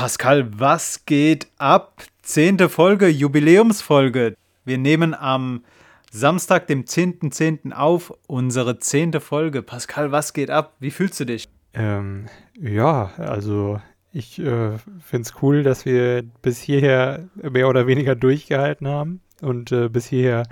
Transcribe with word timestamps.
Pascal, 0.00 0.48
was 0.58 1.04
geht 1.04 1.48
ab? 1.58 2.02
Zehnte 2.22 2.70
Folge, 2.70 3.08
Jubiläumsfolge. 3.08 4.34
Wir 4.64 4.78
nehmen 4.78 5.12
am 5.12 5.62
Samstag, 6.10 6.68
dem 6.68 6.84
10.10. 6.84 7.30
.10. 7.30 7.72
auf, 7.74 8.14
unsere 8.26 8.78
zehnte 8.78 9.20
Folge. 9.20 9.60
Pascal, 9.60 10.10
was 10.10 10.32
geht 10.32 10.50
ab? 10.50 10.74
Wie 10.80 10.90
fühlst 10.90 11.20
du 11.20 11.26
dich? 11.26 11.50
Ähm, 11.74 12.28
ja, 12.58 13.10
also 13.18 13.78
ich 14.10 14.38
äh, 14.38 14.78
finde 15.00 15.28
es 15.28 15.34
cool, 15.42 15.62
dass 15.64 15.84
wir 15.84 16.22
bis 16.40 16.62
hierher 16.62 17.28
mehr 17.34 17.68
oder 17.68 17.86
weniger 17.86 18.14
durchgehalten 18.14 18.88
haben 18.88 19.20
und 19.42 19.70
äh, 19.70 19.90
bis 19.90 20.06
hierher 20.06 20.44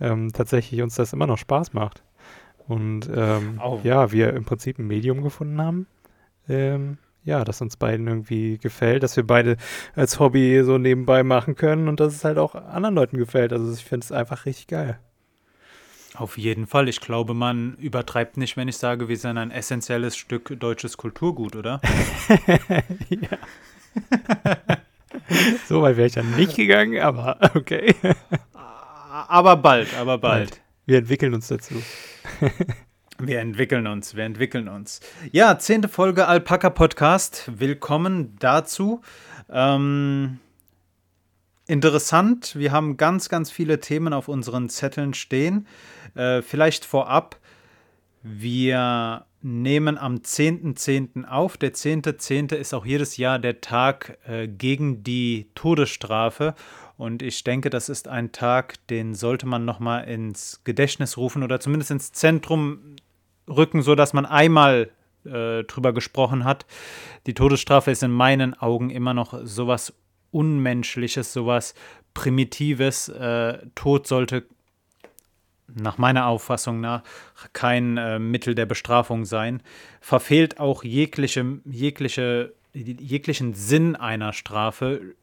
ähm, 0.00 0.32
tatsächlich 0.32 0.82
uns 0.82 0.96
das 0.96 1.12
immer 1.12 1.28
noch 1.28 1.38
Spaß 1.38 1.72
macht. 1.72 2.02
Und 2.66 3.08
ähm, 3.14 3.60
oh. 3.64 3.78
ja, 3.84 4.10
wir 4.10 4.34
im 4.34 4.44
Prinzip 4.44 4.80
ein 4.80 4.88
Medium 4.88 5.22
gefunden 5.22 5.62
haben, 5.62 5.86
ähm, 6.48 6.98
ja, 7.28 7.44
das 7.44 7.60
uns 7.60 7.76
beiden 7.76 8.08
irgendwie 8.08 8.56
gefällt, 8.56 9.02
dass 9.02 9.14
wir 9.14 9.26
beide 9.26 9.58
als 9.94 10.18
Hobby 10.18 10.62
so 10.64 10.78
nebenbei 10.78 11.22
machen 11.22 11.56
können 11.56 11.86
und 11.86 12.00
dass 12.00 12.14
es 12.14 12.24
halt 12.24 12.38
auch 12.38 12.54
anderen 12.54 12.94
Leuten 12.94 13.18
gefällt. 13.18 13.52
Also 13.52 13.70
ich 13.70 13.84
finde 13.84 14.04
es 14.04 14.12
einfach 14.12 14.46
richtig 14.46 14.66
geil. 14.68 14.98
Auf 16.14 16.38
jeden 16.38 16.66
Fall. 16.66 16.88
Ich 16.88 17.02
glaube, 17.02 17.34
man 17.34 17.74
übertreibt 17.74 18.38
nicht, 18.38 18.56
wenn 18.56 18.66
ich 18.66 18.78
sage, 18.78 19.10
wir 19.10 19.18
sind 19.18 19.36
ein 19.36 19.50
essentielles 19.50 20.16
Stück 20.16 20.58
deutsches 20.58 20.96
Kulturgut, 20.96 21.54
oder? 21.54 21.82
ja. 23.10 23.38
so 25.68 25.82
weit 25.82 25.98
wäre 25.98 26.06
ich 26.06 26.14
dann 26.14 26.34
nicht 26.34 26.56
gegangen, 26.56 26.98
aber 26.98 27.38
okay. 27.54 27.94
aber 29.28 29.56
bald, 29.56 29.94
aber 29.98 30.16
bald. 30.16 30.62
Wir 30.86 30.96
entwickeln 30.96 31.34
uns 31.34 31.48
dazu. 31.48 31.74
Wir 33.20 33.40
entwickeln 33.40 33.88
uns, 33.88 34.14
wir 34.14 34.22
entwickeln 34.22 34.68
uns. 34.68 35.00
Ja, 35.32 35.58
zehnte 35.58 35.88
Folge 35.88 36.28
Alpaka 36.28 36.70
Podcast. 36.70 37.50
Willkommen 37.52 38.36
dazu. 38.38 39.00
Ähm, 39.50 40.38
interessant, 41.66 42.54
wir 42.56 42.70
haben 42.70 42.96
ganz, 42.96 43.28
ganz 43.28 43.50
viele 43.50 43.80
Themen 43.80 44.12
auf 44.12 44.28
unseren 44.28 44.68
Zetteln 44.68 45.14
stehen. 45.14 45.66
Äh, 46.14 46.42
vielleicht 46.42 46.84
vorab, 46.84 47.40
wir 48.22 49.26
nehmen 49.42 49.98
am 49.98 50.18
10.10. 50.18 50.76
.10. 50.76 51.24
auf. 51.24 51.56
Der 51.56 51.74
10.10. 51.74 52.50
.10. 52.50 52.54
ist 52.54 52.72
auch 52.72 52.86
jedes 52.86 53.16
Jahr 53.16 53.40
der 53.40 53.60
Tag 53.60 54.16
äh, 54.28 54.46
gegen 54.46 55.02
die 55.02 55.50
Todesstrafe. 55.56 56.54
Und 56.96 57.22
ich 57.22 57.42
denke, 57.42 57.68
das 57.68 57.88
ist 57.88 58.06
ein 58.06 58.30
Tag, 58.30 58.86
den 58.86 59.16
sollte 59.16 59.46
man 59.46 59.64
nochmal 59.64 60.08
ins 60.08 60.60
Gedächtnis 60.62 61.16
rufen 61.16 61.42
oder 61.42 61.58
zumindest 61.58 61.90
ins 61.90 62.12
Zentrum 62.12 62.96
rücken, 63.48 63.82
sodass 63.82 64.12
man 64.12 64.26
einmal 64.26 64.90
äh, 65.24 65.64
drüber 65.64 65.92
gesprochen 65.92 66.44
hat. 66.44 66.66
Die 67.26 67.34
Todesstrafe 67.34 67.90
ist 67.90 68.02
in 68.02 68.10
meinen 68.10 68.54
Augen 68.54 68.90
immer 68.90 69.14
noch 69.14 69.38
sowas 69.44 69.92
Unmenschliches, 70.30 71.32
sowas 71.32 71.74
Primitives. 72.14 73.08
Äh, 73.08 73.58
Tod 73.74 74.06
sollte 74.06 74.44
nach 75.74 75.98
meiner 75.98 76.26
Auffassung 76.26 76.80
nach 76.80 77.02
kein 77.52 77.96
äh, 77.96 78.18
Mittel 78.18 78.54
der 78.54 78.66
Bestrafung 78.66 79.24
sein. 79.24 79.62
Verfehlt 80.00 80.60
auch 80.60 80.84
jegliche, 80.84 81.60
jegliche, 81.64 82.54
jeglichen 82.72 83.54
Sinn 83.54 83.96
einer 83.96 84.32
Strafe. 84.32 85.14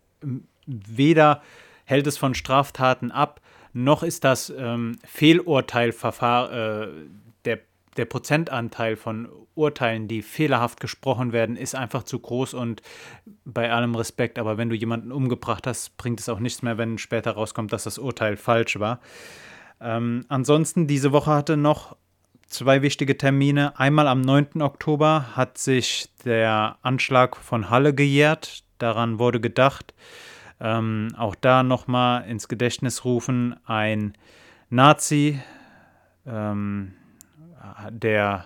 Weder 0.66 1.42
hält 1.86 2.08
es 2.08 2.18
von 2.18 2.34
Straftaten 2.34 3.12
ab, 3.12 3.42
noch 3.74 4.04
ist 4.04 4.24
das 4.24 4.50
ähm, 4.58 4.98
Fehlurteilverfahren, 5.04 6.54
äh, 6.54 6.88
der 7.98 8.06
Prozentanteil 8.06 8.96
von 8.96 9.30
Urteilen, 9.56 10.08
die 10.08 10.22
fehlerhaft 10.22 10.80
gesprochen 10.80 11.32
werden, 11.32 11.56
ist 11.56 11.76
einfach 11.76 12.04
zu 12.04 12.20
groß 12.20 12.54
und 12.54 12.82
bei 13.46 13.72
allem 13.72 13.96
Respekt, 13.96 14.38
aber 14.38 14.58
wenn 14.58 14.70
du 14.70 14.76
jemanden 14.76 15.12
umgebracht 15.12 15.66
hast, 15.68 15.98
bringt 15.98 16.20
es 16.20 16.30
auch 16.30 16.40
nichts 16.40 16.62
mehr, 16.62 16.78
wenn 16.78 16.98
später 16.98 17.32
rauskommt, 17.32 17.72
dass 17.72 17.86
das 17.86 17.98
Urteil 17.98 18.38
falsch 18.38 18.80
war. 18.80 19.00
Ähm, 19.80 20.26
ansonsten, 20.28 20.88
diese 20.88 21.12
Woche 21.12 21.32
hatte 21.32 21.58
noch 21.58 21.96
zwei 22.48 22.82
wichtige 22.82 23.18
Termine. 23.18 23.78
Einmal 23.80 24.08
am 24.08 24.22
9. 24.22 24.62
Oktober 24.62 25.36
hat 25.36 25.58
sich 25.58 26.10
der 26.24 26.78
Anschlag 26.82 27.36
von 27.36 27.70
Halle 27.70 27.94
gejährt. 27.94 28.64
Daran 28.78 29.20
wurde 29.20 29.40
gedacht. 29.40 29.94
Ähm, 30.60 31.10
auch 31.18 31.36
da 31.36 31.64
nochmal 31.64 32.28
ins 32.30 32.48
Gedächtnis 32.48 33.04
rufen, 33.04 33.58
ein 33.66 34.14
Nazi, 34.70 35.42
ähm, 36.26 36.94
der 37.90 38.46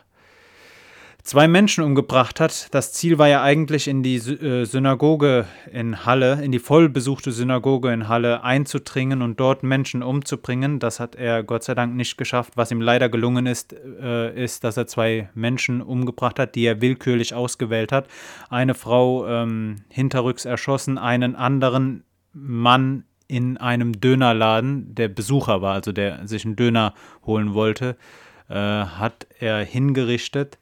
zwei 1.30 1.48
Menschen 1.48 1.84
umgebracht 1.84 2.40
hat. 2.40 2.74
Das 2.74 2.92
Ziel 2.92 3.20
war 3.20 3.28
ja 3.28 3.44
eigentlich 3.44 3.88
in 3.88 4.02
die 4.02 4.16
äh, 4.16 4.66
Synagoge 4.66 5.46
in 5.72 6.06
Halle, 6.06 6.44
in 6.44 6.52
die 6.52 6.60
vollbesuchte 6.60 7.32
Synagoge 7.32 7.94
in 7.94 8.08
Halle 8.08 8.44
einzudringen 8.44 9.22
und 9.22 9.40
dort 9.40 9.62
Menschen 9.62 10.02
umzubringen. 10.02 10.80
Das 10.80 11.00
hat 11.00 11.16
er 11.16 11.44
Gott 11.44 11.64
sei 11.64 11.76
Dank 11.76 11.96
nicht 11.96 12.18
geschafft. 12.18 12.54
Was 12.56 12.72
ihm 12.72 12.82
leider 12.82 13.10
gelungen 13.10 13.46
ist, 13.46 13.74
äh, 13.74 14.44
ist, 14.44 14.64
dass 14.64 14.76
er 14.76 14.88
zwei 14.88 15.30
Menschen 15.36 15.82
umgebracht 15.82 16.40
hat, 16.40 16.56
die 16.56 16.66
er 16.66 16.82
willkürlich 16.82 17.36
ausgewählt 17.36 17.92
hat. 17.92 18.08
Eine 18.50 18.74
Frau 18.74 19.28
ähm, 19.28 19.84
hinterrücks 19.90 20.46
erschossen, 20.46 20.98
einen 20.98 21.36
anderen 21.36 22.04
Mann 22.34 23.04
in 23.28 23.58
einem 23.58 24.00
Dönerladen, 24.00 24.96
der 24.96 25.08
Besucher 25.08 25.62
war, 25.62 25.76
also 25.76 25.92
der 25.92 26.28
sich 26.28 26.46
einen 26.46 26.56
Döner 26.56 26.96
holen 27.24 27.54
wollte 27.54 27.98
äh, 28.50 28.54
hat 28.54 29.28
er 29.40 29.64
hingerichtet. 29.64 30.58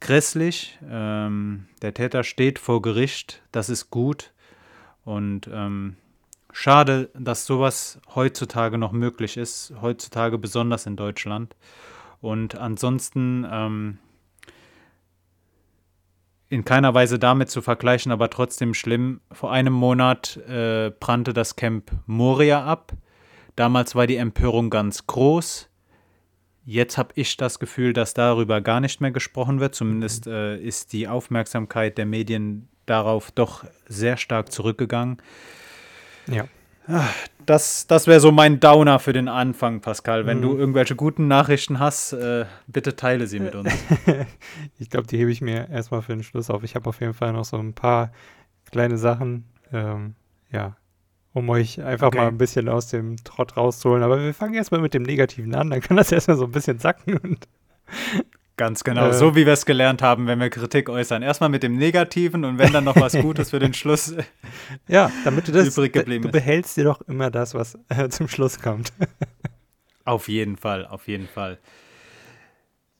Grässlich. 0.00 0.78
Ähm, 0.88 1.66
der 1.82 1.94
Täter 1.94 2.24
steht 2.24 2.58
vor 2.58 2.82
Gericht. 2.82 3.42
Das 3.52 3.68
ist 3.68 3.90
gut. 3.90 4.32
Und 5.04 5.48
ähm, 5.52 5.96
schade, 6.52 7.10
dass 7.14 7.46
sowas 7.46 8.00
heutzutage 8.14 8.78
noch 8.78 8.92
möglich 8.92 9.36
ist. 9.36 9.74
Heutzutage 9.80 10.38
besonders 10.38 10.86
in 10.86 10.96
Deutschland. 10.96 11.54
Und 12.20 12.56
ansonsten 12.56 13.46
ähm, 13.50 13.98
in 16.50 16.64
keiner 16.64 16.92
Weise 16.94 17.18
damit 17.18 17.48
zu 17.48 17.62
vergleichen, 17.62 18.10
aber 18.12 18.28
trotzdem 18.28 18.74
schlimm. 18.74 19.20
Vor 19.30 19.52
einem 19.52 19.72
Monat 19.72 20.36
äh, 20.48 20.90
brannte 20.98 21.32
das 21.32 21.56
Camp 21.56 21.92
Moria 22.06 22.64
ab. 22.64 22.92
Damals 23.56 23.94
war 23.94 24.06
die 24.06 24.16
Empörung 24.16 24.68
ganz 24.68 25.06
groß. 25.06 25.69
Jetzt 26.70 26.98
habe 26.98 27.10
ich 27.16 27.36
das 27.36 27.58
Gefühl, 27.58 27.92
dass 27.92 28.14
darüber 28.14 28.60
gar 28.60 28.78
nicht 28.78 29.00
mehr 29.00 29.10
gesprochen 29.10 29.58
wird. 29.58 29.74
Zumindest 29.74 30.26
mhm. 30.26 30.32
äh, 30.32 30.56
ist 30.56 30.92
die 30.92 31.08
Aufmerksamkeit 31.08 31.98
der 31.98 32.06
Medien 32.06 32.68
darauf 32.86 33.32
doch 33.32 33.64
sehr 33.88 34.16
stark 34.16 34.52
zurückgegangen. 34.52 35.16
Ja. 36.28 36.44
Ah, 36.86 37.08
das, 37.44 37.88
das 37.88 38.06
wäre 38.06 38.20
so 38.20 38.30
mein 38.30 38.60
Downer 38.60 39.00
für 39.00 39.12
den 39.12 39.26
Anfang, 39.26 39.80
Pascal. 39.80 40.26
Wenn 40.26 40.38
mhm. 40.38 40.42
du 40.42 40.58
irgendwelche 40.58 40.94
guten 40.94 41.26
Nachrichten 41.26 41.80
hast, 41.80 42.12
äh, 42.12 42.44
bitte 42.68 42.94
teile 42.94 43.26
sie 43.26 43.40
mit 43.40 43.56
uns. 43.56 43.72
ich 44.78 44.90
glaube, 44.90 45.08
die 45.08 45.18
hebe 45.18 45.32
ich 45.32 45.40
mir 45.40 45.68
erstmal 45.70 46.02
für 46.02 46.12
den 46.12 46.22
Schluss 46.22 46.50
auf. 46.50 46.62
Ich 46.62 46.76
habe 46.76 46.88
auf 46.88 47.00
jeden 47.00 47.14
Fall 47.14 47.32
noch 47.32 47.44
so 47.44 47.56
ein 47.56 47.74
paar 47.74 48.12
kleine 48.70 48.96
Sachen. 48.96 49.44
Ähm, 49.72 50.14
ja, 50.52 50.76
um 51.32 51.48
euch 51.48 51.82
einfach 51.82 52.08
okay. 52.08 52.18
mal 52.18 52.28
ein 52.28 52.38
bisschen 52.38 52.68
aus 52.68 52.88
dem 52.88 53.16
Trott 53.24 53.56
rauszuholen. 53.56 54.02
Aber 54.02 54.22
wir 54.22 54.34
fangen 54.34 54.54
erstmal 54.54 54.80
mit 54.80 54.94
dem 54.94 55.02
Negativen 55.02 55.54
an, 55.54 55.70
dann 55.70 55.80
kann 55.80 55.96
das 55.96 56.12
erstmal 56.12 56.36
so 56.36 56.44
ein 56.44 56.52
bisschen 56.52 56.78
sacken. 56.78 57.16
Und, 57.18 57.48
Ganz 58.60 58.84
genau, 58.84 59.08
äh, 59.08 59.14
so 59.14 59.34
wie 59.36 59.46
wir 59.46 59.54
es 59.54 59.64
gelernt 59.64 60.02
haben, 60.02 60.26
wenn 60.26 60.38
wir 60.38 60.50
Kritik 60.50 60.90
äußern. 60.90 61.22
Erstmal 61.22 61.48
mit 61.48 61.62
dem 61.62 61.76
Negativen 61.76 62.44
und 62.44 62.58
wenn 62.58 62.70
dann 62.74 62.84
noch 62.84 62.96
was 62.96 63.12
Gutes 63.22 63.50
für 63.50 63.58
den 63.58 63.72
Schluss 63.72 64.14
ja, 64.86 65.10
damit 65.24 65.48
du 65.48 65.52
das, 65.52 65.68
übrig 65.68 65.94
geblieben 65.94 66.24
du 66.24 66.30
behältst 66.30 66.76
dir 66.76 66.84
doch 66.84 67.00
immer 67.08 67.30
das, 67.30 67.54
was 67.54 67.78
äh, 67.88 68.10
zum 68.10 68.28
Schluss 68.28 68.60
kommt. 68.60 68.92
auf 70.04 70.28
jeden 70.28 70.58
Fall, 70.58 70.86
auf 70.86 71.08
jeden 71.08 71.26
Fall. 71.26 71.58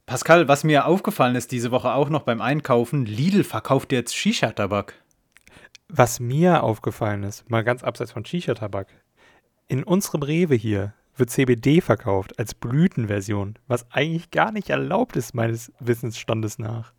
Pascal, 0.07 0.49
was 0.49 0.65
mir 0.65 0.87
aufgefallen 0.87 1.37
ist 1.37 1.53
diese 1.53 1.71
Woche 1.71 1.93
auch 1.93 2.09
noch 2.09 2.23
beim 2.23 2.41
Einkaufen, 2.41 3.05
Lidl 3.05 3.45
verkauft 3.45 3.93
jetzt 3.93 4.17
Shisha-Tabak. 4.17 4.95
Was 5.92 6.20
mir 6.20 6.62
aufgefallen 6.62 7.25
ist, 7.25 7.50
mal 7.50 7.64
ganz 7.64 7.82
abseits 7.82 8.12
von 8.12 8.25
Shisha-Tabak, 8.25 8.87
in 9.66 9.82
unserem 9.82 10.22
Rewe 10.22 10.54
hier 10.54 10.94
wird 11.16 11.31
CBD 11.31 11.81
verkauft 11.81 12.38
als 12.38 12.54
Blütenversion, 12.54 13.54
was 13.66 13.87
eigentlich 13.90 14.31
gar 14.31 14.52
nicht 14.52 14.70
erlaubt 14.70 15.16
ist, 15.16 15.34
meines 15.34 15.72
Wissensstandes 15.81 16.58
nach. 16.58 16.92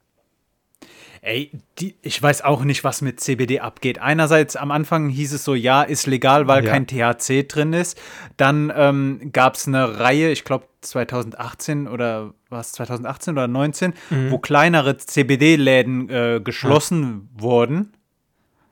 Ey, 1.21 1.51
die, 1.77 1.95
ich 2.01 2.21
weiß 2.21 2.41
auch 2.41 2.63
nicht, 2.63 2.83
was 2.83 3.01
mit 3.01 3.19
CBD 3.19 3.59
abgeht. 3.59 3.99
Einerseits 3.99 4.55
am 4.55 4.71
Anfang 4.71 5.09
hieß 5.09 5.33
es 5.33 5.43
so, 5.43 5.53
ja, 5.53 5.83
ist 5.83 6.07
legal, 6.07 6.47
weil 6.47 6.65
ja. 6.65 6.71
kein 6.71 6.88
THC 6.88 7.47
drin 7.47 7.73
ist. 7.73 7.99
Dann 8.38 8.73
ähm, 8.75 9.29
gab 9.31 9.55
es 9.55 9.67
eine 9.67 9.99
Reihe, 9.99 10.31
ich 10.31 10.43
glaube 10.43 10.65
2018 10.81 11.88
oder 11.88 12.33
was 12.49 12.71
2018 12.71 13.33
oder 13.33 13.45
2019, 13.45 13.93
mhm. 14.09 14.31
wo 14.31 14.39
kleinere 14.39 14.97
CBD-Läden 14.97 16.09
äh, 16.09 16.41
geschlossen 16.43 17.29
ja. 17.35 17.41
wurden 17.43 17.93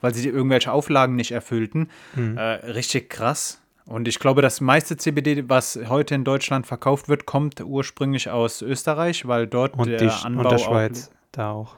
weil 0.01 0.13
sie 0.13 0.27
irgendwelche 0.29 0.71
Auflagen 0.71 1.15
nicht 1.15 1.31
erfüllten. 1.31 1.89
Mhm. 2.15 2.37
Äh, 2.37 2.41
richtig 2.41 3.09
krass. 3.09 3.61
Und 3.85 4.07
ich 4.07 4.19
glaube, 4.19 4.43
das 4.43 4.61
meiste 4.61 4.97
CBD, 4.97 5.49
was 5.49 5.79
heute 5.87 6.13
in 6.13 6.23
Deutschland 6.23 6.67
verkauft 6.67 7.09
wird, 7.09 7.25
kommt 7.25 7.59
ursprünglich 7.59 8.29
aus 8.29 8.61
Österreich, 8.61 9.27
weil 9.27 9.47
dort 9.47 9.79
und 9.79 9.87
der 9.87 9.97
die, 9.97 10.09
Anbau 10.09 10.43
und 10.43 10.51
der 10.51 10.57
Schweiz, 10.59 11.07
auch, 11.07 11.31
da 11.31 11.51
auch. 11.51 11.75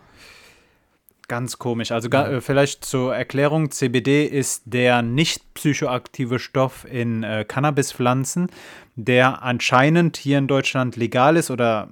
ganz 1.29 1.57
komisch. 1.57 1.93
Also 1.93 2.09
gar, 2.09 2.29
äh, 2.29 2.41
vielleicht 2.41 2.83
zur 2.83 3.15
Erklärung, 3.15 3.71
CBD 3.71 4.25
ist 4.25 4.63
der 4.65 5.01
nicht 5.01 5.53
psychoaktive 5.53 6.39
Stoff 6.39 6.85
in 6.89 7.23
äh, 7.23 7.45
Cannabispflanzen, 7.47 8.49
der 8.97 9.41
anscheinend 9.41 10.17
hier 10.17 10.37
in 10.37 10.47
Deutschland 10.47 10.97
legal 10.97 11.37
ist 11.37 11.49
oder 11.49 11.87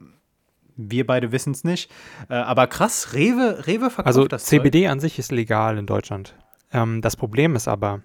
wir 0.79 1.05
beide 1.05 1.31
wissen 1.31 1.51
es 1.51 1.63
nicht. 1.63 1.91
Äh, 2.29 2.35
aber 2.35 2.67
krass, 2.67 3.13
Rewe, 3.13 3.67
Rewe 3.67 3.89
verkauft 3.89 4.07
also 4.07 4.27
das 4.27 4.45
CBD 4.45 4.83
Zeug. 4.83 4.91
an 4.91 4.99
sich 4.99 5.19
ist 5.19 5.31
legal 5.31 5.77
in 5.77 5.85
Deutschland. 5.85 6.35
Ähm, 6.71 7.01
das 7.01 7.15
Problem 7.15 7.55
ist 7.55 7.67
aber, 7.67 8.01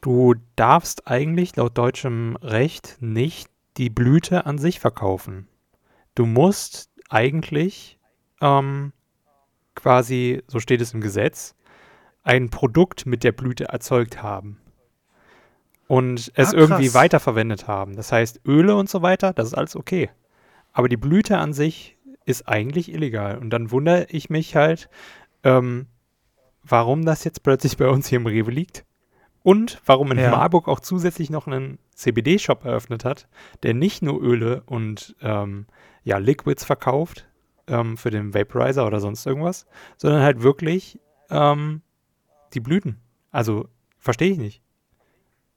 du 0.00 0.34
darfst 0.56 1.08
eigentlich 1.08 1.56
laut 1.56 1.76
deutschem 1.76 2.36
Recht 2.36 2.96
nicht 3.00 3.48
die 3.76 3.90
Blüte 3.90 4.46
an 4.46 4.58
sich 4.58 4.78
verkaufen. 4.80 5.48
Du 6.14 6.26
musst 6.26 6.90
eigentlich 7.08 7.98
ähm, 8.40 8.92
quasi, 9.74 10.42
so 10.46 10.60
steht 10.60 10.80
es 10.80 10.94
im 10.94 11.00
Gesetz, 11.00 11.56
ein 12.22 12.50
Produkt 12.50 13.06
mit 13.06 13.24
der 13.24 13.32
Blüte 13.32 13.64
erzeugt 13.64 14.22
haben 14.22 14.58
und 15.86 16.32
es 16.34 16.54
ah, 16.54 16.56
irgendwie 16.56 16.94
weiterverwendet 16.94 17.68
haben. 17.68 17.96
Das 17.96 18.12
heißt, 18.12 18.40
Öle 18.46 18.76
und 18.76 18.88
so 18.88 19.02
weiter, 19.02 19.32
das 19.32 19.48
ist 19.48 19.54
alles 19.54 19.76
okay. 19.76 20.10
Aber 20.72 20.88
die 20.88 20.96
Blüte 20.96 21.38
an 21.38 21.52
sich 21.52 21.93
ist 22.24 22.48
eigentlich 22.48 22.92
illegal. 22.92 23.38
Und 23.38 23.50
dann 23.50 23.70
wundere 23.70 24.06
ich 24.10 24.30
mich 24.30 24.56
halt, 24.56 24.88
ähm, 25.42 25.86
warum 26.62 27.04
das 27.04 27.24
jetzt 27.24 27.42
plötzlich 27.42 27.76
bei 27.76 27.88
uns 27.88 28.08
hier 28.08 28.16
im 28.16 28.26
Rewe 28.26 28.50
liegt. 28.50 28.84
Und 29.42 29.82
warum 29.84 30.10
in 30.10 30.18
ja. 30.18 30.30
Marburg 30.30 30.68
auch 30.68 30.80
zusätzlich 30.80 31.28
noch 31.28 31.46
einen 31.46 31.78
CBD-Shop 31.94 32.64
eröffnet 32.64 33.04
hat, 33.04 33.28
der 33.62 33.74
nicht 33.74 34.00
nur 34.00 34.22
Öle 34.22 34.62
und 34.64 35.14
ähm, 35.20 35.66
ja, 36.02 36.16
Liquids 36.16 36.64
verkauft 36.64 37.26
ähm, 37.66 37.98
für 37.98 38.10
den 38.10 38.32
Vaporizer 38.32 38.86
oder 38.86 39.00
sonst 39.00 39.26
irgendwas, 39.26 39.66
sondern 39.98 40.22
halt 40.22 40.42
wirklich 40.42 40.98
ähm, 41.28 41.82
die 42.54 42.60
Blüten. 42.60 43.00
Also 43.30 43.68
verstehe 43.98 44.32
ich 44.32 44.38
nicht. 44.38 44.62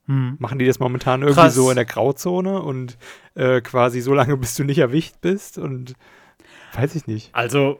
Hm. 0.07 0.35
Machen 0.39 0.59
die 0.59 0.65
das 0.65 0.79
momentan 0.79 1.21
irgendwie 1.21 1.41
Krass. 1.41 1.55
so 1.55 1.69
in 1.69 1.75
der 1.75 1.85
Grauzone 1.85 2.61
und 2.61 2.97
äh, 3.35 3.61
quasi 3.61 4.01
so 4.01 4.13
lange, 4.13 4.35
bis 4.37 4.55
du 4.55 4.63
nicht 4.63 4.79
erwischt 4.79 5.15
bist 5.21 5.57
und 5.57 5.93
weiß 6.77 6.95
ich 6.95 7.07
nicht. 7.07 7.29
Also 7.33 7.79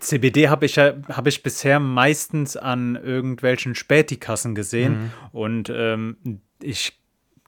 CBD 0.00 0.48
habe 0.48 0.66
ich 0.66 0.76
ja 0.76 0.94
habe 1.10 1.28
ich 1.28 1.42
bisher 1.42 1.80
meistens 1.80 2.56
an 2.56 2.96
irgendwelchen 2.96 3.74
Spätikassen 3.74 4.54
gesehen 4.54 4.92
mhm. 4.92 5.10
und 5.32 5.72
ähm, 5.74 6.40
ich 6.62 6.98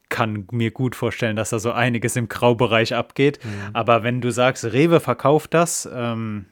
kann 0.09 0.47
mir 0.53 0.71
gut 0.71 0.97
vorstellen, 0.97 1.37
dass 1.37 1.51
da 1.51 1.59
so 1.59 1.73
einiges 1.73 2.17
im 2.17 2.29
Graubereich 2.29 2.95
abgeht. 2.95 3.45
Mhm. 3.45 3.75
Aber 3.75 4.03
wenn 4.03 4.21
du 4.21 4.31
sagst, 4.31 4.65
Rewe 4.65 5.01
verkauft 5.01 5.53
das, 5.53 5.89
ähm, 5.93 6.47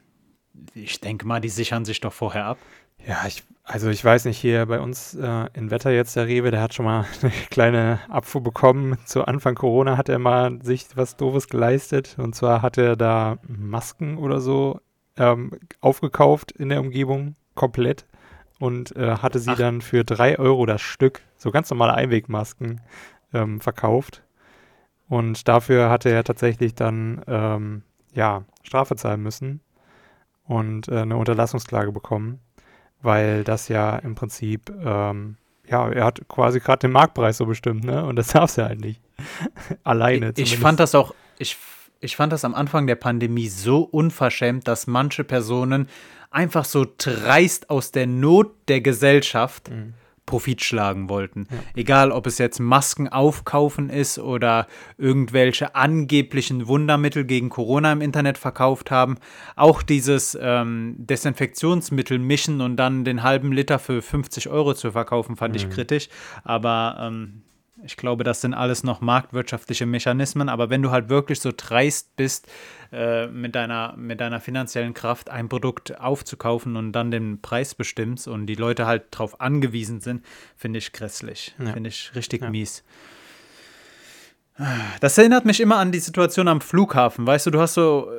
ich 0.75 1.01
denke 1.01 1.27
mal, 1.27 1.41
die 1.41 1.49
sichern 1.49 1.85
sich 1.85 2.01
doch 2.01 2.13
vorher 2.13 2.45
ab. 2.45 2.59
Ja, 3.05 3.25
ich, 3.27 3.45
also 3.65 3.89
ich 3.89 4.05
weiß 4.05 4.25
nicht, 4.25 4.39
hier 4.39 4.67
bei 4.67 4.81
uns 4.81 5.15
äh, 5.15 5.47
in 5.55 5.71
Wetter 5.71 5.91
jetzt 5.91 6.17
der 6.17 6.27
Rewe, 6.27 6.51
der 6.51 6.61
hat 6.61 6.75
schon 6.75 6.85
mal 6.85 7.07
eine 7.23 7.33
kleine 7.51 8.01
Abfuhr 8.09 8.43
bekommen. 8.43 8.99
Zu 9.05 9.25
Anfang 9.25 9.55
Corona 9.55 9.97
hat 9.97 10.09
er 10.09 10.19
mal 10.19 10.63
sich 10.63 10.87
was 10.95 11.17
Doofes 11.17 11.49
geleistet. 11.49 12.17
Und 12.19 12.35
zwar 12.35 12.63
hat 12.63 12.79
er 12.79 12.97
da 12.97 13.39
Masken 13.47 14.19
oder 14.19 14.41
so 14.41 14.81
ähm, 15.17 15.53
aufgekauft 15.81 16.53
in 16.53 16.69
der 16.69 16.81
Umgebung 16.81 17.37
komplett 17.55 18.07
und 18.59 18.95
äh, 18.97 19.17
hatte 19.17 19.39
sie 19.39 19.51
Ach. 19.51 19.57
dann 19.57 19.81
für 19.81 20.05
drei 20.05 20.39
Euro 20.39 20.67
das 20.67 20.81
Stück, 20.81 21.23
so 21.37 21.51
ganz 21.51 21.71
normale 21.71 21.95
Einwegmasken, 21.95 22.81
ähm, 23.33 23.61
verkauft. 23.61 24.23
Und 25.09 25.47
dafür 25.49 25.91
hatte 25.91 26.11
er 26.11 26.25
tatsächlich 26.25 26.75
dann 26.75 27.23
ähm, 27.27 27.83
ja, 28.15 28.45
Strafe 28.63 28.97
zahlen 28.97 29.23
müssen 29.23 29.61
und 30.45 30.89
äh, 30.89 31.01
eine 31.01 31.17
Unterlassungsklage 31.17 31.93
bekommen, 31.93 32.41
weil 33.07 33.43
das 33.45 33.69
ja 33.69 33.97
im 33.97 34.15
Prinzip, 34.15 34.71
ähm, 34.85 35.37
ja, 35.67 35.89
er 35.89 36.05
hat 36.05 36.21
quasi 36.29 36.61
gerade 36.61 36.81
den 36.81 36.93
Marktpreis 36.93 37.39
so 37.39 37.47
bestimmt, 37.47 37.85
ne? 37.85 38.05
Und 38.05 38.17
das 38.17 38.29
darf 38.35 38.57
er 38.59 38.67
halt 38.67 38.81
nicht. 38.81 39.01
Alleine. 39.85 40.33
Ich, 40.37 40.53
ich 40.53 40.59
fand 40.59 40.79
das 40.79 40.95
auch, 40.95 41.15
ich 41.39 41.57
ich 42.01 42.17
fand 42.17 42.33
das 42.33 42.45
am 42.45 42.55
Anfang 42.55 42.87
der 42.87 42.97
Pandemie 42.97 43.49
so 43.49 43.81
unverschämt, 43.81 44.69
dass 44.69 44.87
manche 44.87 45.25
Personen 45.25 45.89
einfach 46.31 46.65
so 46.65 46.87
dreist 46.99 47.71
aus 47.71 47.91
der 47.91 48.07
Not 48.07 48.53
der 48.69 48.81
Gesellschaft 48.83 49.71
mhm. 49.71 49.95
Profit 50.27 50.63
schlagen 50.63 51.09
wollten. 51.09 51.47
Ja. 51.51 51.59
Egal, 51.77 52.11
ob 52.11 52.27
es 52.27 52.39
jetzt 52.39 52.59
Masken 52.59 53.09
aufkaufen 53.09 53.89
ist 53.89 54.19
oder 54.19 54.67
irgendwelche 54.99 55.75
angeblichen 55.75 56.67
Wundermittel 56.67 57.25
gegen 57.25 57.49
Corona 57.49 57.93
im 57.93 58.01
Internet 58.01 58.37
verkauft 58.37 58.91
haben. 58.91 59.17
Auch 59.55 59.83
dieses 59.83 60.37
ähm, 60.41 60.97
Desinfektionsmittel 60.99 62.19
mischen 62.19 62.61
und 62.61 62.77
dann 62.77 63.05
den 63.05 63.23
halben 63.23 63.53
Liter 63.53 63.79
für 63.79 64.03
50 64.03 64.49
Euro 64.49 64.75
zu 64.75 64.93
verkaufen, 64.93 65.37
fand 65.37 65.55
mhm. 65.55 65.57
ich 65.57 65.71
kritisch. 65.71 66.09
Aber 66.43 66.99
ähm, 67.01 67.43
ich 67.85 67.97
glaube, 67.97 68.25
das 68.25 68.41
sind 68.41 68.55
alles 68.55 68.83
noch 68.85 69.01
marktwirtschaftliche 69.01 69.87
Mechanismen, 69.87 70.49
aber 70.49 70.71
wenn 70.71 70.83
du 70.83 70.91
halt 70.91 71.09
wirklich 71.09 71.41
so 71.41 71.53
dreist 71.55 72.17
bist, 72.17 72.49
äh, 72.93 73.27
mit, 73.27 73.55
deiner, 73.55 73.95
mit 73.97 74.21
deiner 74.21 74.41
finanziellen 74.41 74.95
Kraft 74.95 75.29
ein 75.29 75.49
Produkt 75.49 76.01
aufzukaufen 76.01 76.77
und 76.77 76.93
dann 76.93 77.11
den 77.11 77.41
Preis 77.41 77.75
bestimmst 77.75 78.29
und 78.29 78.47
die 78.47 78.55
Leute 78.55 78.87
halt 78.87 79.05
darauf 79.11 79.41
angewiesen 79.41 80.01
sind, 80.01 80.25
finde 80.57 80.79
ich 80.79 80.93
grässlich. 80.93 81.55
Ja. 81.59 81.73
Finde 81.73 81.89
ich 81.89 82.13
richtig 82.15 82.43
ja. 82.43 82.51
mies. 82.51 82.85
Das 85.01 85.19
erinnert 85.19 85.45
mich 85.45 85.61
immer 85.61 85.77
an 85.77 85.93
die 85.93 85.99
Situation 85.99 86.49
am 86.49 86.61
Flughafen. 86.61 87.27
Weißt 87.27 87.47
du, 87.47 87.51
du 87.51 87.61
hast 87.61 87.75
so, 87.75 88.11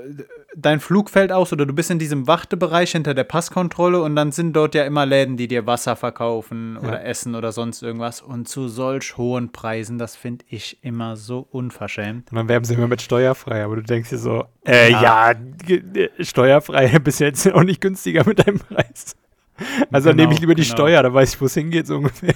dein 0.55 0.79
Flug 0.79 1.09
fällt 1.09 1.31
aus 1.31 1.51
oder 1.51 1.65
du 1.65 1.73
bist 1.73 1.89
in 1.89 1.97
diesem 1.97 2.27
Wartebereich 2.27 2.91
hinter 2.91 3.13
der 3.13 3.23
Passkontrolle 3.23 4.01
und 4.01 4.15
dann 4.15 4.31
sind 4.31 4.53
dort 4.53 4.75
ja 4.75 4.83
immer 4.83 5.05
Läden, 5.05 5.37
die 5.37 5.47
dir 5.47 5.65
Wasser 5.65 5.95
verkaufen 5.95 6.77
oder 6.77 6.93
ja. 6.93 6.99
Essen 6.99 7.33
oder 7.33 7.51
sonst 7.51 7.81
irgendwas. 7.81 8.21
Und 8.21 8.47
zu 8.47 8.67
solch 8.67 9.17
hohen 9.17 9.51
Preisen, 9.51 9.97
das 9.97 10.15
finde 10.15 10.45
ich 10.49 10.77
immer 10.83 11.15
so 11.15 11.47
unverschämt. 11.51 12.31
Und 12.31 12.35
dann 12.35 12.49
werben 12.49 12.65
sie 12.65 12.75
immer 12.75 12.87
mit 12.87 13.01
steuerfrei, 13.01 13.63
aber 13.63 13.77
du 13.77 13.83
denkst 13.83 14.09
dir 14.09 14.19
so, 14.19 14.45
äh, 14.65 14.91
ja, 14.91 15.31
ja 15.31 16.07
steuerfrei 16.19 16.99
bis 17.03 17.17
jetzt 17.19 17.51
auch 17.51 17.63
nicht 17.63 17.81
günstiger 17.81 18.23
mit 18.25 18.45
deinem 18.45 18.59
Preis. 18.59 19.15
Also 19.57 19.65
genau, 19.89 20.01
dann 20.03 20.15
nehme 20.17 20.33
ich 20.33 20.39
lieber 20.39 20.53
die 20.53 20.61
genau. 20.61 20.75
Steuer, 20.75 21.01
da 21.01 21.11
weiß 21.11 21.33
ich, 21.33 21.41
wo 21.41 21.45
es 21.45 21.55
hingeht, 21.55 21.87
so 21.87 21.97
ungefähr. 21.97 22.35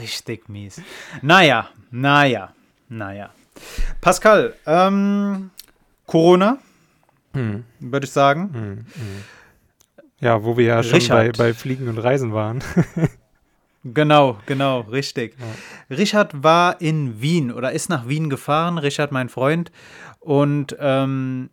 Richtig 0.00 0.48
mies. 0.48 0.82
Naja, 1.22 1.70
naja. 1.90 2.52
Naja. 2.88 3.30
Pascal, 4.00 4.54
ähm, 4.66 5.50
Corona, 6.06 6.58
hm. 7.32 7.64
würde 7.80 8.06
ich 8.06 8.12
sagen. 8.12 8.50
Hm, 8.52 8.76
hm. 8.76 9.24
Ja, 10.20 10.42
wo 10.42 10.56
wir 10.56 10.64
ja 10.64 10.82
schon 10.82 11.06
bei, 11.08 11.30
bei 11.30 11.54
Fliegen 11.54 11.88
und 11.88 11.98
Reisen 11.98 12.32
waren. 12.32 12.62
genau, 13.84 14.38
genau, 14.46 14.80
richtig. 14.80 15.36
Ja. 15.38 15.96
Richard 15.96 16.42
war 16.42 16.80
in 16.80 17.20
Wien 17.20 17.52
oder 17.52 17.72
ist 17.72 17.88
nach 17.88 18.08
Wien 18.08 18.30
gefahren, 18.30 18.78
Richard, 18.78 19.12
mein 19.12 19.28
Freund, 19.28 19.70
und 20.20 20.76
ähm, 20.80 21.50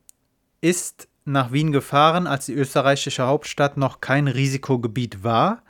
ist 0.62 1.08
nach 1.26 1.52
Wien 1.52 1.72
gefahren, 1.72 2.28
als 2.28 2.46
die 2.46 2.54
österreichische 2.54 3.24
Hauptstadt 3.24 3.78
noch 3.78 4.00
kein 4.00 4.28
Risikogebiet 4.28 5.24
war 5.24 5.65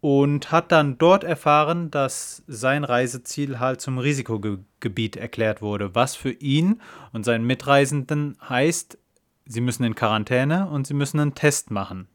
und 0.00 0.50
hat 0.50 0.72
dann 0.72 0.96
dort 0.98 1.24
erfahren, 1.24 1.90
dass 1.90 2.42
sein 2.46 2.84
Reiseziel 2.84 3.58
halt 3.58 3.80
zum 3.80 3.98
Risikogebiet 3.98 5.16
erklärt 5.16 5.60
wurde, 5.60 5.94
was 5.94 6.16
für 6.16 6.32
ihn 6.32 6.80
und 7.12 7.24
seinen 7.24 7.44
Mitreisenden 7.44 8.36
heißt, 8.48 8.98
sie 9.44 9.60
müssen 9.60 9.84
in 9.84 9.94
Quarantäne 9.94 10.68
und 10.68 10.86
sie 10.86 10.94
müssen 10.94 11.20
einen 11.20 11.34
Test 11.34 11.70
machen. 11.70 12.08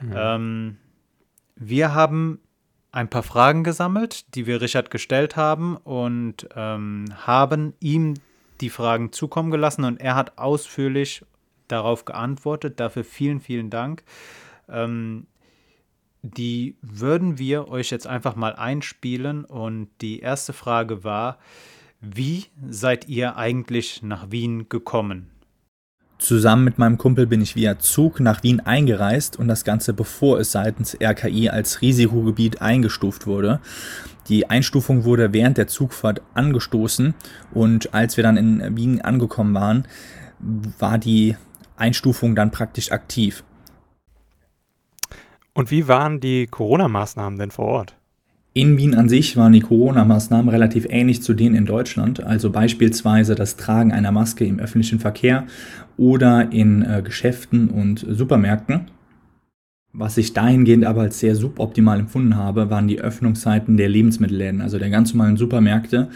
Mhm. 0.00 0.12
Ähm, 0.14 0.76
wir 1.56 1.94
haben 1.94 2.40
ein 2.90 3.10
paar 3.10 3.22
Fragen 3.22 3.64
gesammelt, 3.64 4.34
die 4.34 4.46
wir 4.46 4.60
Richard 4.60 4.90
gestellt 4.90 5.36
haben 5.36 5.76
und 5.76 6.48
ähm, 6.54 7.06
haben 7.26 7.74
ihm 7.80 8.14
die 8.60 8.70
Fragen 8.70 9.12
zukommen 9.12 9.50
gelassen 9.50 9.84
und 9.84 10.00
er 10.00 10.14
hat 10.14 10.38
ausführlich 10.38 11.24
darauf 11.68 12.04
geantwortet. 12.04 12.78
Dafür 12.78 13.04
vielen, 13.04 13.40
vielen 13.40 13.68
Dank. 13.68 14.04
Ähm, 14.68 15.26
die 16.24 16.76
würden 16.80 17.38
wir 17.38 17.68
euch 17.68 17.90
jetzt 17.90 18.06
einfach 18.06 18.34
mal 18.34 18.54
einspielen. 18.54 19.44
Und 19.44 19.88
die 20.00 20.20
erste 20.20 20.54
Frage 20.54 21.04
war, 21.04 21.38
wie 22.00 22.46
seid 22.68 23.08
ihr 23.08 23.36
eigentlich 23.36 24.02
nach 24.02 24.30
Wien 24.30 24.68
gekommen? 24.68 25.30
Zusammen 26.18 26.64
mit 26.64 26.78
meinem 26.78 26.96
Kumpel 26.96 27.26
bin 27.26 27.42
ich 27.42 27.56
via 27.56 27.78
Zug 27.78 28.20
nach 28.20 28.42
Wien 28.42 28.60
eingereist 28.60 29.38
und 29.38 29.48
das 29.48 29.64
Ganze 29.64 29.92
bevor 29.92 30.38
es 30.38 30.52
seitens 30.52 30.96
RKI 30.98 31.50
als 31.50 31.82
Risikogebiet 31.82 32.62
eingestuft 32.62 33.26
wurde. 33.26 33.60
Die 34.28 34.48
Einstufung 34.48 35.04
wurde 35.04 35.34
während 35.34 35.58
der 35.58 35.66
Zugfahrt 35.66 36.22
angestoßen 36.32 37.14
und 37.52 37.92
als 37.92 38.16
wir 38.16 38.24
dann 38.24 38.38
in 38.38 38.76
Wien 38.76 39.02
angekommen 39.02 39.54
waren, 39.54 39.86
war 40.78 40.96
die 40.96 41.36
Einstufung 41.76 42.34
dann 42.34 42.50
praktisch 42.50 42.92
aktiv. 42.92 43.44
Und 45.54 45.70
wie 45.70 45.86
waren 45.86 46.18
die 46.18 46.48
Corona-Maßnahmen 46.48 47.38
denn 47.38 47.52
vor 47.52 47.66
Ort? 47.66 47.96
In 48.54 48.76
Wien 48.76 48.94
an 48.94 49.08
sich 49.08 49.36
waren 49.36 49.52
die 49.52 49.60
Corona-Maßnahmen 49.60 50.48
relativ 50.48 50.86
ähnlich 50.88 51.22
zu 51.22 51.32
denen 51.32 51.54
in 51.54 51.64
Deutschland, 51.64 52.22
also 52.22 52.50
beispielsweise 52.50 53.36
das 53.36 53.56
Tragen 53.56 53.92
einer 53.92 54.12
Maske 54.12 54.44
im 54.44 54.58
öffentlichen 54.58 54.98
Verkehr 54.98 55.46
oder 55.96 56.52
in 56.52 56.82
äh, 56.82 57.02
Geschäften 57.02 57.68
und 57.68 58.04
Supermärkten. 58.08 58.90
Was 59.92 60.18
ich 60.18 60.32
dahingehend 60.32 60.84
aber 60.84 61.02
als 61.02 61.20
sehr 61.20 61.36
suboptimal 61.36 62.00
empfunden 62.00 62.36
habe, 62.36 62.68
waren 62.68 62.88
die 62.88 63.00
Öffnungszeiten 63.00 63.76
der 63.76 63.88
Lebensmittelläden, 63.88 64.60
also 64.60 64.78
der 64.78 64.90
ganz 64.90 65.14
normalen 65.14 65.36
Supermärkte, 65.36 66.08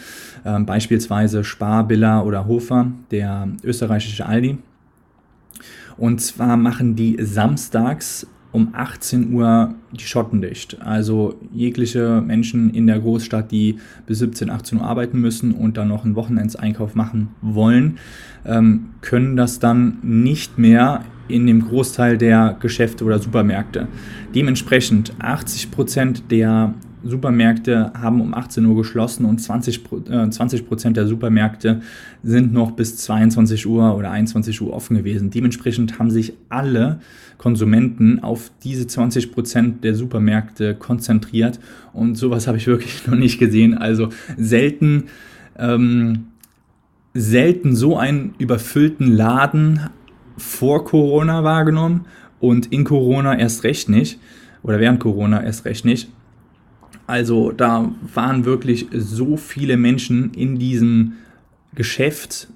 äh, 0.42 0.59
beispielsweise 0.61 1.45
Spar, 1.45 1.87
Billa 1.87 2.23
oder 2.23 2.47
Hofer, 2.47 2.90
der 3.12 3.49
österreichische 3.62 4.26
Aldi. 4.26 4.59
Und 5.97 6.21
zwar 6.21 6.57
machen 6.57 6.97
die 6.97 7.16
samstags 7.21 8.26
um 8.58 8.74
18 8.74 9.32
Uhr 9.32 9.74
die 9.92 10.04
Schotten 10.04 10.42
dicht. 10.42 10.82
Also 10.82 11.36
jegliche 11.52 12.20
Menschen 12.20 12.70
in 12.74 12.86
der 12.88 12.98
Großstadt, 12.98 13.52
die 13.52 13.76
bis 14.06 14.18
17, 14.18 14.50
18 14.50 14.78
Uhr 14.78 14.84
arbeiten 14.84 15.20
müssen 15.20 15.52
und 15.52 15.76
dann 15.76 15.88
noch 15.88 16.04
einen 16.04 16.16
Wochenendseinkauf 16.16 16.96
machen 16.96 17.28
wollen, 17.40 17.98
ähm, 18.44 18.90
können 19.00 19.36
das 19.36 19.60
dann 19.60 19.98
nicht 20.02 20.58
mehr 20.58 21.04
in 21.28 21.46
dem 21.46 21.66
Großteil 21.68 22.18
der 22.18 22.56
Geschäfte 22.58 23.04
oder 23.04 23.18
Supermärkte. 23.18 23.86
Dementsprechend 24.34 25.12
80 25.20 25.70
Prozent 25.70 26.30
der 26.30 26.74
Supermärkte 27.05 27.93
haben 27.95 28.21
um 28.21 28.35
18 28.35 28.64
Uhr 28.64 28.76
geschlossen 28.76 29.25
und 29.25 29.38
20, 29.38 29.83
äh, 30.11 30.31
20 30.31 30.67
Prozent 30.67 30.97
der 30.97 31.07
Supermärkte 31.07 31.81
sind 32.23 32.52
noch 32.52 32.73
bis 32.73 32.97
22 32.99 33.67
Uhr 33.67 33.97
oder 33.97 34.11
21 34.11 34.61
Uhr 34.61 34.73
offen 34.73 34.97
gewesen. 34.97 35.31
Dementsprechend 35.31 35.99
haben 35.99 36.11
sich 36.11 36.35
alle 36.49 37.00
Konsumenten 37.38 38.21
auf 38.21 38.50
diese 38.64 38.87
20 38.87 39.33
Prozent 39.33 39.85
der 39.85 39.95
Supermärkte 39.95 40.75
konzentriert 40.75 41.61
und 41.93 42.17
sowas 42.17 42.47
habe 42.47 42.59
ich 42.59 42.67
wirklich 42.67 43.07
noch 43.07 43.17
nicht 43.17 43.38
gesehen. 43.38 43.76
Also 43.76 44.09
selten, 44.37 45.05
ähm, 45.57 46.26
selten 47.14 47.75
so 47.75 47.97
einen 47.97 48.35
überfüllten 48.38 49.12
Laden 49.12 49.81
vor 50.37 50.85
Corona 50.85 51.45
wahrgenommen 51.45 52.07
und 52.40 52.67
in 52.73 52.85
Corona 52.85 53.38
erst 53.38 53.64
recht 53.64 53.88
nicht 53.88 54.19
oder 54.62 54.81
während 54.81 55.00
Corona 55.00 55.43
erst 55.43 55.64
recht 55.64 55.85
nicht. 55.85 56.11
Also 57.08 57.52
da 57.52 57.90
waren 58.14 58.44
wirklich 58.44 58.86
so 58.92 59.38
viele 59.38 59.78
Menschen 59.78 60.30
in 60.34 60.58
diesem 60.58 61.14
Geschäft, 61.74 62.48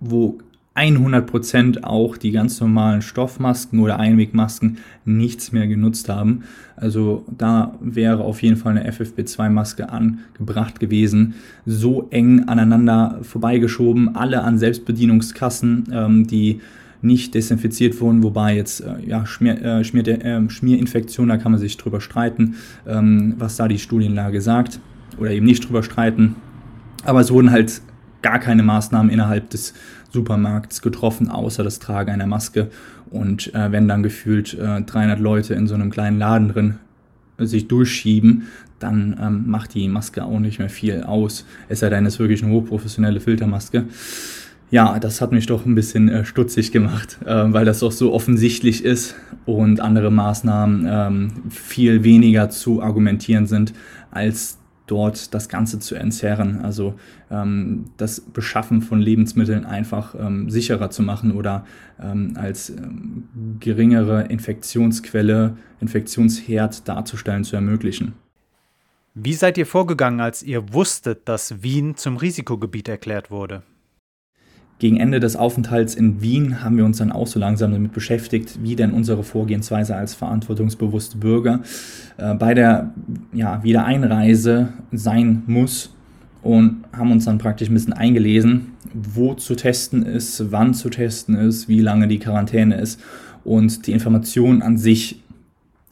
wo 0.00 0.40
100% 0.74 1.84
auch 1.84 2.16
die 2.16 2.32
ganz 2.32 2.60
normalen 2.60 3.02
Stoffmasken 3.02 3.78
oder 3.78 4.00
Einwegmasken 4.00 4.78
nichts 5.04 5.52
mehr 5.52 5.68
genutzt 5.68 6.08
haben. 6.08 6.42
Also 6.74 7.24
da 7.30 7.78
wäre 7.80 8.24
auf 8.24 8.42
jeden 8.42 8.56
Fall 8.56 8.76
eine 8.76 8.90
FFP2-Maske 8.90 9.90
angebracht 9.90 10.80
gewesen. 10.80 11.34
So 11.64 12.08
eng 12.10 12.48
aneinander 12.48 13.20
vorbeigeschoben, 13.22 14.16
alle 14.16 14.42
an 14.42 14.58
Selbstbedienungskassen, 14.58 15.84
ähm, 15.92 16.26
die 16.26 16.60
nicht 17.02 17.34
desinfiziert 17.34 18.00
wurden, 18.00 18.22
wobei 18.22 18.56
jetzt 18.56 18.80
äh, 18.80 18.94
ja, 19.06 19.26
Schmier, 19.26 19.62
äh, 19.62 19.84
Schmier, 19.84 20.06
äh, 20.06 20.50
Schmierinfektion, 20.50 21.28
da 21.28 21.36
kann 21.36 21.52
man 21.52 21.60
sich 21.60 21.76
drüber 21.76 22.00
streiten, 22.00 22.56
ähm, 22.86 23.34
was 23.38 23.56
da 23.56 23.68
die 23.68 23.78
Studienlage 23.78 24.40
sagt 24.40 24.80
oder 25.18 25.30
eben 25.30 25.46
nicht 25.46 25.66
drüber 25.66 25.82
streiten. 25.82 26.36
Aber 27.04 27.20
es 27.20 27.30
wurden 27.30 27.50
halt 27.50 27.80
gar 28.22 28.38
keine 28.38 28.62
Maßnahmen 28.62 29.10
innerhalb 29.10 29.50
des 29.50 29.72
Supermarkts 30.12 30.82
getroffen, 30.82 31.30
außer 31.30 31.64
das 31.64 31.78
Tragen 31.78 32.10
einer 32.10 32.26
Maske. 32.26 32.70
Und 33.10 33.54
äh, 33.54 33.72
wenn 33.72 33.88
dann 33.88 34.02
gefühlt 34.02 34.54
äh, 34.54 34.82
300 34.82 35.18
Leute 35.18 35.54
in 35.54 35.66
so 35.66 35.74
einem 35.74 35.90
kleinen 35.90 36.18
Laden 36.18 36.48
drin 36.48 36.78
sich 37.38 37.68
durchschieben, 37.68 38.48
dann 38.78 39.18
ähm, 39.20 39.44
macht 39.46 39.74
die 39.74 39.88
Maske 39.88 40.24
auch 40.24 40.38
nicht 40.40 40.58
mehr 40.58 40.68
viel 40.68 41.02
aus. 41.02 41.46
Es 41.68 41.80
sei 41.80 41.90
denn, 41.90 42.06
es 42.06 42.14
ist 42.14 42.20
wirklich 42.20 42.42
eine 42.42 42.52
hochprofessionelle 42.52 43.20
Filtermaske 43.20 43.86
ja, 44.70 44.98
das 45.00 45.20
hat 45.20 45.32
mich 45.32 45.46
doch 45.46 45.66
ein 45.66 45.74
bisschen 45.74 46.08
äh, 46.08 46.24
stutzig 46.24 46.70
gemacht, 46.70 47.18
äh, 47.24 47.52
weil 47.52 47.64
das 47.64 47.80
doch 47.80 47.92
so 47.92 48.12
offensichtlich 48.12 48.84
ist 48.84 49.16
und 49.44 49.80
andere 49.80 50.10
Maßnahmen 50.10 50.86
ähm, 50.88 51.32
viel 51.50 52.04
weniger 52.04 52.50
zu 52.50 52.82
argumentieren 52.82 53.46
sind, 53.46 53.72
als 54.10 54.58
dort 54.86 55.34
das 55.34 55.48
Ganze 55.48 55.78
zu 55.78 55.94
entzerren. 55.94 56.60
Also 56.62 56.94
ähm, 57.30 57.86
das 57.96 58.20
Beschaffen 58.20 58.82
von 58.82 59.00
Lebensmitteln 59.00 59.64
einfach 59.64 60.14
ähm, 60.14 60.50
sicherer 60.50 60.90
zu 60.90 61.02
machen 61.02 61.32
oder 61.32 61.64
ähm, 62.00 62.34
als 62.36 62.70
ähm, 62.70 63.24
geringere 63.60 64.24
Infektionsquelle, 64.24 65.56
Infektionsherd 65.80 66.88
darzustellen, 66.88 67.44
zu 67.44 67.56
ermöglichen. 67.56 68.14
Wie 69.14 69.34
seid 69.34 69.58
ihr 69.58 69.66
vorgegangen, 69.66 70.20
als 70.20 70.42
ihr 70.42 70.72
wusstet, 70.72 71.28
dass 71.28 71.62
Wien 71.62 71.96
zum 71.96 72.16
Risikogebiet 72.16 72.88
erklärt 72.88 73.30
wurde? 73.30 73.62
Gegen 74.80 74.96
Ende 74.96 75.20
des 75.20 75.36
Aufenthalts 75.36 75.94
in 75.94 76.22
Wien 76.22 76.64
haben 76.64 76.78
wir 76.78 76.86
uns 76.86 76.96
dann 76.96 77.12
auch 77.12 77.26
so 77.26 77.38
langsam 77.38 77.70
damit 77.70 77.92
beschäftigt, 77.92 78.60
wie 78.62 78.76
denn 78.76 78.92
unsere 78.92 79.22
Vorgehensweise 79.22 79.94
als 79.94 80.14
verantwortungsbewusste 80.14 81.18
Bürger 81.18 81.60
äh, 82.16 82.34
bei 82.34 82.54
der 82.54 82.94
ja, 83.34 83.62
Wiedereinreise 83.62 84.70
sein 84.90 85.42
muss 85.46 85.94
und 86.40 86.84
haben 86.96 87.12
uns 87.12 87.26
dann 87.26 87.36
praktisch 87.36 87.68
ein 87.68 87.74
bisschen 87.74 87.92
eingelesen, 87.92 88.68
wo 88.94 89.34
zu 89.34 89.54
testen 89.54 90.02
ist, 90.02 90.50
wann 90.50 90.72
zu 90.72 90.88
testen 90.88 91.34
ist, 91.34 91.68
wie 91.68 91.82
lange 91.82 92.08
die 92.08 92.18
Quarantäne 92.18 92.80
ist. 92.80 93.02
Und 93.44 93.86
die 93.86 93.92
Informationen 93.92 94.62
an 94.62 94.78
sich 94.78 95.22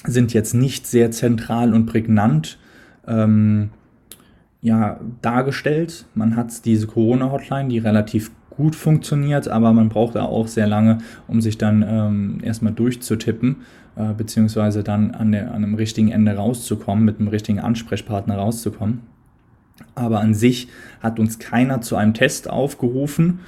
sind 0.07 0.33
jetzt 0.33 0.54
nicht 0.54 0.87
sehr 0.87 1.11
zentral 1.11 1.75
und 1.75 1.85
prägnant. 1.85 2.59
Ähm, 3.07 3.68
ja, 4.61 4.99
dargestellt. 5.23 6.07
Man 6.14 6.37
hat 6.37 6.64
diese 6.64 6.87
Corona-Hotline, 6.87 7.68
die 7.68 7.78
relativ 7.78 8.30
gut 8.59 8.75
funktioniert, 8.75 9.49
aber 9.49 9.73
man 9.73 9.88
braucht 9.88 10.17
da 10.17 10.25
auch 10.25 10.49
sehr 10.49 10.67
lange, 10.67 10.99
um 11.29 11.41
sich 11.41 11.57
dann 11.57 11.85
ähm, 11.88 12.38
erstmal 12.43 12.73
durchzutippen, 12.73 13.57
äh, 13.97 14.12
beziehungsweise 14.12 14.83
dann 14.83 15.12
an, 15.12 15.33
der, 15.33 15.49
an 15.53 15.62
einem 15.62 15.77
richtigen 15.77 16.11
Ende 16.11 16.35
rauszukommen, 16.35 17.05
mit 17.05 17.21
einem 17.21 17.29
richtigen 17.29 17.61
Ansprechpartner 17.61 18.37
rauszukommen. 18.37 19.00
Aber 19.95 20.21
an 20.21 20.35
sich 20.35 20.69
hat 21.00 21.21
uns 21.21 21.38
keiner 21.38 21.81
zu 21.81 21.97
einem 21.97 22.15
Test 22.15 22.50
aufgerufen. 22.50 23.38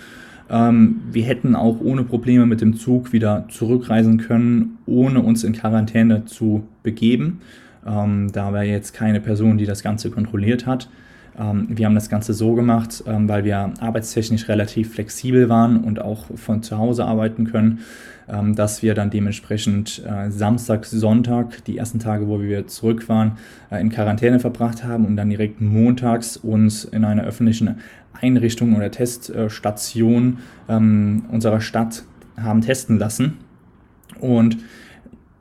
Ähm, 0.49 1.01
wir 1.11 1.25
hätten 1.25 1.57
auch 1.57 1.81
ohne 1.81 2.05
Probleme 2.05 2.47
mit 2.47 2.61
dem 2.61 2.77
Zug 2.77 3.13
wieder 3.13 3.47
zurückreisen 3.49 4.19
können, 4.19 4.79
ohne 4.87 5.23
uns 5.23 5.43
in 5.43 5.53
Quarantäne 5.53 6.25
zu 6.25 6.63
begeben. 6.85 7.41
Ähm, 7.85 8.31
da 8.33 8.53
war 8.53 8.63
jetzt 8.63 8.95
keine 8.95 9.21
Person, 9.21 9.59
die 9.59 9.67
das 9.67 9.83
Ganze 9.83 10.11
kontrolliert 10.11 10.67
hat. 10.67 10.89
Ähm, 11.39 11.67
wir 11.69 11.87
haben 11.87 11.95
das 11.95 12.09
Ganze 12.09 12.35
so 12.35 12.55
gemacht, 12.55 13.05
ähm, 13.07 13.29
weil 13.29 13.45
wir 13.45 13.73
arbeitstechnisch 13.81 14.49
relativ 14.49 14.95
flexibel 14.95 15.49
waren 15.49 15.85
und 15.85 16.01
auch 16.01 16.27
von 16.35 16.63
zu 16.63 16.79
Hause 16.79 17.05
arbeiten 17.05 17.45
können, 17.45 17.81
ähm, 18.29 18.55
dass 18.55 18.83
wir 18.83 18.95
dann 18.95 19.11
dementsprechend 19.11 20.03
äh, 20.05 20.31
Samstag, 20.31 20.85
Sonntag, 20.87 21.65
die 21.65 21.79
ersten 21.79 21.99
Tage, 21.99 22.29
wo 22.29 22.41
wir 22.41 22.67
zurück 22.67 23.09
waren, 23.09 23.39
äh, 23.71 23.81
in 23.81 23.91
Quarantäne 23.91 24.41
verbracht 24.41 24.85
haben 24.85 25.07
und 25.07 25.17
dann 25.17 25.31
direkt 25.31 25.61
montags 25.61 26.37
uns 26.37 26.85
in 26.85 27.05
einer 27.05 27.25
öffentlichen 27.25 27.77
Einrichtung 28.21 28.77
oder 28.77 28.91
Teststation 28.91 30.39
unserer 30.69 31.61
Stadt 31.61 32.05
haben 32.37 32.61
testen 32.61 32.99
lassen. 32.99 33.39
Und 34.21 34.59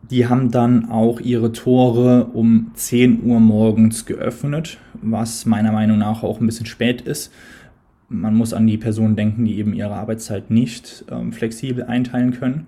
die 0.10 0.28
haben 0.28 0.51
dann 0.51 0.89
auch 0.89 1.20
ihre 1.20 1.51
Tore 1.51 2.25
um 2.34 2.72
10 2.74 3.24
Uhr 3.24 3.39
morgens 3.39 4.06
geöffnet, 4.06 4.78
was 5.01 5.46
meiner 5.46 5.72
Meinung 5.72 6.00
nach 6.00 6.24
auch 6.24 6.39
ein 6.39 6.46
bisschen 6.48 6.66
spät 6.66 7.01
ist. 7.01 7.32
Man 8.08 8.36
muss 8.36 8.54
an 8.54 8.66
die 8.66 8.78
Personen 8.78 9.16
denken, 9.16 9.46
die 9.46 9.58
eben 9.58 9.74
ihre 9.74 9.94
Arbeitszeit 9.94 10.50
nicht 10.50 11.06
ähm, 11.12 11.32
flexibel 11.32 11.84
einteilen 11.84 12.32
können. 12.32 12.66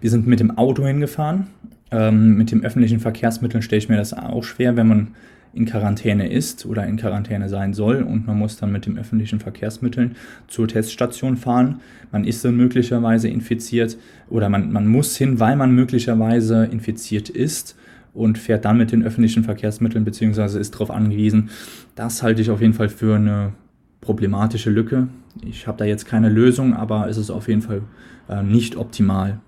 Wir 0.00 0.10
sind 0.10 0.28
mit 0.28 0.38
dem 0.38 0.56
Auto 0.56 0.86
hingefahren. 0.86 1.48
Ähm, 1.90 2.36
mit 2.36 2.52
dem 2.52 2.62
öffentlichen 2.62 3.00
Verkehrsmitteln 3.00 3.62
stelle 3.62 3.78
ich 3.78 3.88
mir 3.88 3.96
das 3.96 4.14
auch 4.14 4.44
schwer, 4.44 4.76
wenn 4.76 4.86
man 4.86 5.08
in 5.54 5.66
Quarantäne 5.66 6.30
ist 6.30 6.66
oder 6.66 6.86
in 6.86 6.96
Quarantäne 6.96 7.48
sein 7.48 7.74
soll 7.74 8.02
und 8.02 8.26
man 8.26 8.38
muss 8.38 8.56
dann 8.56 8.72
mit 8.72 8.86
den 8.86 8.98
öffentlichen 8.98 9.40
Verkehrsmitteln 9.40 10.16
zur 10.48 10.68
Teststation 10.68 11.36
fahren. 11.36 11.80
Man 12.10 12.24
ist 12.24 12.44
dann 12.44 12.56
möglicherweise 12.56 13.28
infiziert 13.28 13.96
oder 14.28 14.48
man, 14.48 14.72
man 14.72 14.86
muss 14.86 15.16
hin, 15.16 15.40
weil 15.40 15.56
man 15.56 15.72
möglicherweise 15.72 16.64
infiziert 16.64 17.28
ist 17.28 17.76
und 18.12 18.38
fährt 18.38 18.64
dann 18.64 18.78
mit 18.78 18.92
den 18.92 19.04
öffentlichen 19.04 19.44
Verkehrsmitteln 19.44 20.04
beziehungsweise 20.04 20.58
ist 20.58 20.74
darauf 20.74 20.90
angewiesen. 20.90 21.50
Das 21.94 22.22
halte 22.22 22.42
ich 22.42 22.50
auf 22.50 22.60
jeden 22.60 22.74
Fall 22.74 22.88
für 22.88 23.16
eine 23.16 23.52
problematische 24.00 24.70
Lücke. 24.70 25.08
Ich 25.42 25.66
habe 25.66 25.78
da 25.78 25.84
jetzt 25.84 26.06
keine 26.06 26.28
Lösung, 26.28 26.74
aber 26.74 27.08
es 27.08 27.16
ist 27.16 27.30
auf 27.30 27.48
jeden 27.48 27.62
Fall 27.62 27.82
äh, 28.28 28.42
nicht 28.42 28.76
optimal. 28.76 29.40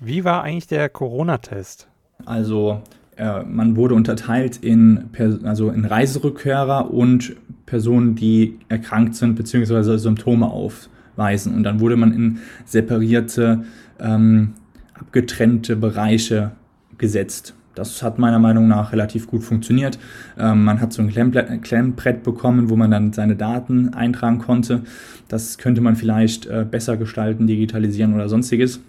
Wie 0.00 0.24
war 0.24 0.42
eigentlich 0.42 0.66
der 0.66 0.88
Corona-Test? 0.88 1.88
Also 2.26 2.82
man 3.16 3.76
wurde 3.76 3.94
unterteilt 3.94 4.56
in, 4.56 5.04
also 5.44 5.70
in 5.70 5.84
Reiserückkehrer 5.84 6.92
und 6.92 7.36
Personen, 7.66 8.14
die 8.14 8.58
erkrankt 8.68 9.14
sind 9.14 9.36
bzw. 9.36 9.98
Symptome 9.98 10.46
aufweisen. 10.46 11.54
Und 11.54 11.62
dann 11.62 11.80
wurde 11.80 11.96
man 11.96 12.12
in 12.12 12.38
separierte, 12.64 13.64
ähm, 14.00 14.54
abgetrennte 14.94 15.76
Bereiche 15.76 16.52
gesetzt. 16.98 17.54
Das 17.74 18.02
hat 18.02 18.18
meiner 18.18 18.38
Meinung 18.38 18.68
nach 18.68 18.92
relativ 18.92 19.26
gut 19.26 19.42
funktioniert. 19.42 19.98
Ähm, 20.38 20.64
man 20.64 20.80
hat 20.80 20.92
so 20.92 21.02
ein 21.02 21.10
Klemmbrett 21.10 22.22
bekommen, 22.22 22.70
wo 22.70 22.76
man 22.76 22.90
dann 22.90 23.12
seine 23.12 23.34
Daten 23.34 23.94
eintragen 23.94 24.38
konnte. 24.38 24.82
Das 25.28 25.58
könnte 25.58 25.80
man 25.80 25.96
vielleicht 25.96 26.46
äh, 26.46 26.64
besser 26.68 26.96
gestalten, 26.96 27.46
digitalisieren 27.46 28.14
oder 28.14 28.28
sonstiges. 28.28 28.80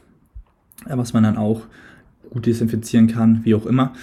Was 0.88 1.14
man 1.14 1.24
dann 1.24 1.38
auch 1.38 1.62
gut 2.36 2.46
desinfizieren 2.46 3.08
kann, 3.08 3.40
wie 3.46 3.56
auch 3.56 3.66
immer. 3.66 3.94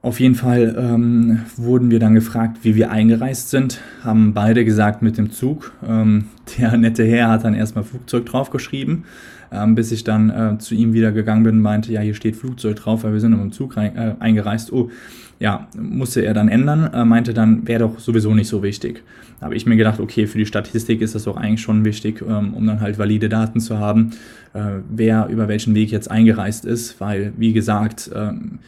Auf 0.00 0.20
jeden 0.20 0.36
Fall 0.36 0.76
ähm, 0.78 1.40
wurden 1.56 1.90
wir 1.90 1.98
dann 1.98 2.14
gefragt, 2.14 2.58
wie 2.62 2.76
wir 2.76 2.92
eingereist 2.92 3.50
sind. 3.50 3.80
Haben 4.04 4.34
beide 4.34 4.64
gesagt 4.64 5.02
mit 5.02 5.18
dem 5.18 5.32
Zug. 5.32 5.72
Ähm, 5.84 6.26
der 6.56 6.76
nette 6.76 7.04
Herr 7.04 7.28
hat 7.28 7.42
dann 7.42 7.54
erstmal 7.54 7.82
Flugzeug 7.82 8.24
draufgeschrieben, 8.24 9.04
ähm, 9.50 9.74
bis 9.74 9.90
ich 9.90 10.04
dann 10.04 10.30
äh, 10.30 10.58
zu 10.58 10.76
ihm 10.76 10.92
wieder 10.92 11.10
gegangen 11.10 11.42
bin 11.42 11.56
und 11.56 11.62
meinte, 11.62 11.92
ja, 11.92 12.02
hier 12.02 12.14
steht 12.14 12.36
Flugzeug 12.36 12.76
drauf, 12.76 13.02
weil 13.02 13.14
wir 13.14 13.20
sind 13.20 13.32
im 13.32 13.50
Zug 13.50 13.76
rein, 13.76 13.96
äh, 13.96 14.14
eingereist. 14.20 14.72
Oh, 14.72 14.90
ja, 15.38 15.68
musste 15.78 16.24
er 16.24 16.34
dann 16.34 16.48
ändern, 16.48 16.92
äh, 16.92 17.04
meinte 17.04 17.34
dann, 17.34 17.66
wäre 17.68 17.80
doch 17.80 17.98
sowieso 17.98 18.34
nicht 18.34 18.48
so 18.48 18.62
wichtig. 18.62 19.02
Da 19.38 19.46
habe 19.46 19.54
ich 19.54 19.66
mir 19.66 19.76
gedacht, 19.76 20.00
okay, 20.00 20.26
für 20.26 20.38
die 20.38 20.46
Statistik 20.46 21.02
ist 21.02 21.14
das 21.14 21.24
doch 21.24 21.36
eigentlich 21.36 21.60
schon 21.60 21.84
wichtig, 21.84 22.22
ähm, 22.26 22.54
um 22.54 22.66
dann 22.66 22.80
halt 22.80 22.98
valide 22.98 23.28
Daten 23.28 23.60
zu 23.60 23.78
haben, 23.78 24.12
äh, 24.54 24.78
wer 24.88 25.28
über 25.28 25.48
welchen 25.48 25.74
Weg 25.74 25.90
jetzt 25.90 26.10
eingereist 26.10 26.64
ist, 26.64 27.00
weil, 27.00 27.32
wie 27.36 27.52
gesagt, 27.52 28.10
ähm, 28.14 28.60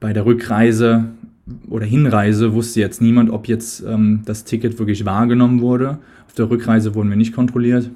bei 0.00 0.12
der 0.12 0.26
Rückreise 0.26 1.06
oder 1.68 1.86
Hinreise 1.86 2.52
wusste 2.52 2.80
jetzt 2.80 3.00
niemand, 3.00 3.30
ob 3.30 3.48
jetzt 3.48 3.82
ähm, 3.86 4.22
das 4.26 4.44
Ticket 4.44 4.78
wirklich 4.78 5.04
wahrgenommen 5.04 5.60
wurde. 5.60 5.98
Auf 6.26 6.34
der 6.34 6.50
Rückreise 6.50 6.94
wurden 6.94 7.08
wir 7.08 7.16
nicht 7.16 7.34
kontrolliert, 7.34 7.90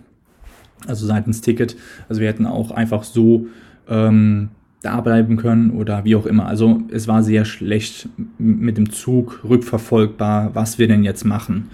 also 0.86 1.06
seitens 1.06 1.42
Ticket. 1.42 1.76
Also 2.08 2.20
wir 2.22 2.28
hätten 2.28 2.46
auch 2.46 2.70
einfach 2.70 3.04
so 3.04 3.46
ähm, 3.88 4.48
da 4.82 5.00
bleiben 5.00 5.36
können 5.36 5.70
oder 5.70 6.04
wie 6.04 6.16
auch 6.16 6.26
immer. 6.26 6.46
Also 6.46 6.82
es 6.90 7.08
war 7.08 7.22
sehr 7.22 7.44
schlecht 7.44 8.08
mit 8.38 8.76
dem 8.76 8.90
Zug 8.90 9.42
rückverfolgbar, 9.44 10.54
was 10.54 10.78
wir 10.78 10.88
denn 10.88 11.04
jetzt 11.04 11.24
machen. 11.24 11.70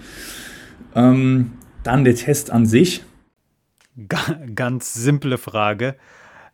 Ähm, 0.95 1.51
dann 1.83 2.03
der 2.03 2.15
Test 2.15 2.51
an 2.51 2.65
sich. 2.65 3.03
Ganz 4.55 4.93
simple 4.93 5.37
Frage. 5.37 5.95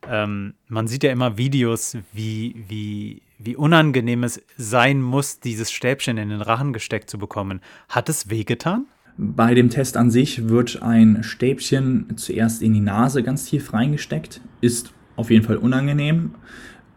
Ähm, 0.07 0.55
man 0.67 0.87
sieht 0.87 1.03
ja 1.03 1.11
immer 1.11 1.37
Videos, 1.37 1.97
wie, 2.13 2.55
wie 2.67 3.21
wie 3.43 3.55
unangenehm 3.55 4.23
es 4.23 4.41
sein 4.57 5.01
muss, 5.01 5.39
dieses 5.39 5.71
Stäbchen 5.71 6.17
in 6.17 6.29
den 6.29 6.41
Rachen 6.41 6.73
gesteckt 6.73 7.09
zu 7.09 7.17
bekommen. 7.17 7.61
Hat 7.89 8.09
es 8.09 8.29
wehgetan? 8.29 8.85
Bei 9.17 9.53
dem 9.53 9.69
Test 9.69 9.97
an 9.97 10.09
sich 10.09 10.47
wird 10.47 10.81
ein 10.81 11.23
Stäbchen 11.23 12.17
zuerst 12.17 12.61
in 12.61 12.73
die 12.73 12.79
Nase 12.79 13.23
ganz 13.23 13.45
tief 13.45 13.73
reingesteckt, 13.73 14.41
ist 14.61 14.93
auf 15.15 15.29
jeden 15.29 15.45
Fall 15.45 15.57
unangenehm 15.57 16.31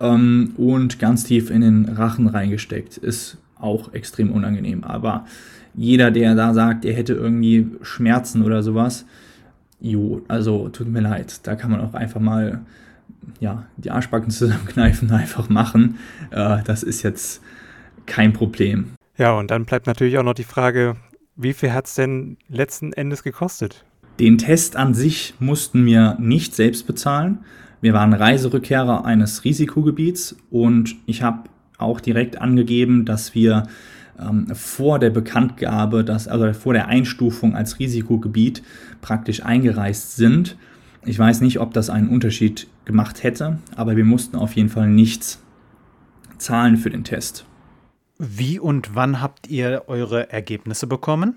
ähm, 0.01 0.53
und 0.57 0.99
ganz 0.99 1.25
tief 1.25 1.51
in 1.51 1.61
den 1.61 1.89
Rachen 1.89 2.27
reingesteckt, 2.27 2.97
ist 2.97 3.39
auch 3.59 3.93
extrem 3.95 4.31
unangenehm. 4.31 4.85
Aber 4.85 5.27
jeder, 5.75 6.11
der 6.11 6.35
da 6.35 6.55
sagt, 6.55 6.85
er 6.85 6.95
hätte 6.95 7.15
irgendwie 7.15 7.67
Schmerzen 7.83 8.43
oder 8.43 8.63
sowas, 8.63 9.05
jo, 9.81 10.23
also 10.29 10.69
tut 10.69 10.89
mir 10.89 11.01
leid, 11.01 11.47
da 11.47 11.57
kann 11.57 11.71
man 11.71 11.81
auch 11.81 11.95
einfach 11.95 12.21
mal 12.21 12.61
ja, 13.41 13.65
die 13.77 13.91
Arschbacken 13.91 14.31
zusammenkneifen, 14.31 15.11
einfach 15.13 15.49
machen. 15.49 15.99
Äh, 16.31 16.59
das 16.65 16.83
ist 16.83 17.03
jetzt 17.03 17.43
kein 18.07 18.33
Problem. 18.33 18.93
Ja, 19.17 19.33
und 19.33 19.51
dann 19.51 19.65
bleibt 19.65 19.87
natürlich 19.87 20.19
auch 20.19 20.25
noch 20.25 20.35
die 20.35 20.45
Frage, 20.45 20.97
wie 21.37 21.53
viel 21.53 21.73
hat 21.73 21.87
es 21.87 21.95
denn 21.95 22.37
letzten 22.49 22.93
Endes 22.93 23.23
gekostet? 23.23 23.85
Den 24.21 24.39
Test 24.39 24.77
an 24.77 24.95
sich 24.95 25.35
mussten 25.41 25.85
wir 25.87 26.17
nicht 26.21 26.55
selbst 26.55 26.87
bezahlen. 26.87 27.39
Wir 27.85 27.93
waren 27.93 28.15
Reiserückkehrer 28.15 29.05
eines 29.05 29.45
Risikogebiets 29.45 30.37
und 30.51 30.97
ich 31.05 31.23
habe 31.23 31.51
auch 31.77 32.01
direkt 32.01 32.41
angegeben, 32.41 33.05
dass 33.05 33.35
wir 33.35 33.65
ähm, 34.19 34.47
vor 34.55 34.99
der 34.99 35.11
Bekanntgabe, 35.11 36.03
dass, 36.03 36.27
also 36.27 36.51
vor 36.55 36.73
der 36.73 36.89
Einstufung 36.89 37.55
als 37.55 37.79
Risikogebiet 37.79 38.63
praktisch 39.03 39.45
eingereist 39.45 40.17
sind. 40.17 40.57
Ich 41.05 41.19
weiß 41.19 41.43
nicht, 41.43 41.61
ob 41.61 41.75
das 41.75 41.91
einen 41.91 42.09
Unterschied 42.09 42.69
gemacht 42.87 43.23
hätte, 43.23 43.59
aber 43.77 43.99
wir 43.99 44.07
mussten 44.07 44.37
auf 44.37 44.57
jeden 44.57 44.71
Fall 44.71 44.89
nichts 44.89 45.43
zahlen 46.39 46.79
für 46.79 46.89
den 46.89 47.05
Test. 47.05 47.45
Wie 48.17 48.59
und 48.59 48.95
wann 48.95 49.21
habt 49.21 49.47
ihr 49.49 49.83
eure 49.89 50.33
Ergebnisse 50.33 50.87
bekommen? 50.87 51.37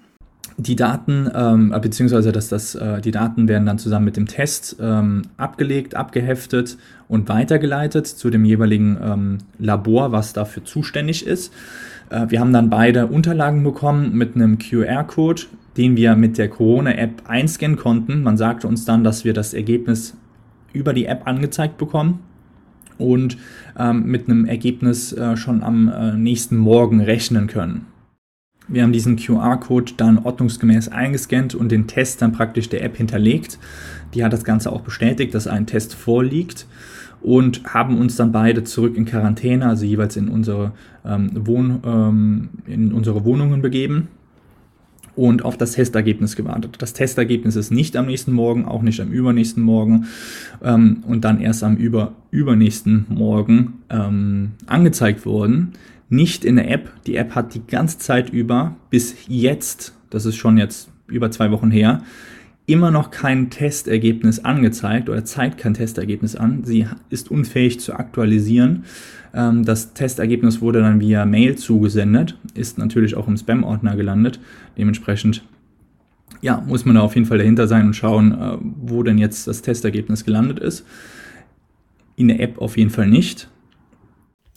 Die 0.55 0.75
Daten, 0.75 1.29
ähm, 1.35 1.73
beziehungsweise 1.81 2.31
dass 2.31 2.49
das, 2.49 2.73
äh, 2.73 2.99
die 3.01 3.11
Daten 3.11 3.47
werden 3.47 3.65
dann 3.65 3.77
zusammen 3.77 4.05
mit 4.05 4.17
dem 4.17 4.25
Test 4.25 4.77
ähm, 4.79 5.23
abgelegt, 5.37 5.95
abgeheftet 5.95 6.77
und 7.07 7.29
weitergeleitet 7.29 8.07
zu 8.07 8.29
dem 8.29 8.43
jeweiligen 8.43 8.97
ähm, 9.03 9.37
Labor, 9.59 10.11
was 10.11 10.33
dafür 10.33 10.65
zuständig 10.65 11.27
ist. 11.27 11.53
Äh, 12.09 12.27
wir 12.29 12.39
haben 12.39 12.53
dann 12.53 12.69
beide 12.69 13.07
Unterlagen 13.07 13.63
bekommen 13.63 14.13
mit 14.13 14.35
einem 14.35 14.57
QR-Code, 14.57 15.43
den 15.77 15.95
wir 15.95 16.15
mit 16.15 16.37
der 16.37 16.49
Corona-App 16.49 17.23
einscannen 17.27 17.77
konnten. 17.77 18.23
Man 18.23 18.37
sagte 18.37 18.67
uns 18.67 18.83
dann, 18.83 19.03
dass 19.03 19.25
wir 19.25 19.33
das 19.33 19.53
Ergebnis 19.53 20.15
über 20.73 20.93
die 20.93 21.05
App 21.05 21.27
angezeigt 21.27 21.77
bekommen 21.77 22.19
und 22.97 23.37
ähm, 23.77 24.05
mit 24.05 24.27
einem 24.27 24.45
Ergebnis 24.45 25.13
äh, 25.13 25.37
schon 25.37 25.63
am 25.63 25.87
äh, 25.87 26.13
nächsten 26.13 26.57
Morgen 26.57 27.01
rechnen 27.01 27.47
können. 27.47 27.85
Wir 28.67 28.83
haben 28.83 28.91
diesen 28.91 29.15
QR-Code 29.15 29.93
dann 29.97 30.19
ordnungsgemäß 30.19 30.89
eingescannt 30.89 31.55
und 31.55 31.71
den 31.71 31.87
Test 31.87 32.21
dann 32.21 32.33
praktisch 32.33 32.69
der 32.69 32.83
App 32.83 32.97
hinterlegt. 32.97 33.59
Die 34.13 34.23
hat 34.23 34.33
das 34.33 34.43
Ganze 34.43 34.71
auch 34.71 34.81
bestätigt, 34.81 35.33
dass 35.33 35.47
ein 35.47 35.67
Test 35.67 35.93
vorliegt 35.95 36.67
und 37.21 37.73
haben 37.73 37.97
uns 37.97 38.15
dann 38.15 38.31
beide 38.31 38.63
zurück 38.63 38.95
in 38.97 39.05
Quarantäne, 39.05 39.67
also 39.67 39.85
jeweils 39.85 40.17
in 40.17 40.27
unsere, 40.27 40.73
ähm, 41.05 41.31
Wohn, 41.33 41.79
ähm, 41.85 42.49
in 42.67 42.93
unsere 42.93 43.23
Wohnungen 43.23 43.61
begeben 43.61 44.09
und 45.15 45.43
auf 45.43 45.57
das 45.57 45.71
Testergebnis 45.71 46.35
gewartet. 46.35 46.75
Das 46.77 46.93
Testergebnis 46.93 47.55
ist 47.55 47.71
nicht 47.71 47.97
am 47.97 48.05
nächsten 48.05 48.31
Morgen, 48.31 48.65
auch 48.65 48.83
nicht 48.83 49.01
am 49.01 49.11
übernächsten 49.11 49.63
Morgen 49.63 50.05
ähm, 50.63 51.03
und 51.07 51.25
dann 51.25 51.41
erst 51.41 51.63
am 51.63 51.75
über, 51.75 52.13
übernächsten 52.29 53.07
Morgen 53.09 53.79
ähm, 53.89 54.51
angezeigt 54.67 55.25
worden. 55.25 55.73
Nicht 56.09 56.45
in 56.45 56.55
der 56.55 56.69
App. 56.69 56.89
Die 57.05 57.15
App 57.15 57.35
hat 57.35 57.53
die 57.53 57.65
ganze 57.65 57.97
Zeit 57.97 58.29
über 58.29 58.75
bis 58.89 59.15
jetzt, 59.27 59.93
das 60.09 60.25
ist 60.25 60.37
schon 60.37 60.57
jetzt 60.57 60.89
über 61.07 61.31
zwei 61.31 61.51
Wochen 61.51 61.71
her, 61.71 62.03
immer 62.65 62.91
noch 62.91 63.11
kein 63.11 63.49
Testergebnis 63.49 64.39
angezeigt 64.39 65.09
oder 65.09 65.23
zeigt 65.23 65.57
kein 65.57 65.73
Testergebnis 65.73 66.35
an. 66.35 66.63
Sie 66.65 66.85
ist 67.09 67.31
unfähig 67.31 67.79
zu 67.79 67.93
aktualisieren. 67.93 68.83
Ähm, 69.33 69.63
das 69.63 69.93
Testergebnis 69.93 70.61
wurde 70.61 70.81
dann 70.81 70.99
via 70.99 71.25
Mail 71.25 71.55
zugesendet, 71.55 72.37
ist 72.53 72.77
natürlich 72.77 73.15
auch 73.15 73.27
im 73.27 73.37
Spam-Ordner 73.37 73.95
gelandet. 73.95 74.39
Dementsprechend 74.77 75.43
ja, 76.41 76.61
muss 76.67 76.85
man 76.85 76.95
da 76.95 77.01
auf 77.01 77.15
jeden 77.15 77.25
Fall 77.25 77.37
dahinter 77.37 77.67
sein 77.67 77.85
und 77.87 77.95
schauen, 77.95 78.33
äh, 78.33 78.57
wo 78.61 79.01
denn 79.01 79.17
jetzt 79.17 79.47
das 79.47 79.61
Testergebnis 79.61 80.25
gelandet 80.25 80.59
ist. 80.59 80.85
In 82.15 82.27
der 82.27 82.39
App 82.39 82.59
auf 82.59 82.77
jeden 82.77 82.89
Fall 82.89 83.07
nicht. 83.07 83.49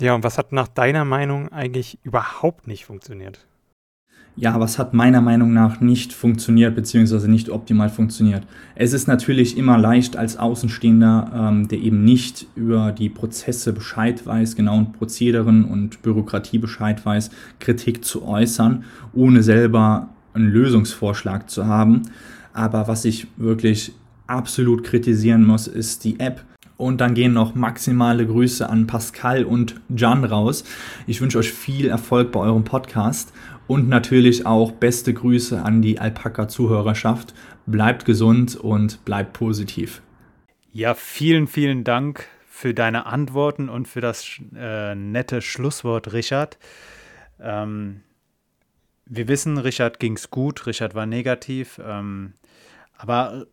Ja, 0.00 0.14
und 0.14 0.24
was 0.24 0.38
hat 0.38 0.52
nach 0.52 0.68
deiner 0.68 1.04
Meinung 1.04 1.52
eigentlich 1.52 1.98
überhaupt 2.02 2.66
nicht 2.66 2.84
funktioniert? 2.84 3.46
ja, 4.40 4.58
was 4.58 4.78
hat 4.78 4.94
meiner 4.94 5.20
Meinung 5.20 5.52
nach 5.52 5.80
nicht 5.80 6.12
funktioniert, 6.12 6.74
beziehungsweise 6.74 7.30
nicht 7.30 7.50
optimal 7.50 7.90
funktioniert. 7.90 8.46
Es 8.74 8.92
ist 8.92 9.06
natürlich 9.08 9.58
immer 9.58 9.76
leicht 9.76 10.16
als 10.16 10.38
Außenstehender, 10.38 11.30
ähm, 11.34 11.68
der 11.68 11.78
eben 11.78 12.04
nicht 12.04 12.46
über 12.54 12.92
die 12.92 13.10
Prozesse 13.10 13.72
Bescheid 13.74 14.24
weiß, 14.26 14.56
genauen 14.56 14.92
Prozederen 14.92 15.64
und 15.64 16.00
Bürokratie 16.02 16.58
Bescheid 16.58 17.04
weiß, 17.04 17.30
Kritik 17.58 18.04
zu 18.04 18.26
äußern, 18.26 18.84
ohne 19.12 19.42
selber 19.42 20.08
einen 20.32 20.48
Lösungsvorschlag 20.48 21.50
zu 21.50 21.66
haben. 21.66 22.02
Aber 22.52 22.88
was 22.88 23.04
ich 23.04 23.26
wirklich 23.36 23.92
absolut 24.26 24.84
kritisieren 24.84 25.44
muss, 25.44 25.66
ist 25.66 26.04
die 26.04 26.18
App. 26.18 26.44
Und 26.80 27.02
dann 27.02 27.12
gehen 27.12 27.34
noch 27.34 27.54
maximale 27.54 28.26
Grüße 28.26 28.66
an 28.66 28.86
Pascal 28.86 29.44
und 29.44 29.78
Jan 29.94 30.24
raus. 30.24 30.64
Ich 31.06 31.20
wünsche 31.20 31.36
euch 31.36 31.52
viel 31.52 31.88
Erfolg 31.88 32.32
bei 32.32 32.40
eurem 32.40 32.64
Podcast 32.64 33.34
und 33.66 33.90
natürlich 33.90 34.46
auch 34.46 34.72
beste 34.72 35.12
Grüße 35.12 35.62
an 35.62 35.82
die 35.82 35.98
Alpaka-Zuhörerschaft. 35.98 37.34
Bleibt 37.66 38.06
gesund 38.06 38.56
und 38.56 39.04
bleibt 39.04 39.34
positiv. 39.34 40.00
Ja, 40.72 40.94
vielen, 40.94 41.48
vielen 41.48 41.84
Dank 41.84 42.26
für 42.48 42.72
deine 42.72 43.04
Antworten 43.04 43.68
und 43.68 43.86
für 43.86 44.00
das 44.00 44.40
äh, 44.56 44.94
nette 44.94 45.42
Schlusswort, 45.42 46.14
Richard. 46.14 46.58
Ähm, 47.38 48.00
wir 49.04 49.28
wissen, 49.28 49.58
Richard 49.58 50.00
ging 50.00 50.16
es 50.16 50.30
gut, 50.30 50.66
Richard 50.66 50.94
war 50.94 51.04
negativ. 51.04 51.78
Ähm, 51.84 52.32
aber 52.96 53.46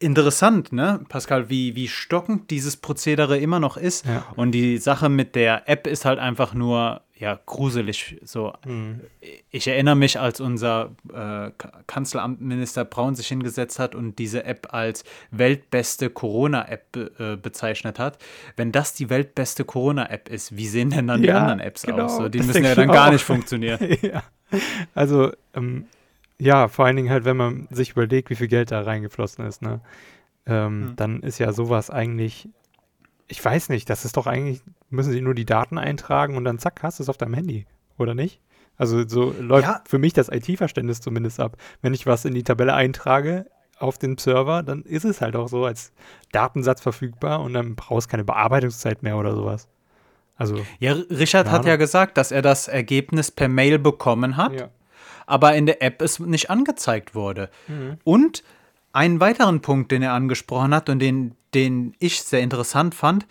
interessant, 0.00 0.72
ne, 0.72 1.00
Pascal, 1.08 1.48
wie, 1.48 1.76
wie 1.76 1.86
stockend 1.86 2.50
dieses 2.50 2.76
Prozedere 2.76 3.38
immer 3.38 3.60
noch 3.60 3.76
ist. 3.76 4.06
Ja. 4.06 4.26
Und 4.34 4.52
die 4.52 4.78
Sache 4.78 5.08
mit 5.08 5.36
der 5.36 5.68
App 5.68 5.86
ist 5.86 6.04
halt 6.04 6.18
einfach 6.18 6.54
nur 6.54 7.02
ja, 7.20 7.38
gruselig. 7.44 8.18
So, 8.24 8.54
mhm. 8.64 9.02
ich 9.50 9.68
erinnere 9.68 9.94
mich, 9.94 10.18
als 10.18 10.40
unser 10.40 10.92
äh, 11.12 11.50
Kanzleramtminister 11.86 12.86
Braun 12.86 13.14
sich 13.14 13.28
hingesetzt 13.28 13.78
hat 13.78 13.94
und 13.94 14.18
diese 14.18 14.44
App 14.44 14.68
als 14.72 15.04
weltbeste 15.30 16.08
Corona-App 16.08 16.96
äh, 17.18 17.36
bezeichnet 17.36 17.98
hat. 17.98 18.18
Wenn 18.56 18.72
das 18.72 18.94
die 18.94 19.10
weltbeste 19.10 19.66
Corona-App 19.66 20.30
ist, 20.30 20.56
wie 20.56 20.66
sehen 20.66 20.88
denn 20.90 21.08
dann 21.08 21.22
ja, 21.22 21.26
die 21.26 21.32
anderen 21.32 21.60
Apps 21.60 21.82
genau, 21.82 22.06
aus? 22.06 22.16
So, 22.16 22.30
die 22.30 22.38
müssen 22.38 22.64
ja 22.64 22.74
dann 22.74 22.88
gar 22.88 23.12
nicht 23.12 23.24
funktionieren. 23.24 23.78
ja. 24.00 24.22
Also, 24.94 25.30
ähm, 25.54 25.84
ja, 26.40 26.68
vor 26.68 26.86
allen 26.86 26.96
Dingen 26.96 27.10
halt, 27.10 27.24
wenn 27.24 27.36
man 27.36 27.68
sich 27.70 27.90
überlegt, 27.90 28.30
wie 28.30 28.34
viel 28.36 28.48
Geld 28.48 28.70
da 28.70 28.80
reingeflossen 28.82 29.44
ist, 29.46 29.62
ne? 29.62 29.80
Ähm, 30.46 30.80
mhm. 30.80 30.96
Dann 30.96 31.20
ist 31.22 31.38
ja 31.38 31.52
sowas 31.52 31.90
eigentlich 31.90 32.48
ich 33.30 33.44
weiß 33.44 33.68
nicht, 33.68 33.88
das 33.88 34.04
ist 34.04 34.16
doch 34.16 34.26
eigentlich, 34.26 34.60
müssen 34.88 35.12
sie 35.12 35.20
nur 35.20 35.34
die 35.34 35.44
Daten 35.44 35.78
eintragen 35.78 36.36
und 36.36 36.44
dann 36.44 36.58
zack, 36.58 36.80
hast 36.82 36.98
du 36.98 37.04
es 37.04 37.08
auf 37.08 37.16
deinem 37.16 37.34
Handy, 37.34 37.64
oder 37.96 38.12
nicht? 38.12 38.40
Also 38.76 39.06
so 39.06 39.32
läuft 39.38 39.68
Ja. 39.68 39.82
für 39.86 39.98
mich 39.98 40.12
das 40.14 40.28
IT-Verständnis 40.28 41.00
zumindest 41.00 41.38
ab. 41.38 41.56
Wenn 41.80 41.94
ich 41.94 42.06
was 42.06 42.24
in 42.24 42.34
die 42.34 42.42
Tabelle 42.42 42.74
eintrage 42.74 43.46
auf 43.78 43.98
den 43.98 44.18
Server, 44.18 44.64
dann 44.64 44.82
ist 44.82 45.04
es 45.04 45.20
halt 45.20 45.36
auch 45.36 45.48
so 45.48 45.64
als 45.64 45.92
Datensatz 46.32 46.80
verfügbar 46.80 47.40
und 47.40 47.52
dann 47.54 47.76
brauchst 47.76 48.08
keine 48.08 48.24
Bearbeitungszeit 48.24 49.04
mehr 49.04 49.16
oder 49.16 49.36
sowas. 49.36 49.68
Also, 50.36 50.56
Ja, 50.80 50.94
Richard 51.10 51.50
hat 51.52 51.66
ja 51.66 51.76
gesagt, 51.76 52.16
dass 52.18 52.32
er 52.32 52.42
das 52.42 52.66
Ergebnis 52.66 53.30
per 53.30 53.48
Mail 53.48 53.78
bekommen 53.78 54.36
hat, 54.36 54.52
ja. 54.54 54.70
Aber 55.30 55.54
in 55.54 55.66
der 55.66 55.82
App 55.82 56.02
es 56.02 56.18
nicht 56.18 56.50
angezeigt 56.50 57.14
wurde. 57.14 57.48
Mhm. 57.68 57.96
Und 58.04 58.42
einen 58.92 59.20
weiteren 59.20 59.60
Punkt, 59.60 59.92
den 59.92 60.02
er 60.02 60.12
angesprochen 60.12 60.74
hat 60.74 60.88
und 60.88 60.98
den, 60.98 61.34
den 61.54 61.94
ich 61.98 62.22
sehr 62.22 62.40
interessant 62.40 62.94
fand, 62.94 63.26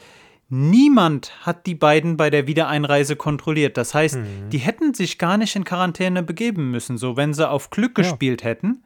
niemand 0.49 1.45
hat 1.45 1.65
die 1.67 1.75
beiden 1.75 2.17
bei 2.17 2.29
der 2.29 2.47
Wiedereinreise 2.47 3.15
kontrolliert. 3.15 3.77
Das 3.77 3.93
heißt, 3.93 4.15
Mhm. 4.17 4.49
die 4.51 4.57
hätten 4.57 4.93
sich 4.93 5.17
gar 5.17 5.37
nicht 5.37 5.55
in 5.55 5.63
Quarantäne 5.63 6.23
begeben 6.23 6.71
müssen. 6.71 6.97
So, 6.97 7.15
wenn 7.17 7.33
sie 7.33 7.47
auf 7.49 7.69
Glück 7.69 7.97
Ja. 7.97 8.03
gespielt 8.03 8.43
hätten, 8.43 8.83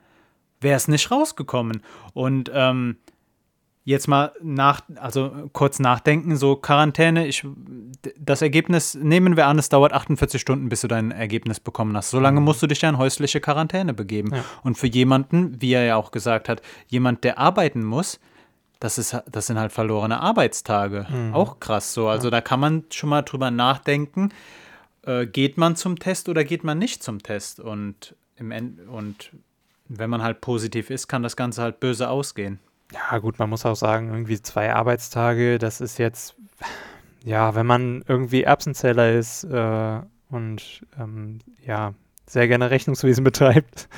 wäre 0.62 0.76
es 0.76 0.88
nicht 0.88 1.10
rausgekommen. 1.12 1.82
Und 2.14 2.52
ähm, 2.54 2.98
jetzt 3.86 4.08
mal 4.08 4.32
nach, 4.42 4.82
also 4.96 5.50
kurz 5.52 5.80
nachdenken, 5.80 6.36
so 6.38 6.56
Quarantäne, 6.56 7.28
ich, 7.28 7.46
das 8.18 8.42
Ergebnis, 8.42 8.96
nehmen 8.96 9.36
wir 9.36 9.48
an, 9.48 9.60
es 9.60 9.70
dauert 9.70 9.94
48 9.94 10.40
Stunden, 10.40 10.70
bis 10.70 10.82
du 10.82 10.88
dein 10.88 11.12
Ergebnis 11.12 11.60
bekommen 11.60 11.96
hast. 11.98 12.10
So 12.10 12.20
lange 12.20 12.40
musst 12.40 12.62
du 12.62 12.68
dich 12.68 12.82
ja 12.82 12.90
in 12.90 12.98
häusliche 12.98 13.42
Quarantäne 13.42 13.94
begeben. 13.94 14.30
Mhm. 14.30 14.36
Ja. 14.36 14.44
Und 14.64 14.78
für 14.78 14.88
jemanden, 14.88 15.62
wie 15.62 15.74
er 15.74 15.84
ja 15.84 15.96
auch 15.98 16.12
gesagt 16.12 16.48
hat, 16.48 16.62
jemand, 16.88 17.24
der 17.24 17.38
arbeiten 17.40 17.84
muss, 17.84 18.20
das, 18.80 18.98
ist, 18.98 19.18
das 19.32 19.48
sind 19.48 19.60
halt 19.60 19.72
verlorene 19.72 20.20
Arbeitstage. 20.20 21.06
Mhm. 21.10 21.34
Auch 21.34 21.60
krass 21.60 21.94
so. 21.94 22.08
Also 22.08 22.30
da 22.30 22.42
kann 22.42 22.60
man 22.60 22.84
schon 22.90 23.10
mal 23.10 23.22
drüber 23.22 23.52
nachdenken, 23.52 24.30
äh, 25.06 25.26
geht 25.26 25.58
man 25.58 25.76
zum 25.76 26.00
Test 26.00 26.30
oder 26.30 26.44
geht 26.44 26.64
man 26.64 26.78
nicht 26.78 27.04
zum 27.04 27.22
Test? 27.22 27.60
Und, 27.60 28.16
im 28.38 28.52
End 28.52 28.80
und 28.88 29.32
wenn 29.90 30.10
man 30.10 30.24
halt 30.24 30.42
positiv 30.42 30.90
ist, 30.90 31.08
kann 31.08 31.24
das 31.24 31.36
Ganze 31.36 31.62
halt 31.62 31.80
böse 31.80 32.10
ausgehen. 32.10 32.60
Ja, 32.94 33.18
gut, 33.18 33.40
man 33.40 33.50
muss 33.50 33.66
auch 33.66 33.76
sagen, 33.76 34.10
irgendwie 34.10 34.40
zwei 34.42 34.74
Arbeitstage, 34.74 35.58
das 35.58 35.82
ist 35.82 35.98
jetzt, 35.98 36.36
ja, 37.24 37.56
wenn 37.56 37.66
man 37.66 38.04
irgendwie 38.08 38.44
Erbsenzähler 38.44 39.14
ist 39.14 39.44
äh, 39.46 40.00
und 40.30 40.86
ähm, 41.00 41.40
ja, 41.66 41.96
sehr 42.28 42.48
gerne 42.48 42.70
Rechnungswesen 42.70 43.24
betreibt, 43.24 43.90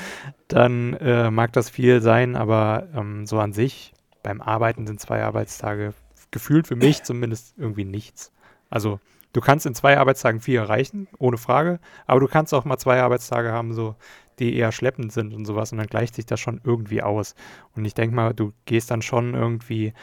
dann 0.47 0.93
äh, 0.93 1.29
mag 1.29 1.51
das 1.53 1.69
viel 1.69 2.01
sein, 2.01 2.37
aber 2.37 2.87
ähm, 2.95 3.25
so 3.25 3.39
an 3.39 3.51
sich, 3.51 3.93
beim 4.23 4.41
Arbeiten 4.41 4.87
sind 4.87 5.01
zwei 5.01 5.23
Arbeitstage 5.23 5.93
gefühlt 6.31 6.67
für 6.67 6.77
mich 6.77 7.03
zumindest 7.03 7.53
irgendwie 7.57 7.85
nichts. 7.85 8.31
Also 8.69 9.01
du 9.33 9.41
kannst 9.41 9.65
in 9.65 9.75
zwei 9.75 9.97
Arbeitstagen 9.97 10.39
vier 10.39 10.61
erreichen, 10.61 11.09
ohne 11.19 11.37
Frage, 11.37 11.79
aber 12.07 12.21
du 12.21 12.27
kannst 12.27 12.53
auch 12.53 12.63
mal 12.63 12.77
zwei 12.77 13.01
Arbeitstage 13.01 13.51
haben, 13.51 13.73
so 13.73 13.95
die 14.39 14.55
eher 14.55 14.71
schleppend 14.71 15.11
sind 15.11 15.33
und 15.33 15.45
sowas 15.45 15.71
und 15.71 15.77
dann 15.77 15.87
gleicht 15.87 16.15
sich 16.15 16.25
das 16.25 16.39
schon 16.39 16.61
irgendwie 16.63 17.01
aus. 17.01 17.35
Und 17.75 17.85
ich 17.85 17.93
denke 17.93 18.15
mal, 18.15 18.33
du 18.33 18.53
gehst 18.65 18.91
dann 18.91 19.01
schon 19.01 19.33
irgendwie 19.33 19.93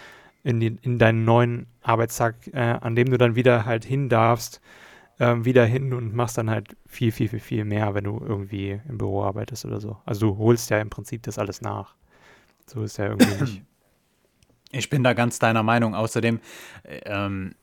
in, 0.43 0.61
die, 0.61 0.77
in 0.83 0.99
deinen 0.99 1.25
neuen 1.25 1.67
Arbeitstag, 1.83 2.35
äh, 2.53 2.59
an 2.59 2.97
dem 2.97 3.11
du 3.11 3.19
dann 3.19 3.37
wieder 3.37 3.65
halt 3.65 3.85
hin 3.85 4.09
darfst, 4.09 4.61
ähm, 5.21 5.45
wieder 5.45 5.65
hin 5.65 5.93
und 5.93 6.15
machst 6.15 6.39
dann 6.39 6.51
halt 6.51 6.77
viel, 6.87 7.13
viel, 7.13 7.29
viel, 7.29 7.41
viel 7.41 7.65
mehr, 7.65 7.95
wenn 7.95 8.05
du 8.05 8.19
irgendwie 8.19 8.81
im 8.89 8.99
Büro 8.99 9.23
arbeitest 9.23 9.65
oder 9.65 9.81
so. 9.81 9.99
Also 10.05 10.31
du 10.31 10.39
holst 10.39 10.71
ja 10.71 10.81
im 10.81 10.91
Prinzip 10.91 11.23
das 11.23 11.39
alles 11.39 11.61
nach. 11.61 11.95
So 12.67 12.83
ist 12.83 12.97
ja 12.97 13.07
irgendwie 13.07 13.41
nicht. 13.41 13.63
Ich 14.75 14.89
bin 14.89 15.05
da 15.05 15.13
ganz 15.13 15.39
deiner 15.39 15.63
Meinung. 15.63 15.95
Außerdem, 15.95 16.41
äh, 16.85 17.01
ähm, 17.05 17.55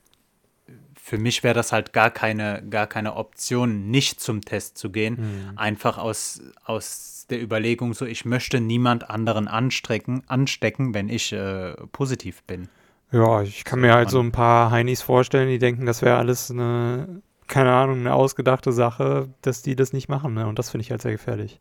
für 1.09 1.17
mich 1.17 1.43
wäre 1.43 1.55
das 1.55 1.71
halt 1.71 1.91
gar 1.91 2.11
keine, 2.11 2.63
gar 2.69 2.85
keine 2.85 3.15
Option, 3.15 3.89
nicht 3.89 4.19
zum 4.19 4.41
Test 4.41 4.77
zu 4.77 4.91
gehen. 4.91 5.15
Mhm. 5.19 5.57
Einfach 5.57 5.97
aus, 5.97 6.39
aus 6.63 7.25
der 7.31 7.41
Überlegung, 7.41 7.95
so 7.95 8.05
ich 8.05 8.25
möchte 8.25 8.61
niemand 8.61 9.09
anderen 9.09 9.47
anstecken, 9.47 10.21
anstecken 10.27 10.93
wenn 10.93 11.09
ich 11.09 11.33
äh, 11.33 11.73
positiv 11.91 12.43
bin. 12.43 12.69
Ja, 13.11 13.41
ich 13.41 13.63
kann 13.63 13.79
mir 13.79 13.95
halt 13.95 14.11
so 14.11 14.19
ein 14.19 14.31
paar 14.31 14.69
Heinis 14.69 15.01
vorstellen, 15.01 15.49
die 15.49 15.57
denken, 15.57 15.87
das 15.87 16.03
wäre 16.03 16.17
alles 16.17 16.51
eine, 16.51 17.23
keine 17.47 17.71
Ahnung, 17.73 18.01
eine 18.01 18.13
ausgedachte 18.13 18.71
Sache, 18.71 19.29
dass 19.41 19.63
die 19.63 19.75
das 19.75 19.93
nicht 19.93 20.09
machen. 20.09 20.35
Ne? 20.35 20.45
Und 20.45 20.59
das 20.59 20.69
finde 20.69 20.83
ich 20.83 20.91
halt 20.91 21.01
sehr 21.01 21.13
gefährlich. 21.13 21.59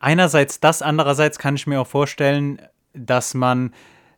Einerseits 0.00 0.58
das, 0.58 0.82
andererseits 0.82 1.38
kann 1.38 1.54
ich 1.54 1.68
mir 1.68 1.80
auch 1.80 1.86
vorstellen, 1.86 2.60
dass 2.92 3.34
man 3.34 3.72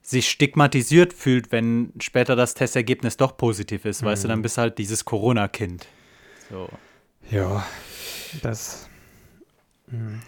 sich 0.05 0.29
stigmatisiert 0.29 1.15
fühlt, 1.15 1.51
wenn 1.51 1.93
später 1.99 2.37
das 2.37 2.55
Testergebnis 2.55 3.17
doch 3.17 3.37
positiv 3.37 3.87
ist. 3.87 4.05
Weißt 4.05 4.25
du, 4.25 4.29
dann 4.29 4.43
bist 4.43 4.59
du 4.59 4.63
halt 4.63 4.79
dieses 4.79 5.05
Corona-Kind. 5.05 5.87
So. 6.51 6.69
Ja, 7.31 7.67
das 8.43 8.89
hm, 9.89 10.21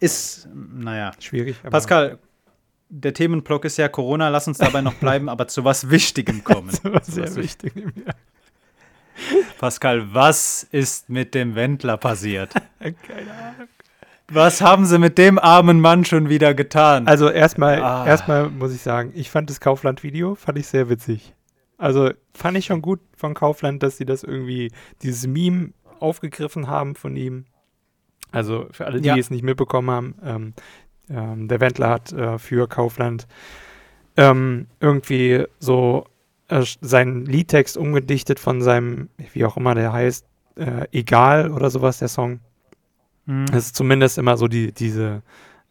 Ist, 0.00 0.48
naja. 0.54 1.12
schwierig. 1.20 1.56
Pascal, 1.62 2.18
der 2.88 3.12
Themenblock 3.12 3.66
ist 3.66 3.76
ja 3.76 3.88
Corona, 3.88 4.30
lass 4.30 4.48
uns 4.48 4.56
dabei 4.56 4.80
noch 4.80 4.94
bleiben, 4.94 5.28
aber 5.28 5.46
zu 5.46 5.62
was 5.62 5.90
Wichtigem 5.90 6.42
kommen. 6.42 6.70
Zu 6.70 6.90
sehr 7.02 7.24
was 7.24 7.36
wichtig. 7.36 7.74
Ja. 7.76 8.14
Pascal, 9.58 10.14
was 10.14 10.66
ist 10.70 11.10
mit 11.10 11.34
dem 11.34 11.54
Wendler 11.54 11.98
passiert? 11.98 12.54
Keine 12.80 13.34
Ahnung. 13.34 13.68
Was 14.30 14.60
haben 14.60 14.84
sie 14.84 14.98
mit 14.98 15.16
dem 15.16 15.38
armen 15.38 15.80
Mann 15.80 16.04
schon 16.04 16.28
wieder 16.28 16.52
getan? 16.54 17.06
Also 17.08 17.30
erstmal, 17.30 17.82
Ah. 17.82 18.06
erstmal 18.06 18.50
muss 18.50 18.74
ich 18.74 18.82
sagen, 18.82 19.12
ich 19.14 19.30
fand 19.30 19.48
das 19.48 19.60
Kaufland-Video, 19.60 20.34
fand 20.34 20.58
ich 20.58 20.66
sehr 20.66 20.90
witzig. 20.90 21.34
Also 21.78 22.10
fand 22.34 22.58
ich 22.58 22.66
schon 22.66 22.82
gut 22.82 23.00
von 23.16 23.32
Kaufland, 23.34 23.82
dass 23.82 23.96
sie 23.96 24.04
das 24.04 24.24
irgendwie, 24.24 24.70
dieses 25.02 25.26
Meme 25.26 25.70
aufgegriffen 26.00 26.66
haben 26.68 26.94
von 26.94 27.16
ihm. 27.16 27.46
Also 28.30 28.66
für 28.70 28.84
alle, 28.86 29.00
die 29.00 29.08
Ja. 29.08 29.16
es 29.16 29.30
nicht 29.30 29.42
mitbekommen 29.44 29.90
haben, 29.90 30.14
ähm, 30.22 30.54
ähm, 31.08 31.48
der 31.48 31.60
Wendler 31.60 31.88
hat 31.88 32.12
äh, 32.12 32.38
für 32.38 32.68
Kaufland 32.68 33.26
ähm, 34.18 34.66
irgendwie 34.80 35.44
so 35.58 36.04
äh, 36.48 36.64
seinen 36.82 37.24
Liedtext 37.24 37.78
umgedichtet 37.78 38.38
von 38.40 38.60
seinem, 38.60 39.08
wie 39.32 39.44
auch 39.46 39.56
immer 39.56 39.74
der 39.74 39.92
heißt, 39.92 40.26
äh, 40.56 40.86
Egal 40.92 41.50
oder 41.52 41.70
sowas, 41.70 41.98
der 42.00 42.08
Song. 42.08 42.40
Hm. 43.28 43.44
Es 43.52 43.66
ist 43.66 43.76
zumindest 43.76 44.18
immer 44.18 44.36
so 44.36 44.48
die, 44.48 44.72
diese, 44.72 45.22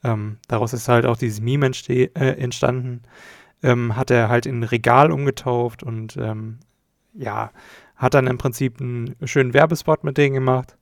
ähm, 0.03 0.37
daraus 0.47 0.73
ist 0.73 0.87
halt 0.87 1.05
auch 1.05 1.17
dieses 1.17 1.41
Meme 1.41 1.71
äh, 1.89 2.07
entstanden. 2.13 3.01
Ähm, 3.63 3.95
hat 3.95 4.11
er 4.11 4.29
halt 4.29 4.45
in 4.45 4.59
ein 4.59 4.63
Regal 4.63 5.11
umgetauft 5.11 5.81
und 5.81 6.15
ähm, 6.17 6.59
ja, 7.15 7.51
hat 7.95 8.13
dann 8.13 8.27
im 8.27 8.37
Prinzip 8.37 8.79
einen 8.79 9.15
schönen 9.25 9.55
Werbespot 9.55 10.03
mit 10.03 10.17
denen 10.17 10.35
gemacht. 10.35 10.77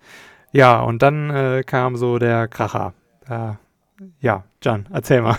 Ja, 0.51 0.81
und 0.81 1.01
dann 1.01 1.29
äh, 1.29 1.63
kam 1.65 1.95
so 1.95 2.19
der 2.19 2.49
Kracher. 2.49 2.93
Äh, 3.29 3.53
ja, 4.19 4.43
Jan, 4.61 4.87
erzähl 4.91 5.21
mal. 5.21 5.37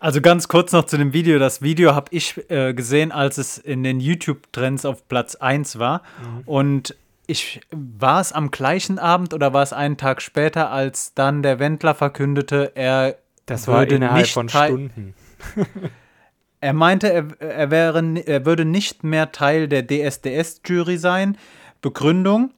Also 0.00 0.20
ganz 0.20 0.48
kurz 0.48 0.72
noch 0.72 0.84
zu 0.84 0.98
dem 0.98 1.12
Video. 1.12 1.38
Das 1.38 1.62
Video 1.62 1.94
habe 1.94 2.08
ich 2.10 2.50
äh, 2.50 2.74
gesehen, 2.74 3.12
als 3.12 3.38
es 3.38 3.56
in 3.56 3.84
den 3.84 4.00
YouTube-Trends 4.00 4.84
auf 4.84 5.08
Platz 5.08 5.36
1 5.36 5.78
war. 5.78 6.02
Und 6.44 6.96
ich 7.26 7.60
war 7.70 8.20
es 8.20 8.32
am 8.32 8.50
gleichen 8.50 8.98
Abend 8.98 9.34
oder 9.34 9.52
war 9.52 9.62
es 9.62 9.72
einen 9.72 9.96
Tag 9.96 10.22
später, 10.22 10.70
als 10.70 11.14
dann 11.14 11.42
der 11.42 11.58
Wendler 11.58 11.94
verkündete, 11.94 12.72
er 12.74 13.16
Das 13.46 13.66
war 13.66 13.80
würde 13.80 13.96
innerhalb 13.96 14.22
nicht 14.22 14.32
von 14.32 14.48
Stunden. 14.48 15.14
Er 16.64 16.72
meinte, 16.72 17.12
er, 17.12 17.26
er, 17.40 17.70
wäre, 17.70 18.22
er 18.24 18.46
würde 18.46 18.64
nicht 18.64 19.04
mehr 19.04 19.32
Teil 19.32 19.68
der 19.68 19.86
DSDS-Jury 19.86 20.96
sein. 20.96 21.36
Begründung: 21.82 22.54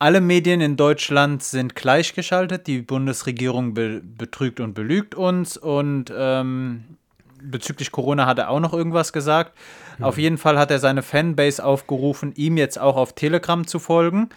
Alle 0.00 0.20
Medien 0.20 0.60
in 0.60 0.76
Deutschland 0.76 1.44
sind 1.44 1.76
gleichgeschaltet. 1.76 2.66
Die 2.66 2.82
Bundesregierung 2.82 3.72
be 3.72 4.02
betrügt 4.02 4.58
und 4.58 4.74
belügt 4.74 5.14
uns. 5.14 5.56
Und 5.56 6.12
ähm, 6.12 6.96
bezüglich 7.40 7.92
Corona 7.92 8.26
hat 8.26 8.40
er 8.40 8.50
auch 8.50 8.58
noch 8.58 8.72
irgendwas 8.72 9.12
gesagt. 9.12 9.56
Auf 10.00 10.18
jeden 10.18 10.38
Fall 10.38 10.58
hat 10.58 10.70
er 10.70 10.78
seine 10.78 11.02
Fanbase 11.02 11.64
aufgerufen, 11.64 12.32
ihm 12.36 12.56
jetzt 12.56 12.78
auch 12.78 12.96
auf 12.96 13.14
Telegram 13.14 13.66
zu 13.66 13.78
folgen. 13.78 14.28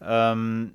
Ähm, 0.00 0.72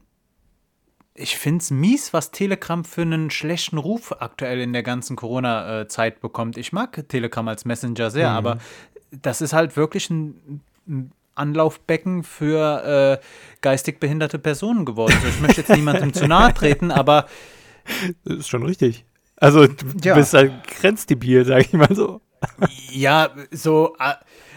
ich 1.16 1.38
finde 1.38 1.64
es 1.64 1.72
mies, 1.72 2.14
was 2.14 2.32
Telegram 2.32 2.86
für 2.86 3.02
einen 3.02 3.32
schlechten 3.32 3.78
Ruf 3.80 4.16
aktuell 4.20 4.60
in 4.62 4.74
der 4.74 4.84
ganzen 4.84 5.16
Corona-Zeit 5.16 6.22
bekommt. 6.22 6.58
Ich 6.58 6.72
mag 6.72 7.04
Telegram 7.10 7.48
als 7.48 7.66
Messenger 7.66 8.12
sehr, 8.12 8.30
aber 8.30 8.60
das 9.12 9.42
ist 9.42 9.54
halt 9.54 9.76
wirklich 9.76 10.10
ein, 10.12 10.62
ein 10.88 11.12
Anlaufbecken 11.34 12.24
für 12.24 13.20
äh, 13.22 13.26
geistig 13.62 14.00
behinderte 14.00 14.38
Personen 14.38 14.86
geworden. 14.86 15.14
Also 15.16 15.28
ich 15.28 15.40
möchte 15.42 15.62
jetzt 15.62 15.70
niemandem 15.76 16.14
zu 16.14 16.28
nahe 16.28 16.54
treten, 16.54 16.92
aber 16.92 17.26
Das 18.26 18.38
ist 18.40 18.48
schon 18.50 18.64
richtig. 18.64 19.06
Also, 19.38 19.66
du 19.68 19.76
Ja. 20.04 20.16
bist 20.16 20.34
halt 20.34 20.52
grenzdebil, 20.68 21.46
sag 21.46 21.62
ich 21.62 21.74
mal 21.74 21.94
so. 21.96 22.22
Ja, 22.92 23.30
so, 23.52 23.96
äh, 24.00 24.14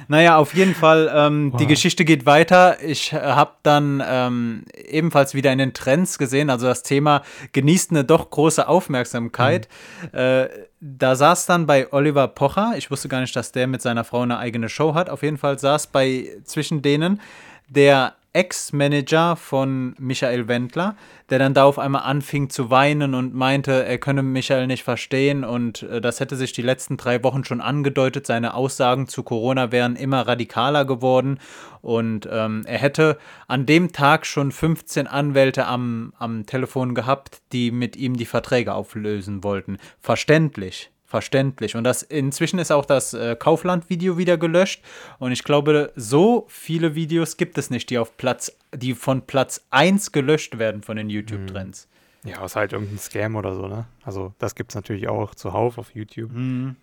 naja, 0.08 0.38
auf 0.38 0.54
jeden 0.54 0.74
Fall, 0.74 1.10
ähm, 1.14 1.52
die 1.58 1.64
Wow. 1.64 1.68
Geschichte 1.68 2.04
geht 2.04 2.26
weiter. 2.26 2.82
Ich 2.82 3.12
äh, 3.12 3.16
habe 3.20 3.52
dann 3.62 4.02
ähm, 4.06 4.64
ebenfalls 4.74 5.34
wieder 5.34 5.52
in 5.52 5.58
den 5.58 5.72
Trends 5.74 6.18
gesehen, 6.18 6.50
also 6.50 6.66
das 6.66 6.82
Thema 6.82 7.22
genießt 7.52 7.90
eine 7.90 8.04
doch 8.04 8.30
große 8.30 8.66
Aufmerksamkeit. 8.66 9.68
Äh, 10.12 10.48
da 10.80 11.14
saß 11.14 11.46
dann 11.46 11.66
bei 11.66 11.92
Oliver 11.92 12.28
Pocher, 12.28 12.72
ich 12.76 12.90
wusste 12.90 13.08
gar 13.08 13.20
nicht, 13.20 13.36
dass 13.36 13.52
der 13.52 13.66
mit 13.66 13.82
seiner 13.82 14.04
Frau 14.04 14.22
eine 14.22 14.38
eigene 14.38 14.68
Show 14.68 14.94
hat, 14.94 15.10
auf 15.10 15.22
jeden 15.22 15.36
Fall 15.38 15.58
saß 15.58 15.88
bei 15.88 16.30
zwischen 16.44 16.82
denen 16.82 17.20
der 17.68 18.14
Ex-Manager 18.32 19.34
von 19.34 19.94
Michael 19.98 20.46
Wendler, 20.46 20.96
der 21.30 21.38
dann 21.38 21.54
da 21.54 21.64
auf 21.64 21.78
einmal 21.78 22.02
anfing 22.02 22.48
zu 22.48 22.70
weinen 22.70 23.14
und 23.14 23.34
meinte, 23.34 23.84
er 23.84 23.98
könne 23.98 24.22
Michael 24.22 24.66
nicht 24.68 24.84
verstehen 24.84 25.44
und 25.44 25.82
äh, 25.82 26.00
das 26.00 26.20
hätte 26.20 26.36
sich 26.36 26.52
die 26.52 26.62
letzten 26.62 26.96
drei 26.96 27.24
Wochen 27.24 27.44
schon 27.44 27.60
angedeutet. 27.60 28.26
Seine 28.26 28.54
Aussagen 28.54 29.08
zu 29.08 29.22
Corona 29.22 29.72
wären 29.72 29.96
immer 29.96 30.28
radikaler 30.28 30.84
geworden 30.84 31.40
und 31.82 32.28
ähm, 32.30 32.62
er 32.66 32.78
hätte 32.78 33.18
an 33.48 33.66
dem 33.66 33.92
Tag 33.92 34.26
schon 34.26 34.52
15 34.52 35.06
Anwälte 35.06 35.66
am, 35.66 36.12
am 36.18 36.46
Telefon 36.46 36.94
gehabt, 36.94 37.42
die 37.52 37.70
mit 37.72 37.96
ihm 37.96 38.16
die 38.16 38.26
Verträge 38.26 38.74
auflösen 38.74 39.42
wollten. 39.42 39.78
Verständlich. 39.98 40.90
Verständlich. 41.10 41.74
Und 41.74 41.82
das 41.82 42.04
inzwischen 42.04 42.60
ist 42.60 42.70
auch 42.70 42.84
das 42.84 43.14
äh, 43.14 43.34
Kaufland-Video 43.34 44.16
wieder 44.16 44.38
gelöscht. 44.38 44.84
Und 45.18 45.32
ich 45.32 45.42
glaube, 45.42 45.92
so 45.96 46.46
viele 46.48 46.94
Videos 46.94 47.36
gibt 47.36 47.58
es 47.58 47.68
nicht, 47.68 47.90
die 47.90 47.98
auf 47.98 48.16
Platz, 48.16 48.56
die 48.72 48.94
von 48.94 49.22
Platz 49.22 49.66
1 49.70 50.12
gelöscht 50.12 50.60
werden 50.60 50.84
von 50.84 50.96
den 50.96 51.10
YouTube-Trends. 51.10 51.88
Ja, 52.22 52.44
ist 52.44 52.54
halt 52.54 52.74
irgendein 52.74 52.98
Scam 52.98 53.34
oder 53.34 53.56
so, 53.56 53.66
ne? 53.66 53.86
Also 54.04 54.34
das 54.38 54.54
gibt 54.54 54.70
es 54.70 54.76
natürlich 54.76 55.08
auch 55.08 55.34
zuhauf 55.34 55.78
auf 55.78 55.96
YouTube. 55.96 56.30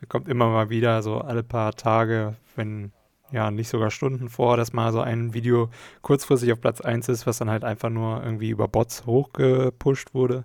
Kommt 0.09 0.27
immer 0.27 0.49
mal 0.49 0.69
wieder 0.69 1.01
so 1.01 1.19
alle 1.19 1.43
paar 1.43 1.71
Tage, 1.75 2.35
wenn 2.57 2.91
ja 3.31 3.49
nicht 3.49 3.69
sogar 3.69 3.91
Stunden 3.91 4.27
vor, 4.27 4.57
dass 4.57 4.73
mal 4.73 4.91
so 4.91 4.99
ein 4.99 5.33
Video 5.33 5.69
kurzfristig 6.01 6.51
auf 6.51 6.59
Platz 6.59 6.81
1 6.81 7.07
ist, 7.07 7.27
was 7.27 7.37
dann 7.37 7.49
halt 7.49 7.63
einfach 7.63 7.89
nur 7.89 8.21
irgendwie 8.21 8.49
über 8.49 8.67
Bots 8.67 9.05
hochgepusht 9.05 10.13
wurde. 10.13 10.43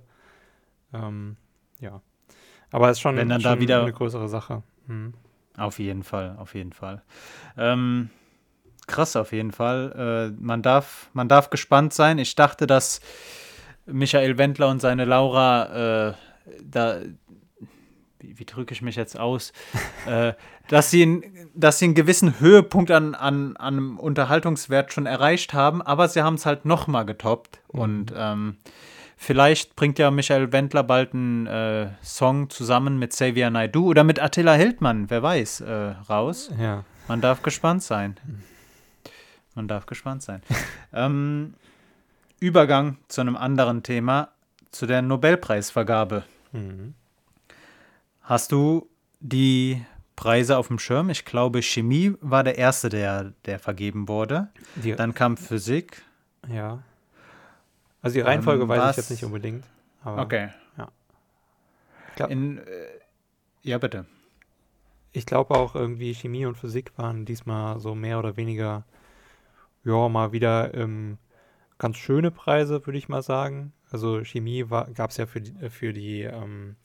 Ähm, 0.95 1.37
ja. 1.81 2.01
Aber 2.73 2.89
es 2.91 2.97
ist 2.99 3.01
schon, 3.03 3.17
Wenn 3.17 3.29
dann 3.29 3.41
da 3.43 3.51
schon 3.51 3.61
wieder- 3.61 3.83
eine 3.83 3.93
größere 3.93 4.29
Sache. 4.29 4.63
Mhm. 4.87 5.15
Auf 5.57 5.79
jeden 5.79 6.03
Fall, 6.03 6.35
auf 6.39 6.55
jeden 6.55 6.73
Fall. 6.73 7.03
Ähm, 7.59 8.09
krass, 8.87 9.15
auf 9.17 9.33
jeden 9.33 9.53
Fall. 9.53 10.33
Äh, 10.35 10.43
man, 10.43 10.63
darf, 10.63 11.11
man 11.13 11.29
darf 11.29 11.51
gespannt 11.51 11.93
sein. 11.93 12.19
Ich 12.19 12.35
dachte, 12.35 12.67
dass 12.67 13.01
Michael 13.87 14.39
Wendler 14.39 14.69
und 14.71 14.81
seine 14.81 15.05
Laura 15.05 16.09
äh, 16.09 16.15
da. 16.63 17.01
Wie, 18.19 18.39
wie 18.39 18.45
drücke 18.45 18.73
ich 18.73 18.83
mich 18.83 18.97
jetzt 18.97 19.19
aus? 19.19 19.53
äh, 20.07 20.33
dass, 20.69 20.91
sie 20.91 21.05
ein, 21.05 21.25
dass 21.55 21.79
sie 21.81 21.87
einen 21.87 21.95
gewissen 21.95 22.39
Höhepunkt 22.41 22.91
an, 22.93 23.15
an, 23.15 23.57
an 23.57 23.75
einem 23.75 23.99
Unterhaltungswert 23.99 24.93
schon 24.93 25.07
erreicht 25.07 25.53
haben, 25.53 25.83
aber 25.83 26.09
sie 26.09 26.23
haben 26.23 26.35
es 26.37 26.47
halt 26.47 26.65
nochmal 26.65 27.05
getoppt. 27.05 27.61
Und 27.67 28.13
ähm, 28.17 28.57
Vielleicht 29.23 29.77
bringt 29.77 30.01
ja 30.01 30.11
Michael 30.11 30.51
Wendler 30.51 30.83
bald 30.83 31.15
einen 31.15 31.47
äh, 31.47 31.91
Song 32.03 32.51
zusammen 32.51 32.99
mit 32.99 33.13
Xavier 33.13 33.51
Naidoo 33.51 33.87
oder 33.87 34.03
mit 34.03 34.21
Attila 34.21 34.55
Hildmann, 34.55 35.11
wer 35.11 35.23
weiß, 35.23 35.61
äh, 35.61 35.73
raus. 36.11 36.51
Ja. 36.59 36.85
Man 37.07 37.21
darf 37.21 37.41
gespannt 37.41 37.85
sein. 37.85 38.17
Man 39.55 39.69
darf 39.69 39.87
gespannt 39.87 40.25
sein. 40.25 40.43
ähm, 40.93 41.55
Übergang 42.41 42.97
zu 43.07 43.21
einem 43.21 43.37
anderen 43.37 43.85
Thema, 43.85 44.31
zu 44.73 44.87
der 44.87 45.03
Nobelpreisvergabe. 45.03 46.25
Mhm. 46.51 46.95
Hast 48.23 48.51
du 48.51 48.89
die 49.21 49.87
Preise 50.17 50.59
auf 50.59 50.67
dem 50.67 50.81
Schirm? 50.81 51.11
Ich 51.11 51.25
glaube, 51.25 51.63
Chemie 51.63 52.15
war 52.21 52.43
der 52.43 52.59
erste, 52.59 52.89
der, 52.89 53.35
der 53.45 53.61
vergeben 53.61 54.09
wurde. 54.09 54.49
Die, 54.75 54.97
Dann 54.97 55.15
kam 55.15 55.37
Physik. 55.37 56.03
ja. 56.49 56.83
Also 58.03 58.15
die 58.15 58.21
Reihenfolge 58.21 58.62
Ähm, 58.65 58.69
weiß 58.69 58.79
was- 58.81 58.91
ich 58.93 58.97
jetzt 58.99 59.11
nicht 59.11 59.25
unbedingt. 59.25 59.65
Aber 60.05 60.23
Okay. 60.23 60.51
Ich 62.09 62.17
glaub- 62.17 62.31
In, 62.31 62.59
äh, 62.59 62.65
ja, 63.62 63.79
bitte. 63.79 64.05
Ich 65.12 65.25
glaube 65.25 65.55
auch 65.55 65.75
irgendwie 65.75 66.15
Chemie 66.15 66.45
und 66.45 66.59
Physik 66.59 66.93
waren 66.99 67.25
diesmal 67.25 67.81
so 67.81 67.95
mehr 67.95 68.19
oder 68.19 68.37
weniger, 68.37 68.85
ja, 69.85 70.09
mal 70.11 70.33
wieder 70.33 70.75
ähm, 70.75 71.17
ganz 71.79 71.97
schöne 71.97 72.31
Preise, 72.31 72.85
würde 72.87 72.99
ich 72.99 73.09
mal 73.09 73.23
sagen. 73.23 73.73
Also 73.91 74.23
Chemie 74.25 74.67
gab 74.95 75.11
es 75.11 75.17
ja 75.17 75.25
für 75.25 75.41
die, 75.41 75.71
für 75.71 75.95
die 75.95 76.21
ähm, 76.23 76.77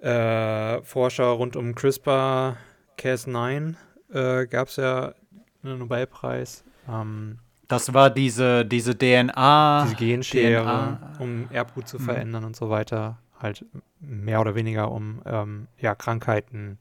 äh, 0.00 0.82
Forscher 0.82 1.26
rund 1.26 1.54
um 1.54 1.74
CRISPR-Cas9 1.74 3.74
äh, 4.12 4.46
gab 4.46 4.68
es 4.68 4.76
ja 4.76 5.14
einen 5.62 5.78
Nobelpreis. 5.78 6.64
Ähm, 6.88 7.38
Das 7.72 7.94
war 7.94 8.10
diese, 8.10 8.66
diese 8.66 8.96
DNA. 8.98 9.84
diese 9.84 9.96
Genschere, 9.96 10.62
DNA. 10.62 11.12
um 11.18 11.46
Erbgut 11.50 11.88
zu 11.88 11.98
Mhm. 11.98 12.02
verändern 12.04 12.44
und 12.44 12.54
so 12.54 12.68
weiter, 12.68 13.16
halt 13.40 13.64
mehr 13.98 14.42
oder 14.42 14.54
weniger, 14.54 14.90
um 14.92 15.22
ähm, 15.24 15.68
ja, 15.78 15.94
Krankheiten 15.94 16.78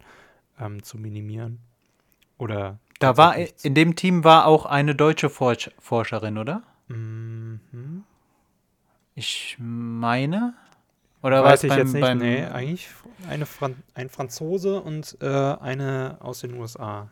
ähm, 0.59 0.83
zu 0.83 0.97
minimieren. 0.97 1.59
Oder 2.37 2.77
Da 2.99 3.15
war 3.15 3.29
tatsächlich 3.35 3.63
in 3.65 3.73
dem 3.73 3.95
Team 3.95 4.25
war 4.25 4.45
auch 4.47 4.65
eine 4.65 4.93
deutsche 4.93 5.29
Forsch 5.29 5.71
Forscherin, 5.79 6.37
oder? 6.37 6.61
Mhm. 6.89 8.03
Ich 9.15 9.55
meine. 9.59 10.55
Oder 11.23 11.41
war 11.41 11.51
Weiß 11.51 11.63
ich 11.63 11.69
beim, 11.69 11.79
jetzt 11.79 11.93
nicht. 11.93 12.01
beim 12.01 12.17
nee, 12.17 12.43
eigentlich 12.43 12.89
eine 13.29 13.45
Fran 13.45 13.75
ein 13.93 14.09
Franzose 14.09 14.81
und 14.81 15.17
äh, 15.21 15.25
eine 15.27 16.17
aus 16.19 16.41
den 16.41 16.55
USA. 16.55 17.09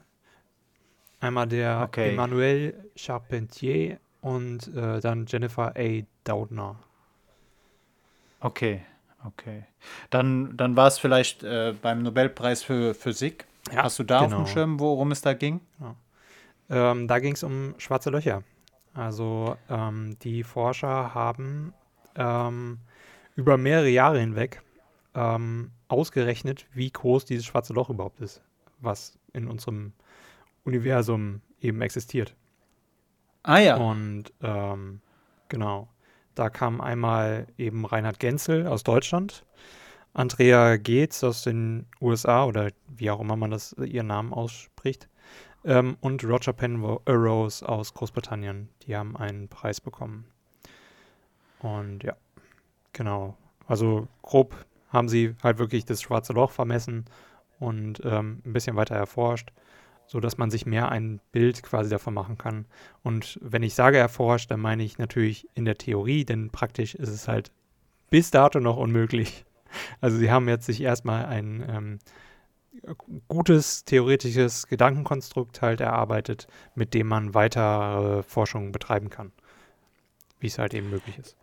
Einmal 1.20 1.48
der 1.48 1.82
Okay. 1.84 2.12
Emmanuel 2.12 2.74
Charpentier 2.96 3.98
und 4.22 4.68
äh, 4.76 5.00
dann 5.00 5.26
Jennifer 5.28 5.74
A. 5.76 6.02
Doudna. 6.24 6.76
Okay, 8.40 8.82
okay. 9.26 9.66
Dann, 10.10 10.56
dann 10.56 10.76
war 10.76 10.88
es 10.88 10.98
vielleicht 10.98 11.44
äh, 11.44 11.74
beim 11.82 12.04
Nobelpreis 12.04 12.64
für 12.64 12.94
Physik. 12.94 13.46
Ja, 13.74 13.84
Hast 13.84 14.00
du 14.00 14.04
da 14.04 14.22
auf 14.22 14.26
genau. 14.30 14.44
dem 14.44 14.48
Schirm, 14.48 14.80
worum 14.80 15.12
es 15.12 15.22
da 15.22 15.34
ging? 15.34 15.60
Ähm, 16.70 17.08
da 17.08 17.20
ging 17.20 17.34
es 17.34 17.44
um 17.44 17.76
schwarze 17.78 18.10
Löcher. 18.10 18.44
Also 18.94 19.58
ähm, 19.70 20.18
die 20.22 20.44
Forscher 20.44 21.14
haben 21.14 21.74
ähm, 22.16 22.80
über 23.36 23.58
mehrere 23.58 23.90
Jahre 23.90 24.20
hinweg 24.20 24.62
ähm, 25.16 25.72
ausgerechnet, 25.88 26.66
wie 26.74 26.90
groß 26.90 27.26
dieses 27.26 27.46
schwarze 27.46 27.74
Loch 27.74 27.90
überhaupt 27.90 28.22
ist, 28.22 28.42
was 28.80 29.18
in 29.34 29.48
unserem 29.48 29.94
Universum 30.70 31.42
eben 31.60 31.82
existiert. 31.82 32.36
Ah 33.44 33.60
ja. 33.60 33.78
Und 33.78 34.34
ähm, 34.42 35.02
genau, 35.48 35.90
da 36.36 36.50
kam 36.50 36.82
einmal 36.82 37.48
eben 37.58 37.86
Reinhard 37.86 38.20
Genzel 38.20 38.68
aus 38.68 38.84
Deutschland, 38.84 39.46
Andrea 40.14 40.78
Geetz 40.78 41.24
aus 41.24 41.44
den 41.44 41.88
USA 42.02 42.46
oder 42.46 42.72
wie 42.88 43.10
auch 43.10 43.20
immer 43.20 43.36
man 43.36 43.52
das 43.52 43.74
ihren 43.74 44.08
Namen 44.08 44.34
ausspricht 44.34 45.10
ähm, 45.64 45.98
und 46.02 46.24
Roger 46.24 46.54
Penrose 46.54 47.68
aus 47.68 47.94
Großbritannien. 47.94 48.70
Die 48.84 48.96
haben 48.96 49.18
einen 49.18 49.50
Preis 49.50 49.82
bekommen. 49.82 50.26
Und 51.60 52.04
ja, 52.04 52.16
genau. 52.94 53.36
Also 53.68 54.08
grob 54.22 54.56
haben 54.90 55.10
sie 55.10 55.36
halt 55.44 55.60
wirklich 55.60 55.86
das 55.86 56.02
schwarze 56.02 56.34
Loch 56.34 56.52
vermessen 56.52 57.06
und 57.60 58.02
ähm, 58.04 58.42
ein 58.46 58.54
bisschen 58.54 58.76
weiter 58.76 58.96
erforscht, 58.96 59.52
so 60.10 60.20
dass 60.20 60.40
man 60.40 60.50
sich 60.50 60.66
mehr 60.66 60.90
ein 60.90 61.22
Bild 61.32 61.62
quasi 61.62 61.92
davon 61.92 62.16
machen 62.16 62.38
kann. 62.38 62.66
Und 63.04 63.38
wenn 63.44 63.62
ich 63.62 63.76
sage 63.76 63.98
erforscht, 63.98 64.50
dann 64.50 64.60
meine 64.60 64.82
ich 64.82 64.98
natürlich 64.98 65.48
in 65.54 65.66
der 65.66 65.78
Theorie, 65.78 66.26
denn 66.26 66.50
praktisch 66.50 66.96
ist 66.96 67.10
es 67.10 67.28
halt 67.28 67.52
bis 68.10 68.32
dato 68.32 68.60
noch 68.60 68.78
unmöglich. 68.78 69.46
Also 70.02 70.18
sie 70.18 70.32
haben 70.32 70.50
jetzt 70.50 70.66
sich 70.66 70.82
erstmal 70.82 71.28
ein 71.28 71.64
ähm, 71.70 72.00
gutes 73.28 73.86
theoretisches 73.86 74.66
Gedankenkonstrukt 74.66 75.62
halt 75.62 75.80
erarbeitet, 75.80 76.48
mit 76.74 76.96
dem 76.96 77.06
man 77.06 77.36
weitere 77.36 78.24
Forschung 78.24 78.72
betreiben 78.72 79.12
kann, 79.12 79.32
wie 80.40 80.48
es 80.48 80.58
halt 80.58 80.74
eben 80.74 80.90
möglich 80.90 81.20
ist. 81.20 81.38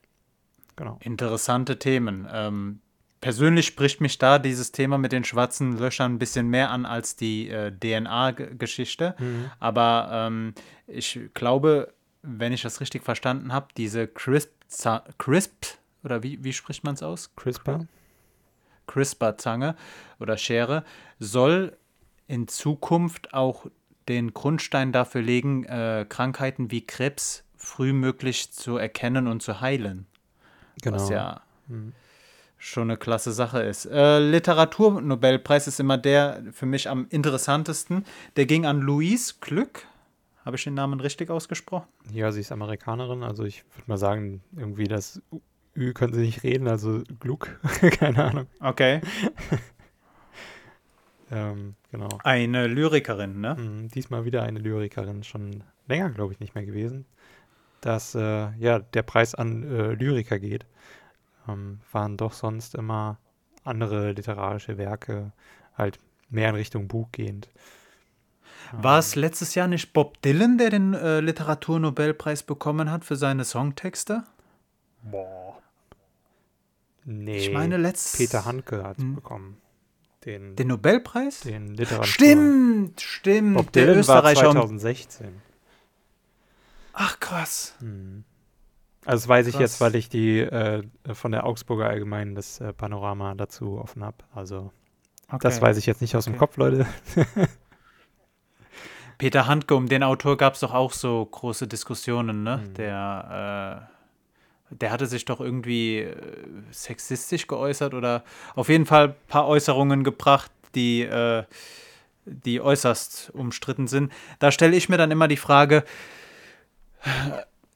Genau. 0.75 0.99
Interessante 1.05 1.79
Themen. 1.79 2.27
Ähm, 2.33 2.81
persönlich 3.21 3.67
spricht 3.67 4.01
mich 4.01 4.19
da 4.19 4.39
dieses 4.39 4.73
Thema 4.73 4.99
mit 4.99 5.13
den 5.13 5.25
schwarzen 5.25 5.79
Löchern 5.79 6.15
ein 6.15 6.19
bisschen 6.19 6.49
mehr 6.49 6.71
an 6.71 6.87
als 6.87 7.17
die 7.17 7.49
äh, 7.49 7.73
DNA-Geschichte. 7.73 9.15
Mhm. 9.19 9.51
Aber 9.59 10.09
ähm, 10.13 10.55
ich 10.87 11.21
glaube, 11.35 11.93
wenn 12.23 12.53
ich 12.53 12.63
das 12.63 12.81
richtig 12.81 13.03
verstanden 13.03 13.53
habe, 13.53 13.69
diese 13.77 14.07
Crisp, 14.07 14.51
Crisp 15.19 15.67
oder 16.03 16.23
wie, 16.23 16.43
wie 16.43 16.53
spricht 16.53 16.85
man 16.85 16.95
es 16.95 17.03
aus? 17.03 17.35
CRISPR? 17.37 17.87
CRISPR-Zange 18.87 19.77
oder 20.21 20.37
Schere 20.37 20.85
soll 21.19 21.77
in 22.29 22.49
Zukunft 22.49 23.35
auch 23.35 23.67
den 24.09 24.33
Grundstein 24.33 24.93
dafür 24.93 25.23
legen, 25.23 25.65
äh, 25.65 26.07
Krankheiten 26.09 26.71
wie 26.71 26.87
Krebs 26.87 27.45
frühmöglich 27.57 28.53
zu 28.53 28.77
erkennen 28.77 29.27
und 29.27 29.43
zu 29.43 29.61
heilen. 29.61 30.07
Genau. 30.83 30.97
Was 30.97 31.09
ja 31.09 31.41
Mhm. 31.69 31.93
Schon 32.67 32.91
eine 32.91 32.97
klasse 32.97 33.33
Sache 33.33 33.61
ist. 33.63 33.87
Äh, 33.87 34.19
Literaturnobelpreis 34.19 35.69
ist 35.69 35.79
immer 35.79 35.99
der 35.99 36.43
für 36.53 36.67
mich 36.67 36.89
am 36.89 37.07
interessantesten. 37.11 38.05
Der 38.37 38.47
ging 38.47 38.67
an 38.67 38.81
Louise 38.81 39.35
Glück. 39.41 39.87
Habe 40.45 40.57
ich 40.57 40.65
den 40.65 40.75
Namen 40.75 41.01
richtig 41.01 41.31
ausgesprochen? 41.31 41.87
Ja, 42.13 42.31
sie 42.33 42.41
ist 42.41 42.53
Amerikanerin, 42.53 43.23
also 43.23 43.45
ich 43.45 43.65
würde 43.75 43.85
mal 43.87 43.97
sagen, 43.97 44.43
irgendwie 44.57 44.85
das 44.85 45.21
Ü 45.77 45.93
können 45.93 46.15
sie 46.15 46.21
nicht 46.23 46.43
reden, 46.45 46.69
also 46.69 47.03
Gluck, 47.21 47.61
keine 47.99 48.25
Ahnung. 48.25 48.47
Okay. 48.61 49.01
ähm, 51.31 51.75
genau. 51.91 52.09
Eine 52.23 52.69
Lyrikerin, 52.69 53.41
ne? 53.41 53.57
Mhm, 53.59 53.89
diesmal 53.89 54.25
wieder 54.25 54.43
eine 54.45 54.61
Lyrikerin, 54.61 55.25
schon 55.25 55.65
länger, 55.89 56.11
glaube 56.11 56.33
ich, 56.33 56.41
nicht 56.41 56.55
mehr 56.55 56.65
gewesen. 56.65 57.07
Dass 57.81 58.15
äh, 58.15 58.51
ja 58.59 58.79
der 58.79 59.03
Preis 59.03 59.35
an 59.35 59.63
äh, 59.65 59.93
Lyriker 59.93 60.39
geht, 60.39 60.65
ähm, 61.49 61.81
waren 61.93 62.17
doch 62.17 62.33
sonst 62.33 62.75
immer 62.75 63.19
andere 63.65 64.13
literarische 64.13 64.79
Werke, 64.79 65.33
halt 65.77 65.99
mehr 66.31 66.51
in 66.51 66.55
Richtung 66.57 66.89
Buch 66.89 67.09
gehend. 67.13 67.49
War 68.73 68.99
es 68.99 69.15
letztes 69.15 69.55
Jahr 69.55 69.69
nicht 69.69 69.93
Bob 69.93 70.21
Dylan, 70.23 70.59
der 70.59 70.71
den 70.71 70.93
äh, 70.95 71.21
Literaturnobelpreis 71.21 72.43
bekommen 72.43 72.91
hat 72.91 73.05
für 73.05 73.15
seine 73.17 73.45
Songtexte? 73.45 74.25
Boah. 75.03 75.59
Nee. 77.05 77.37
Ich 77.39 77.53
meine, 77.53 77.77
letztes. 77.77 78.17
Peter 78.19 78.45
Handke 78.45 78.83
hat 78.83 78.99
Hm. 78.99 79.15
bekommen. 79.15 79.57
Den, 80.25 80.57
Den 80.57 80.67
Nobelpreis? 80.69 81.41
den 81.41 81.75
Literatur. 81.75 82.05
Stimmt, 82.07 83.01
stimmt. 83.01 83.57
Bob 83.57 83.71
der 83.71 83.85
Dylan 83.87 83.97
war 84.09 84.17
Österreicher. 84.25 84.49
um- 84.49 84.57
2016. 84.57 85.41
Ach, 86.93 87.21
krass. 87.21 87.75
Hm. 87.79 88.25
Also 89.07 89.23
das 89.23 89.29
weiß 89.29 89.47
ich 89.47 89.53
Krass. 89.55 89.61
jetzt, 89.61 89.81
weil 89.81 89.95
ich 89.95 90.09
die 90.09 90.41
äh, 90.41 90.83
von 91.13 91.33
der 91.33 91.47
Augsburger 91.47 91.87
Allgemeinen 91.89 92.35
das 92.35 92.61
äh, 92.61 92.73
Panorama 92.73 93.35
dazu 93.35 93.79
offen 93.79 94.05
habe. 94.05 94.19
Also 94.35 94.73
Okay. 95.29 95.39
das 95.41 95.61
weiß 95.61 95.77
ich 95.79 95.87
jetzt 95.87 96.01
nicht 96.03 96.15
aus 96.15 96.25
dem 96.25 96.35
Okay. 96.35 96.39
Kopf, 96.39 96.57
Leute. 96.57 96.87
Peter 99.19 99.47
Handke, 99.47 99.75
um 99.75 99.89
den 99.89 100.03
Autor 100.03 100.37
gab 100.37 100.55
es 100.55 100.61
doch 100.61 100.75
auch 100.75 100.93
so 100.93 101.25
große 101.25 101.67
Diskussionen, 101.67 102.43
ne? 102.43 102.59
Mhm. 102.59 102.75
Der, 102.75 103.89
äh, 104.71 104.75
der 104.75 104.91
hatte 104.91 105.07
sich 105.07 105.25
doch 105.25 105.41
irgendwie 105.41 106.01
äh, 106.01 106.17
sexistisch 106.71 107.47
geäußert 107.47 107.95
oder 107.95 108.25
auf 108.55 108.69
jeden 108.69 108.87
Fall 108.87 109.09
ein 109.09 109.15
paar 109.27 109.49
Äußerungen 109.49 110.05
gebracht, 110.05 110.51
die, 110.75 111.03
äh, 111.03 111.45
die 112.27 112.61
äußerst 112.61 113.31
umstritten 113.35 113.87
sind. 113.89 114.13
Da 114.39 114.53
stelle 114.53 114.77
ich 114.77 114.89
mir 114.89 114.99
dann 114.99 115.11
immer 115.11 115.29
die 115.29 115.37
Frage, 115.39 115.85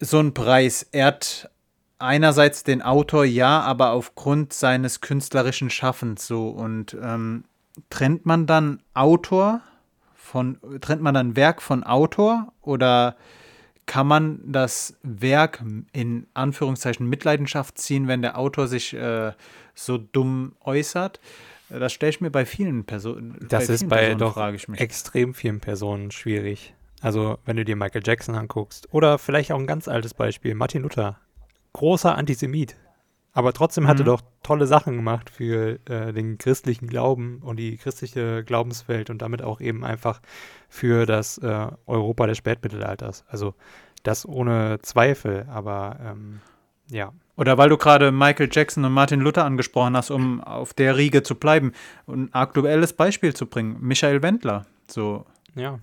so 0.01 0.19
ein 0.19 0.35
Preis 0.35 0.83
ehrt 0.83 1.51
einerseits 1.99 2.65
den 2.65 2.83
Autor, 2.83 3.25
ja, 3.25 3.61
aber 3.61 3.93
aufgrund 3.93 4.53
seines 4.53 5.01
künstlerischen 5.01 5.71
Schaffens 5.71 6.27
so 6.27 6.49
und 6.49 6.97
ähm, 7.01 7.45
trennt 7.91 8.27
man 8.27 8.47
dann 8.47 8.83
Autor 8.95 9.61
von, 10.15 10.59
trennt 10.81 11.03
man 11.03 11.15
dann 11.15 11.37
Werk 11.37 11.61
von 11.63 11.85
Autor 11.85 12.53
oder 12.63 13.17
kann 13.87 14.07
man 14.07 14.41
das 14.45 14.95
Werk 15.03 15.63
in 15.93 16.27
Anführungszeichen 16.33 17.09
Mitleidenschaft 17.09 17.77
ziehen, 17.77 18.09
wenn 18.09 18.23
der 18.23 18.39
Autor 18.39 18.69
sich 18.69 18.95
äh, 18.95 19.33
so 19.75 19.99
dumm 19.99 20.53
äußert? 20.65 21.21
Das 21.69 21.93
stelle 21.93 22.11
ich 22.11 22.21
mir 22.21 22.31
bei 22.31 22.47
vielen 22.47 22.85
Personen. 22.85 23.37
Das 23.49 23.69
ist 23.69 23.81
vielen 23.81 23.89
bei 23.91 23.97
Personen 23.99 24.19
doch 24.19 24.35
frage 24.35 24.57
ich 24.57 24.69
mich. 24.69 24.81
extrem 24.81 25.35
vielen 25.35 25.61
Personen 25.61 26.11
schwierig. 26.11 26.75
Also 27.01 27.39
wenn 27.45 27.57
du 27.57 27.65
dir 27.65 27.77
Michael 27.77 28.03
Jackson 28.05 28.35
anguckst 28.35 28.89
oder 28.93 29.19
vielleicht 29.19 29.53
auch 29.53 29.59
ein 29.59 29.67
ganz 29.67 29.89
altes 29.89 30.15
Beispiel, 30.15 30.55
Martin 30.55 30.83
Luther, 30.83 31.19
großer 31.73 32.17
Antisemit, 32.17 32.77
aber 33.33 33.53
trotzdem 33.53 33.87
hat 33.87 33.99
er 33.99 34.03
Mhm. 34.03 34.07
doch 34.07 34.23
tolle 34.43 34.67
Sachen 34.67 34.97
gemacht 34.97 35.31
für 35.31 35.79
äh, 35.89 36.13
den 36.13 36.37
christlichen 36.37 36.89
Glauben 36.89 37.39
und 37.43 37.57
die 37.59 37.77
christliche 37.77 38.43
Glaubenswelt 38.45 39.09
und 39.09 39.23
damit 39.23 39.41
auch 39.43 39.61
eben 39.61 39.85
einfach 39.85 40.21
für 40.69 41.07
das 41.07 41.39
äh, 41.39 41.69
Europa 41.87 42.27
des 42.27 42.39
Spätmittelalters. 42.39 43.25
Also 43.29 43.55
das 44.03 44.27
ohne 44.27 44.81
Zweifel, 44.83 45.47
aber 45.49 45.99
ähm, 46.05 46.41
ja. 46.91 47.13
Oder 47.37 47.57
weil 47.57 47.69
du 47.69 47.77
gerade 47.77 48.11
Michael 48.11 48.49
Jackson 48.51 48.85
und 48.85 48.93
Martin 48.93 49.21
Luther 49.21 49.45
angesprochen 49.45 49.97
hast, 49.97 50.11
um 50.11 50.43
auf 50.43 50.75
der 50.75 50.97
Riege 50.97 51.23
zu 51.23 51.37
bleiben 51.37 51.73
und 52.07 52.25
ein 52.25 52.35
aktuelles 52.35 52.93
Beispiel 52.95 53.33
zu 53.35 53.47
bringen. 53.47 53.77
Michael 53.81 54.23
Wendler. 54.23 54.67
So, 54.89 55.25
Ja, 55.55 55.79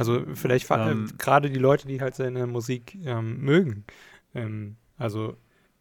also 0.00 0.24
vielleicht 0.32 0.70
Ähm. 0.70 1.12
gerade 1.18 1.50
die 1.50 1.58
Leute, 1.58 1.86
die 1.86 2.00
halt 2.00 2.14
seine 2.14 2.46
Musik 2.46 2.96
ähm, 3.04 3.40
mögen. 3.40 3.84
Ähm, 4.34 4.76
also 4.96 5.36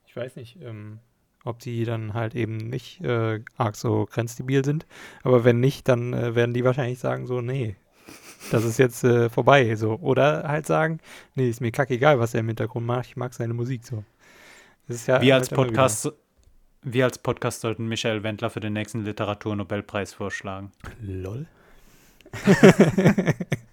ich 0.06 0.14
weiß 0.14 0.36
nicht, 0.36 0.58
ähm, 0.62 1.00
ob 1.46 1.60
die 1.60 1.86
dann 1.86 2.14
halt 2.14 2.36
eben 2.36 2.58
nicht 2.58 3.00
äh, 3.02 3.40
arg 3.56 3.78
so 3.78 4.10
grenzdebil 4.12 4.66
sind. 4.66 4.86
Aber 5.24 5.46
wenn 5.46 5.62
nicht, 5.62 5.88
dann 5.88 6.12
äh, 6.12 6.36
werden 6.36 6.54
die 6.54 6.66
wahrscheinlich 6.66 7.00
sagen 7.00 7.28
so, 7.28 7.40
nee, 7.40 7.78
das 8.52 8.66
ist 8.66 8.78
jetzt 8.78 9.06
äh, 9.06 9.30
vorbei. 9.30 9.74
So. 9.78 9.94
Oder 9.96 10.50
halt 10.50 10.66
sagen, 10.66 11.00
nee, 11.36 11.50
ist 11.50 11.62
mir 11.62 11.72
kackegal, 11.72 12.20
was 12.20 12.34
er 12.34 12.42
im 12.42 12.48
Hintergrund 12.48 12.86
macht, 12.86 13.06
ich 13.06 13.16
mag 13.16 13.34
seine 13.34 13.54
Musik 13.54 13.86
so. 13.86 14.04
Das 14.90 14.98
ist 14.98 15.08
ja 15.08 15.22
wir 15.22 15.34
halt 15.34 15.44
als 15.44 15.50
Podcast. 15.50 16.12
Wir 16.82 17.06
als 17.06 17.20
Podcast 17.20 17.62
sollten 17.62 17.88
Michael 17.88 18.24
Wendler 18.24 18.50
für 18.50 18.60
den 18.60 18.74
nächsten 18.74 19.06
Literaturnobelpreis 19.06 20.14
vorschlagen. 20.14 20.74
Lol. 21.02 21.46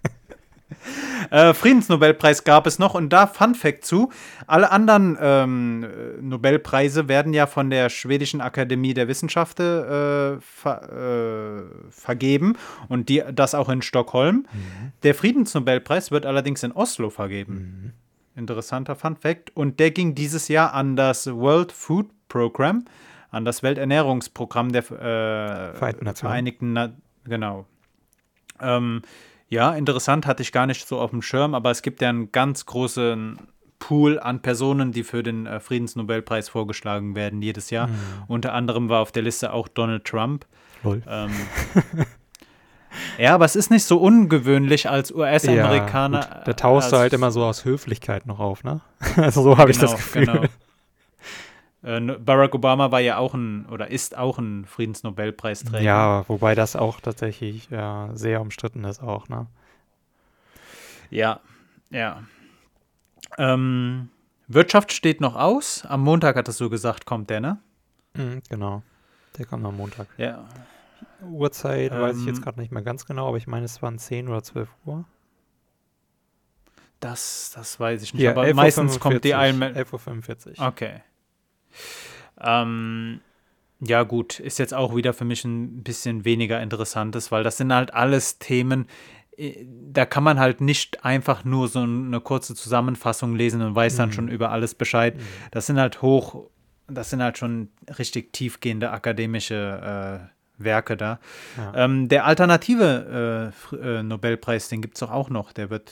Äh, 1.29 1.53
Friedensnobelpreis 1.53 2.43
gab 2.43 2.67
es 2.67 2.79
noch 2.79 2.93
und 2.93 3.09
da 3.09 3.27
Fun 3.27 3.55
Fact 3.55 3.85
zu. 3.85 4.11
Alle 4.45 4.71
anderen 4.71 5.17
ähm, 5.19 5.83
äh, 5.83 6.21
Nobelpreise 6.21 7.07
werden 7.07 7.33
ja 7.33 7.47
von 7.47 7.69
der 7.69 7.89
Schwedischen 7.89 8.41
Akademie 8.41 8.93
der 8.93 9.07
Wissenschaften 9.07 9.63
äh, 9.63 10.41
ver, 10.41 11.61
äh, 11.61 11.91
vergeben 11.91 12.55
und 12.87 13.09
die, 13.09 13.23
das 13.33 13.55
auch 13.55 13.69
in 13.69 13.81
Stockholm. 13.81 14.45
Der 15.03 15.15
Friedensnobelpreis 15.15 16.11
wird 16.11 16.25
allerdings 16.25 16.63
in 16.63 16.71
Oslo 16.71 17.09
vergeben. 17.09 17.93
Interessanter 18.35 18.95
Fun 18.95 19.15
Fact. 19.15 19.55
Und 19.55 19.79
der 19.79 19.91
ging 19.91 20.15
dieses 20.15 20.47
Jahr 20.47 20.73
an 20.73 20.95
das 20.95 21.27
World 21.27 21.71
Food 21.71 22.07
Program, 22.29 22.85
an 23.31 23.45
das 23.45 23.63
Welternährungsprogramm 23.63 24.71
der 24.71 24.83
äh, 24.91 26.03
Nationen. 26.03 26.15
Vereinigten 26.15 26.73
Na 26.73 26.93
Genau. 27.27 27.65
Ähm, 28.61 29.01
ja, 29.49 29.73
interessant, 29.73 30.25
hatte 30.25 30.43
ich 30.43 30.51
gar 30.51 30.65
nicht 30.65 30.87
so 30.87 30.99
auf 30.99 31.11
dem 31.11 31.21
Schirm, 31.21 31.53
aber 31.53 31.71
es 31.71 31.81
gibt 31.81 32.01
ja 32.01 32.09
einen 32.09 32.31
ganz 32.31 32.65
großen 32.65 33.39
Pool 33.79 34.19
an 34.19 34.41
Personen, 34.41 34.91
die 34.91 35.03
für 35.03 35.23
den 35.23 35.45
äh, 35.45 35.59
Friedensnobelpreis 35.59 36.49
vorgeschlagen 36.49 37.15
werden 37.15 37.41
jedes 37.41 37.69
Jahr. 37.69 37.89
Unter 38.27 38.53
anderem 38.53 38.89
war 38.89 39.01
auf 39.01 39.11
der 39.11 39.23
Liste 39.23 39.53
auch 39.53 39.67
Donald 39.67 40.05
Trump. 40.05 40.45
Lol. 40.83 41.03
Ähm, 41.07 41.31
ja, 43.17 43.35
aber 43.35 43.45
es 43.45 43.55
ist 43.55 43.69
nicht 43.69 43.83
so 43.83 43.97
ungewöhnlich 43.97 44.89
als 44.89 45.11
US-Amerikaner. 45.11 46.19
Ja, 46.21 46.41
da 46.45 46.53
tauchst 46.53 46.91
du 46.91 46.97
halt 46.97 47.13
immer 47.13 47.31
so 47.31 47.43
aus 47.43 47.65
Höflichkeit 47.65 48.25
noch 48.25 48.39
auf, 48.39 48.63
ne? 48.63 48.81
Also 49.15 49.43
so 49.43 49.57
habe 49.57 49.71
ich 49.71 49.77
das 49.77 49.95
Gefühl. 49.95 50.25
Genau. 50.25 50.41
Äh, 51.83 51.99
Barack 52.01 52.55
Obama 52.55 52.91
war 52.91 52.99
ja 52.99 53.17
auch 53.17 53.33
ein 53.33 53.65
oder 53.67 53.89
ist 53.89 54.17
auch 54.17 54.37
ein 54.39 54.65
Friedensnobelpreisträger. 54.65 55.81
Ja, 55.81 56.25
wobei 56.27 56.55
das 56.55 56.75
auch 56.75 56.99
tatsächlich 56.99 57.69
ja, 57.69 58.09
sehr 58.13 58.41
umstritten 58.41 58.83
ist 58.83 59.01
auch, 59.01 59.29
ne? 59.29 59.47
Ja, 61.09 61.39
ja. 61.89 62.23
Ähm, 63.37 64.09
Wirtschaft 64.47 64.91
steht 64.91 65.21
noch 65.21 65.35
aus. 65.35 65.85
Am 65.85 66.01
Montag 66.01 66.35
hattest 66.35 66.59
du 66.59 66.69
gesagt, 66.69 67.05
kommt 67.05 67.29
der, 67.29 67.41
ne? 67.41 67.57
Mhm, 68.15 68.41
genau. 68.49 68.81
Der 69.37 69.45
kommt 69.45 69.65
am 69.65 69.77
Montag. 69.77 70.07
Ja. 70.17 70.45
Uhrzeit 71.21 71.91
weiß 71.91 72.17
ich 72.17 72.25
jetzt 72.25 72.37
Ähm, 72.37 72.43
gerade 72.43 72.59
nicht 72.59 72.71
mehr 72.71 72.81
ganz 72.83 73.05
genau, 73.05 73.27
aber 73.27 73.37
ich 73.37 73.47
meine, 73.47 73.65
es 73.65 73.81
waren 73.81 73.99
10 73.99 74.27
oder 74.27 74.43
12 74.43 74.69
Uhr. 74.85 75.05
Das, 76.99 77.51
das 77.55 77.79
weiß 77.79 78.01
ich 78.01 78.13
nicht. 78.13 78.23
Ja, 78.23 78.31
aber 78.31 78.43
11:45 78.43 78.53
meistens 78.55 78.99
kommt 78.99 79.23
die 79.23 79.35
Einmeldung. 79.35 79.83
11.45 79.83 80.59
Uhr. 80.59 80.67
Okay. 80.67 81.01
Ähm, 82.39 83.21
ja, 83.79 84.03
gut, 84.03 84.39
ist 84.39 84.57
jetzt 84.59 84.73
auch 84.73 84.95
wieder 84.95 85.13
für 85.13 85.25
mich 85.25 85.43
ein 85.45 85.83
bisschen 85.83 86.25
weniger 86.25 86.61
interessantes, 86.61 87.31
weil 87.31 87.43
das 87.43 87.57
sind 87.57 87.73
halt 87.73 87.93
alles 87.93 88.39
Themen, 88.39 88.87
äh, 89.37 89.65
da 89.91 90.05
kann 90.05 90.23
man 90.23 90.39
halt 90.39 90.61
nicht 90.61 91.05
einfach 91.05 91.43
nur 91.45 91.67
so 91.67 91.79
eine 91.81 92.19
kurze 92.21 92.55
Zusammenfassung 92.55 93.35
lesen 93.35 93.61
und 93.61 93.75
weiß 93.75 93.95
dann 93.97 94.09
Mhm. 94.09 94.13
schon 94.13 94.27
über 94.29 94.51
alles 94.51 94.73
Bescheid. 94.75 95.15
Das 95.51 95.67
sind 95.67 95.79
halt 95.79 96.01
hoch, 96.01 96.49
das 96.87 97.09
sind 97.11 97.21
halt 97.21 97.37
schon 97.37 97.69
richtig 97.99 98.33
tiefgehende 98.33 98.91
akademische 98.91 100.29
äh, 100.31 100.63
Werke 100.63 100.97
da. 100.97 101.19
Ja. 101.57 101.73
Ähm, 101.85 102.07
der 102.09 102.25
alternative 102.25 103.53
äh, 103.71 103.75
äh, 103.75 104.03
Nobelpreis, 104.03 104.69
den 104.69 104.81
gibt 104.81 104.95
es 104.95 105.01
doch 105.01 105.11
auch 105.11 105.29
noch. 105.29 105.53
Der 105.53 105.69
wird, 105.69 105.91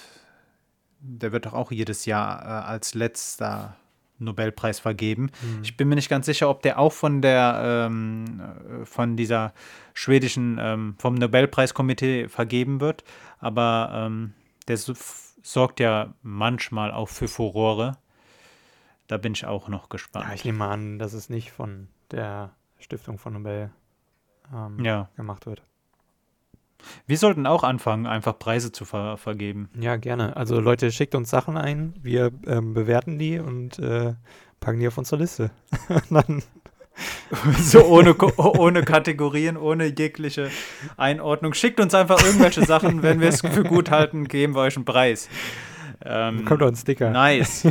der 0.99 1.32
wird 1.32 1.45
doch 1.45 1.53
auch 1.53 1.72
jedes 1.72 2.05
Jahr 2.05 2.41
äh, 2.41 2.68
als 2.68 2.95
letzter 2.95 3.76
Nobelpreis 4.18 4.80
vergeben. 4.80 5.32
Mhm. 5.41 5.61
Ich 5.63 5.76
bin 5.78 5.88
mir 5.89 5.95
nicht 5.95 6.09
ganz 6.09 6.26
sicher, 6.26 6.49
ob 6.49 6.61
der 6.61 6.80
auch 6.80 6.93
von 6.93 7.22
der 7.22 7.88
ähm, 7.88 8.41
äh, 8.82 8.86
von 8.86 9.16
dieser 9.18 9.53
schwedischen 9.93 10.57
ähm, 10.59 10.95
vom 10.97 11.16
Nobelpreiskomitee 11.16 12.28
vergeben 12.30 12.80
wird, 12.82 13.03
aber 13.39 13.91
ähm, 13.93 14.34
der 14.68 14.78
so, 14.78 14.93
sorgt 15.43 15.80
ja 15.80 16.13
manchmal 16.22 16.91
auch 16.91 17.09
für 17.09 17.28
Furore. 17.28 17.97
Da 19.07 19.18
bin 19.18 19.34
ich 19.34 19.45
auch 19.45 19.68
noch 19.68 19.89
gespannt. 19.89 20.26
Ja, 20.28 20.34
ich 20.34 20.45
nehme 20.45 20.66
an, 20.66 20.97
dass 20.97 21.13
es 21.13 21.30
nicht 21.30 21.51
von 21.51 21.88
der 22.11 22.51
Stiftung 22.80 23.18
von 23.20 23.34
Nobel 23.34 23.70
ähm, 24.53 24.84
Ja. 24.84 25.09
gemacht 25.16 25.45
wird. 25.45 25.61
Wir 27.08 27.18
sollten 27.18 27.48
auch 27.48 27.64
anfangen, 27.64 28.06
einfach 28.06 28.38
Preise 28.38 28.72
zu 28.72 28.86
ver 28.86 29.18
vergeben. 29.18 29.70
Ja, 29.80 29.96
gerne. 29.96 30.36
Also 30.36 30.60
Leute, 30.60 30.92
schickt 30.92 31.16
uns 31.16 31.30
Sachen 31.30 31.58
ein, 31.58 31.94
wir 32.02 32.32
ähm, 32.48 32.74
bewerten 32.74 33.18
die 33.18 33.40
und 33.40 33.80
äh, 33.80 34.14
packen 34.60 34.80
die 34.80 34.88
auf 34.88 34.98
unsere 34.98 35.22
Liste. 35.22 35.52
So 37.60 37.84
ohne, 37.86 38.16
ohne 38.38 38.84
Kategorien, 38.84 39.58
ohne 39.58 39.86
jegliche 39.88 40.50
Einordnung. 40.98 41.54
Schickt 41.54 41.80
uns 41.80 41.94
einfach 41.94 42.24
irgendwelche 42.24 42.66
Sachen. 42.66 43.04
Wenn 43.04 43.20
wir 43.20 43.30
es 43.30 43.42
für 43.42 43.64
gut 43.64 43.92
halten, 43.92 44.28
geben 44.28 44.56
wir 44.56 44.62
euch 44.62 44.76
einen 44.76 44.86
Preis. 44.86 45.30
Ähm, 46.04 46.46
kommt 46.46 46.62
doch 46.62 46.68
ein 46.68 46.76
Sticker. 46.76 47.10
Nice. 47.10 47.68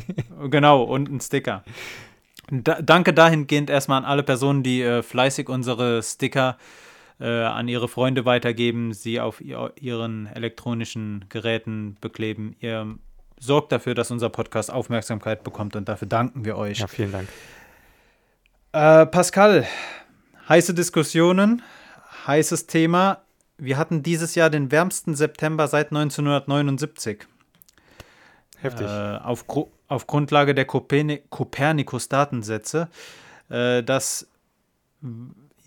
genau, 0.50 0.82
und 0.82 1.10
ein 1.10 1.20
Sticker. 1.20 1.64
Da, 2.50 2.80
danke 2.80 3.12
dahingehend 3.12 3.70
erstmal 3.70 3.98
an 3.98 4.04
alle 4.04 4.22
Personen, 4.22 4.62
die 4.62 4.82
äh, 4.82 5.02
fleißig 5.02 5.48
unsere 5.48 6.02
Sticker 6.02 6.56
äh, 6.56 6.87
an 7.24 7.66
ihre 7.66 7.88
Freunde 7.88 8.24
weitergeben, 8.24 8.92
sie 8.92 9.20
auf 9.20 9.40
ihr, 9.40 9.72
ihren 9.80 10.26
elektronischen 10.26 11.24
Geräten 11.28 11.96
bekleben. 12.00 12.54
Ihr 12.60 12.96
sorgt 13.40 13.72
dafür, 13.72 13.94
dass 13.94 14.10
unser 14.10 14.28
Podcast 14.28 14.70
Aufmerksamkeit 14.70 15.42
bekommt 15.44 15.76
und 15.76 15.88
dafür 15.88 16.08
danken 16.08 16.44
wir 16.44 16.56
euch. 16.56 16.78
Ja, 16.78 16.86
vielen 16.86 17.12
Dank. 17.12 17.28
Äh, 18.72 19.06
Pascal, 19.06 19.66
heiße 20.48 20.74
Diskussionen, 20.74 21.62
heißes 22.26 22.66
Thema. 22.66 23.22
Wir 23.56 23.78
hatten 23.78 24.02
dieses 24.02 24.34
Jahr 24.34 24.50
den 24.50 24.70
wärmsten 24.70 25.14
September 25.14 25.68
seit 25.68 25.86
1979. 25.88 27.26
Heftig. 28.60 28.86
Äh, 28.86 29.16
auf, 29.18 29.46
auf 29.88 30.06
Grundlage 30.06 30.54
der 30.54 30.66
Kopernikus-Datensätze, 30.66 32.88
äh, 33.48 33.82
dass 33.82 34.28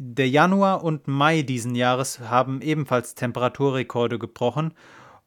der 0.04 0.30
Januar 0.30 0.84
und 0.84 1.08
Mai 1.08 1.44
diesen 1.44 1.76
Jahres 1.76 2.20
haben 2.20 2.62
ebenfalls 2.62 3.14
Temperaturrekorde 3.14 4.18
gebrochen 4.18 4.74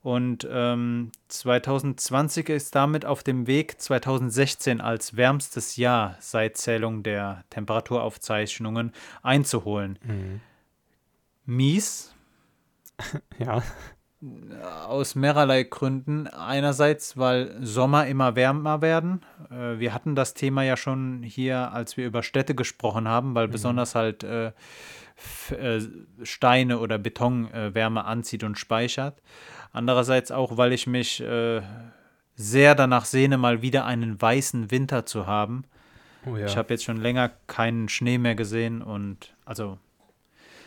und 0.03 0.47
ähm, 0.51 1.13
2020 1.29 2.49
ist 2.49 2.75
damit 2.75 3.07
auf 3.07 3.23
dem 3.23 3.47
Weg, 3.47 3.81
2016 3.81 4.81
als 4.81 5.17
wärmstes 5.17 5.77
Jahr 5.77 6.17
seit 6.19 6.57
Zählung 6.57 7.03
der 7.03 7.45
Temperaturaufzeichnungen 7.51 8.93
einzuholen. 9.23 9.99
Mhm. 10.03 10.41
Mies, 11.47 12.15
Ja, 13.39 13.63
aus 14.87 15.15
mehrerlei 15.15 15.65
Gründen. 15.65 16.27
Einerseits, 16.27 17.17
weil 17.17 17.57
Sommer 17.61 18.07
immer 18.07 18.37
wärmer 18.37 18.83
werden. 18.83 19.23
Äh, 19.51 19.79
wir 19.79 19.95
hatten 19.95 20.15
das 20.15 20.35
Thema 20.35 20.63
ja 20.63 20.77
schon 20.77 21.23
hier, 21.23 21.73
als 21.73 21.97
wir 21.97 22.07
über 22.07 22.23
Städte 22.23 22.55
gesprochen 22.55 23.09
haben, 23.09 23.35
weil 23.35 23.49
besonders 23.49 23.95
halt 23.95 24.25
äh, 24.25 24.53
äh, 25.51 25.81
Steine 26.23 26.79
oder 26.79 26.99
Beton 26.99 27.53
äh, 27.53 27.75
Wärme 27.75 28.05
anzieht 28.05 28.45
und 28.45 28.59
speichert. 28.59 29.21
Andererseits 29.73 30.31
auch, 30.31 30.57
weil 30.57 30.73
ich 30.73 30.87
mich 30.87 31.21
äh, 31.21 31.63
sehr 32.37 32.75
danach 32.75 33.05
sehne, 33.05 33.39
mal 33.39 33.63
wieder 33.63 33.85
einen 33.85 34.21
weißen 34.21 34.71
Winter 34.71 35.07
zu 35.07 35.27
haben. 35.27 35.65
oh 36.27 36.37
ja. 36.37 36.47
Ich 36.47 36.57
habe 36.57 36.73
jetzt 36.73 36.85
schon 36.85 36.97
länger 36.97 37.31
keinen 37.47 37.89
Schnee 37.89 38.19
mehr 38.19 38.35
gesehen 38.35 38.83
und 38.83 39.35
also 39.45 39.79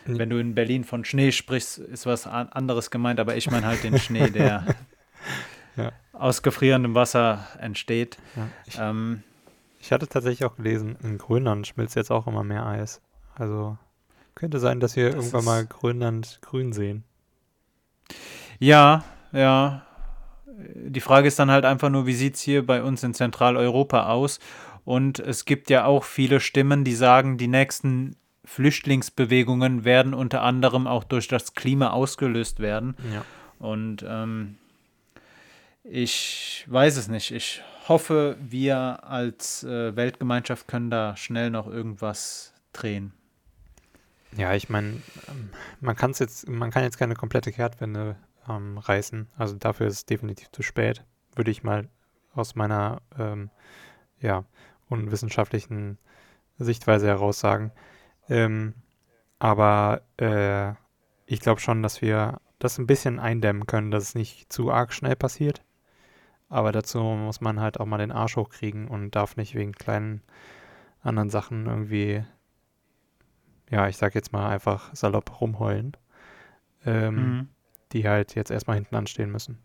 Wenn 0.08 0.30
du 0.30 0.38
in 0.38 0.54
Berlin 0.54 0.84
von 0.84 1.04
Schnee 1.04 1.32
sprichst, 1.32 1.78
ist 1.78 2.06
was 2.06 2.26
an- 2.26 2.48
anderes 2.48 2.90
gemeint, 2.90 3.20
aber 3.20 3.36
ich 3.36 3.50
meine 3.50 3.66
halt 3.66 3.84
den 3.84 3.98
Schnee, 3.98 4.30
der 4.30 4.64
Ja. 5.76 5.92
aus 6.12 6.42
gefrierendem 6.42 6.94
Wasser 6.94 7.46
entsteht. 7.60 8.16
ja. 8.36 8.48
Ich, 8.66 8.78
Ähm, 8.78 9.22
ich 9.80 9.92
hatte 9.92 10.08
tatsächlich 10.08 10.44
auch 10.44 10.56
gelesen, 10.56 10.96
in 11.02 11.18
Grönland 11.18 11.66
schmilzt 11.66 11.94
jetzt 11.94 12.10
auch 12.10 12.26
immer 12.26 12.42
mehr 12.42 12.66
Eis. 12.66 13.00
Also 13.36 13.76
könnte 14.34 14.58
sein, 14.58 14.80
dass 14.80 14.96
wir 14.96 15.06
Das 15.10 15.14
irgendwann 15.16 15.44
mal 15.44 15.66
Grönland 15.66 16.38
grün 16.42 16.72
sehen. 16.72 17.04
ja, 18.58 19.04
ja. 19.32 19.82
Die 20.74 21.00
Frage 21.00 21.28
ist 21.28 21.38
dann 21.38 21.50
halt 21.52 21.64
einfach 21.64 21.88
nur, 21.90 22.06
wie 22.06 22.14
sieht 22.14 22.34
es 22.34 22.40
hier 22.40 22.66
bei 22.66 22.82
uns 22.82 23.02
in 23.04 23.14
Zentraleuropa 23.14 24.08
aus? 24.08 24.40
Und 24.84 25.20
es 25.20 25.44
gibt 25.44 25.70
ja 25.70 25.84
auch 25.84 26.02
viele 26.02 26.40
Stimmen, 26.40 26.82
die 26.82 26.94
sagen, 26.94 27.38
die 27.38 27.46
nächsten 27.46 28.16
Flüchtlingsbewegungen 28.48 29.84
werden 29.84 30.14
unter 30.14 30.40
anderem 30.42 30.86
auch 30.86 31.04
durch 31.04 31.28
das 31.28 31.52
Klima 31.52 31.90
ausgelöst 31.90 32.60
werden. 32.60 32.96
Ja. 33.12 33.24
Und 33.58 34.02
ähm, 34.08 34.56
ich 35.84 36.64
weiß 36.66 36.96
es 36.96 37.08
nicht. 37.08 37.30
Ich 37.30 37.62
hoffe, 37.88 38.38
wir 38.40 39.04
als 39.04 39.64
äh, 39.64 39.94
Weltgemeinschaft 39.94 40.66
können 40.66 40.88
da 40.88 41.14
schnell 41.14 41.50
noch 41.50 41.66
irgendwas 41.66 42.54
drehen. 42.72 43.12
Ja, 44.34 44.54
ich 44.54 44.70
meine, 44.70 45.02
ähm, 45.28 45.50
man 45.80 45.94
kann 45.94 46.12
es 46.12 46.18
jetzt, 46.18 46.48
man 46.48 46.70
kann 46.70 46.84
jetzt 46.84 46.98
keine 46.98 47.14
komplette 47.14 47.52
Kehrtwende 47.52 48.16
ähm, 48.48 48.78
reißen. 48.78 49.28
Also 49.36 49.56
dafür 49.56 49.88
ist 49.88 49.94
es 49.94 50.06
definitiv 50.06 50.50
zu 50.52 50.62
spät, 50.62 51.04
würde 51.34 51.50
ich 51.50 51.62
mal 51.62 51.86
aus 52.34 52.54
meiner 52.54 53.02
ähm, 53.18 53.50
ja, 54.20 54.44
unwissenschaftlichen 54.88 55.98
Sichtweise 56.56 57.06
heraus 57.08 57.40
sagen. 57.40 57.72
Ähm, 58.28 58.74
aber 59.38 60.02
äh, 60.18 60.72
ich 61.26 61.40
glaube 61.40 61.60
schon, 61.60 61.82
dass 61.82 62.02
wir 62.02 62.40
das 62.58 62.78
ein 62.78 62.86
bisschen 62.86 63.18
eindämmen 63.20 63.66
können, 63.66 63.90
dass 63.90 64.02
es 64.04 64.14
nicht 64.14 64.52
zu 64.52 64.70
arg 64.72 64.92
schnell 64.92 65.16
passiert. 65.16 65.62
Aber 66.48 66.72
dazu 66.72 67.00
muss 67.02 67.40
man 67.40 67.60
halt 67.60 67.80
auch 67.80 67.86
mal 67.86 67.98
den 67.98 68.12
Arsch 68.12 68.36
hochkriegen 68.36 68.88
und 68.88 69.12
darf 69.12 69.36
nicht 69.36 69.54
wegen 69.54 69.72
kleinen 69.72 70.22
anderen 71.02 71.30
Sachen 71.30 71.66
irgendwie 71.66 72.24
ja, 73.70 73.88
ich 73.88 73.96
sag 73.96 74.14
jetzt 74.14 74.32
mal 74.32 74.48
einfach 74.48 74.94
salopp 74.94 75.40
rumheulen, 75.40 75.92
ähm, 76.84 77.38
Mhm. 77.38 77.48
die 77.92 78.08
halt 78.08 78.34
jetzt 78.34 78.50
erstmal 78.50 78.76
hinten 78.76 78.96
anstehen 78.96 79.30
müssen. 79.30 79.58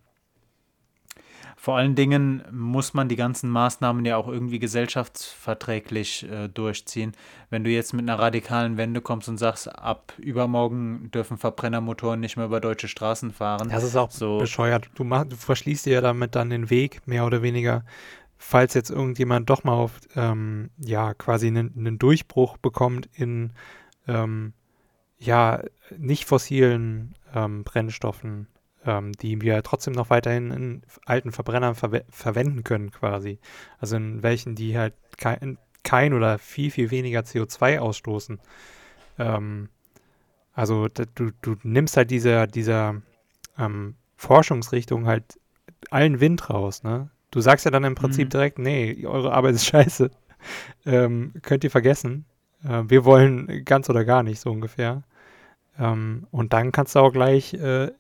Vor 1.63 1.77
allen 1.77 1.95
Dingen 1.95 2.43
muss 2.51 2.93
man 2.93 3.07
die 3.07 3.15
ganzen 3.15 3.49
Maßnahmen 3.49 4.03
ja 4.03 4.17
auch 4.17 4.27
irgendwie 4.27 4.59
gesellschaftsverträglich 4.59 6.29
äh, 6.29 6.49
durchziehen. 6.49 7.13
Wenn 7.49 7.63
du 7.63 7.69
jetzt 7.69 7.93
mit 7.93 8.01
einer 8.01 8.19
radikalen 8.19 8.75
Wende 8.75 8.99
kommst 8.99 9.29
und 9.29 9.37
sagst, 9.37 9.73
ab 9.73 10.11
übermorgen 10.17 11.09
dürfen 11.11 11.37
Verbrennermotoren 11.37 12.19
nicht 12.19 12.35
mehr 12.35 12.47
über 12.47 12.59
deutsche 12.59 12.89
Straßen 12.89 13.31
fahren. 13.31 13.69
Das 13.69 13.85
ist 13.85 13.95
auch 13.95 14.11
So. 14.11 14.39
bescheuert. 14.39 14.89
Du, 14.95 15.05
mach, 15.05 15.23
du 15.23 15.37
verschließt 15.37 15.85
dir 15.85 15.93
ja 15.93 16.01
damit 16.01 16.35
dann 16.35 16.49
den 16.49 16.69
Weg, 16.69 16.99
mehr 17.07 17.25
oder 17.25 17.41
weniger, 17.41 17.85
falls 18.37 18.73
jetzt 18.73 18.89
irgendjemand 18.89 19.49
doch 19.49 19.63
mal 19.63 19.71
auf, 19.71 20.01
ähm, 20.17 20.69
ja, 20.79 21.13
quasi 21.13 21.47
einen, 21.47 21.73
einen 21.77 21.97
Durchbruch 21.97 22.57
bekommt 22.57 23.07
in, 23.13 23.53
ähm, 24.05 24.51
ja, 25.17 25.61
nicht 25.97 26.25
fossilen 26.25 27.15
ähm, 27.33 27.63
Brennstoffen, 27.63 28.47
ähm, 28.85 29.13
die 29.13 29.41
wir 29.41 29.63
trotzdem 29.63 29.93
noch 29.93 30.09
weiterhin 30.09 30.51
in 30.51 30.81
alten 31.05 31.31
Verbrennern 31.31 31.75
verwe 31.75 32.05
verwenden 32.09 32.63
können, 32.63 32.91
quasi. 32.91 33.39
Also 33.79 33.95
in 33.97 34.23
welchen, 34.23 34.55
die 34.55 34.77
halt 34.77 34.93
kein, 35.17 35.57
kein 35.83 36.13
oder 36.13 36.37
viel, 36.39 36.71
viel 36.71 36.91
weniger 36.91 37.21
CO2 37.21 37.79
ausstoßen. 37.79 38.39
Ähm, 39.19 39.69
also 40.53 40.87
du, 40.87 41.31
du 41.41 41.55
nimmst 41.63 41.97
halt 41.97 42.11
dieser, 42.11 42.47
dieser 42.47 43.01
ähm, 43.57 43.95
Forschungsrichtung 44.17 45.05
halt 45.07 45.39
allen 45.89 46.19
Wind 46.19 46.49
raus, 46.49 46.83
ne? 46.83 47.09
Du 47.31 47.41
sagst 47.41 47.65
ja 47.65 47.71
dann 47.71 47.83
im 47.83 47.95
Prinzip 47.95 48.27
Mhm. 48.27 48.29
direkt, 48.29 48.59
nee, 48.59 49.05
eure 49.07 49.33
Arbeit 49.33 49.55
ist 49.55 49.65
scheiße. 49.67 50.11
Ähm, 50.85 51.33
könnt 51.41 51.63
ihr 51.63 51.71
vergessen. 51.71 52.25
Äh, 52.63 52.83
wir 52.87 53.05
wollen 53.05 53.63
ganz 53.65 53.89
oder 53.89 54.05
gar 54.05 54.23
nicht, 54.23 54.39
so 54.39 54.51
ungefähr. 54.51 55.03
Ähm, 55.79 56.27
und 56.31 56.53
dann 56.53 56.71
kannst 56.71 56.95
du 56.95 56.99
auch 56.99 57.11
gleich 57.11 57.53
äh, 57.55 57.91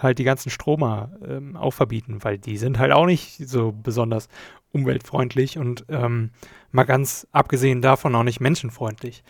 halt 0.00 0.18
die 0.18 0.24
ganzen 0.24 0.50
Stromer 0.50 1.10
ähm, 1.26 1.56
auch 1.56 1.72
verbieten, 1.72 2.18
weil 2.22 2.38
die 2.38 2.56
sind 2.56 2.78
halt 2.78 2.92
auch 2.92 3.06
nicht 3.06 3.48
so 3.48 3.72
besonders 3.72 4.28
umweltfreundlich 4.72 5.58
und 5.58 5.84
ähm, 5.88 6.30
mal 6.72 6.84
ganz 6.84 7.26
abgesehen 7.32 7.80
davon 7.80 8.14
auch 8.14 8.24
nicht 8.24 8.40
menschenfreundlich. 8.40 9.22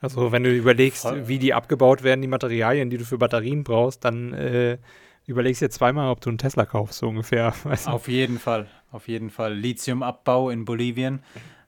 Also 0.00 0.32
wenn 0.32 0.44
du 0.44 0.54
überlegst, 0.54 1.02
Voll. 1.02 1.28
wie 1.28 1.38
die 1.38 1.54
abgebaut 1.54 2.02
werden, 2.02 2.22
die 2.22 2.28
Materialien, 2.28 2.90
die 2.90 2.98
du 2.98 3.04
für 3.04 3.18
Batterien 3.18 3.64
brauchst, 3.64 4.04
dann 4.04 4.32
äh, 4.32 4.78
überlegst 5.26 5.60
du 5.60 5.66
jetzt 5.66 5.76
zweimal, 5.76 6.10
ob 6.10 6.20
du 6.20 6.30
einen 6.30 6.38
Tesla 6.38 6.64
kaufst, 6.66 6.98
so 6.98 7.08
ungefähr. 7.08 7.54
Weißt 7.64 7.86
du? 7.86 7.90
Auf 7.90 8.08
jeden 8.08 8.38
Fall, 8.38 8.66
auf 8.92 9.08
jeden 9.08 9.30
Fall. 9.30 9.54
Lithiumabbau 9.54 10.50
in 10.50 10.64
Bolivien 10.64 11.22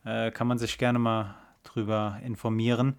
äh, 0.04 0.30
kann 0.30 0.46
man 0.46 0.58
sich 0.58 0.78
gerne 0.78 0.98
mal 0.98 1.34
drüber 1.62 2.18
informieren. 2.24 2.96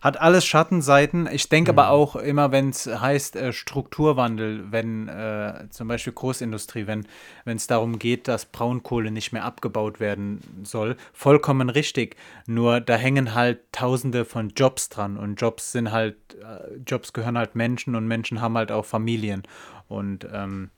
Hat 0.00 0.20
alles 0.20 0.44
Schattenseiten. 0.44 1.26
Ich 1.32 1.48
denke 1.48 1.70
aber 1.70 1.88
auch 1.88 2.14
immer, 2.16 2.52
wenn 2.52 2.68
es 2.68 2.86
heißt 2.86 3.36
äh, 3.36 3.52
Strukturwandel, 3.52 4.70
wenn 4.70 5.08
äh, 5.08 5.66
zum 5.70 5.88
Beispiel 5.88 6.12
Großindustrie, 6.12 6.86
wenn 6.86 7.06
es 7.46 7.66
darum 7.66 7.98
geht, 7.98 8.28
dass 8.28 8.44
Braunkohle 8.44 9.10
nicht 9.10 9.32
mehr 9.32 9.44
abgebaut 9.44 10.00
werden 10.00 10.40
soll, 10.62 10.96
vollkommen 11.12 11.70
richtig. 11.70 12.16
Nur 12.46 12.80
da 12.80 12.96
hängen 12.96 13.34
halt 13.34 13.60
Tausende 13.72 14.24
von 14.24 14.50
Jobs 14.50 14.90
dran 14.90 15.16
und 15.16 15.40
Jobs 15.40 15.72
sind 15.72 15.90
halt, 15.90 16.16
äh, 16.34 16.76
Jobs 16.86 17.12
gehören 17.12 17.38
halt 17.38 17.54
Menschen 17.54 17.94
und 17.94 18.06
Menschen 18.06 18.40
haben 18.40 18.58
halt 18.58 18.72
auch 18.72 18.84
Familien. 18.84 19.42
Und 19.88 20.28
ähm, 20.32 20.70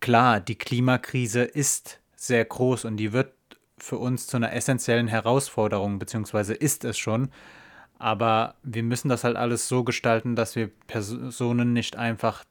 klar, 0.00 0.40
die 0.40 0.56
Klimakrise 0.56 1.42
ist 1.42 2.00
sehr 2.16 2.44
groß 2.44 2.84
und 2.84 2.96
die 2.96 3.12
wird 3.12 3.32
für 3.82 3.98
uns 3.98 4.26
zu 4.26 4.36
einer 4.36 4.52
essentiellen 4.52 5.08
Herausforderung, 5.08 5.98
beziehungsweise 5.98 6.54
ist 6.54 6.84
es 6.84 6.98
schon. 6.98 7.28
Aber 7.98 8.54
wir 8.62 8.82
müssen 8.82 9.08
das 9.08 9.24
halt 9.24 9.36
alles 9.36 9.68
so 9.68 9.82
gestalten, 9.84 10.36
dass 10.36 10.54
wir 10.54 10.70
Personen 10.86 11.72
nicht 11.72 11.96
einfach 11.96 12.44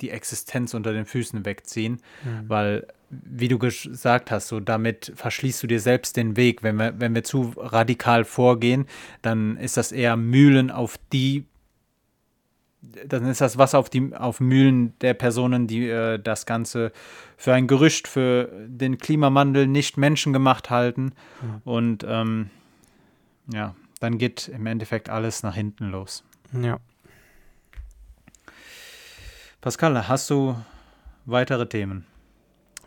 die 0.00 0.10
Existenz 0.10 0.74
unter 0.74 0.92
den 0.92 1.06
Füßen 1.06 1.44
wegziehen, 1.46 2.02
mhm. 2.24 2.48
weil, 2.48 2.88
wie 3.10 3.48
du 3.48 3.58
gesagt 3.58 4.30
hast, 4.30 4.48
so 4.48 4.58
damit 4.58 5.12
verschließt 5.14 5.62
du 5.62 5.68
dir 5.68 5.80
selbst 5.80 6.16
den 6.16 6.36
Weg. 6.36 6.62
Wenn 6.62 6.76
wir, 6.76 6.98
wenn 6.98 7.14
wir 7.14 7.22
zu 7.22 7.52
radikal 7.56 8.24
vorgehen, 8.24 8.86
dann 9.22 9.56
ist 9.56 9.76
das 9.76 9.92
eher 9.92 10.16
Mühlen 10.16 10.70
auf 10.72 10.98
die, 11.12 11.44
dann 12.82 13.26
ist 13.26 13.40
das 13.40 13.58
Wasser 13.58 13.78
auf 13.78 13.88
die 13.88 14.14
auf 14.14 14.40
Mühlen 14.40 14.98
der 15.00 15.14
Personen, 15.14 15.66
die 15.66 15.88
äh, 15.88 16.18
das 16.18 16.46
Ganze 16.46 16.92
für 17.36 17.54
ein 17.54 17.66
Gerücht, 17.66 18.08
für 18.08 18.50
den 18.66 18.98
Klimawandel 18.98 19.66
nicht 19.66 19.96
menschengemacht 19.96 20.70
halten. 20.70 21.12
Mhm. 21.40 21.60
Und 21.64 22.06
ähm, 22.06 22.50
ja, 23.52 23.74
dann 24.00 24.18
geht 24.18 24.48
im 24.48 24.66
Endeffekt 24.66 25.08
alles 25.08 25.42
nach 25.42 25.54
hinten 25.54 25.90
los. 25.90 26.24
Ja. 26.52 26.78
Pascal, 29.60 30.08
hast 30.08 30.28
du 30.28 30.56
weitere 31.24 31.68
Themen? 31.68 32.04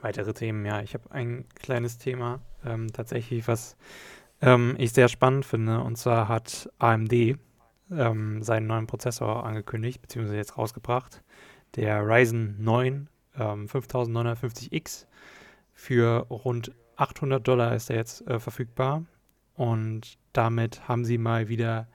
Weitere 0.01 0.33
Themen, 0.33 0.65
ja. 0.65 0.81
Ich 0.81 0.93
habe 0.93 1.09
ein 1.11 1.45
kleines 1.55 1.97
Thema 1.97 2.41
ähm, 2.65 2.91
tatsächlich, 2.91 3.47
was 3.47 3.77
ähm, 4.41 4.75
ich 4.77 4.91
sehr 4.91 5.07
spannend 5.07 5.45
finde. 5.45 5.79
Und 5.79 5.97
zwar 5.97 6.27
hat 6.27 6.69
AMD 6.79 7.37
ähm, 7.91 8.41
seinen 8.43 8.67
neuen 8.67 8.87
Prozessor 8.87 9.45
angekündigt, 9.45 10.01
beziehungsweise 10.01 10.37
jetzt 10.37 10.57
rausgebracht. 10.57 11.23
Der 11.75 12.01
Ryzen 12.07 12.55
9 12.63 13.09
5950X. 13.37 15.07
Für 15.73 16.25
rund 16.29 16.73
800 16.95 17.45
Dollar 17.45 17.75
ist 17.75 17.89
er 17.89 17.97
jetzt 17.97 18.25
äh, 18.27 18.39
verfügbar. 18.39 19.03
Und 19.55 20.17
damit 20.33 20.87
haben 20.87 21.05
sie 21.05 21.17
mal 21.17 21.47
wieder 21.47 21.87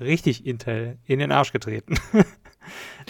richtig 0.00 0.46
Intel 0.46 0.98
in 1.04 1.18
den 1.18 1.32
Arsch 1.32 1.52
getreten. 1.52 1.96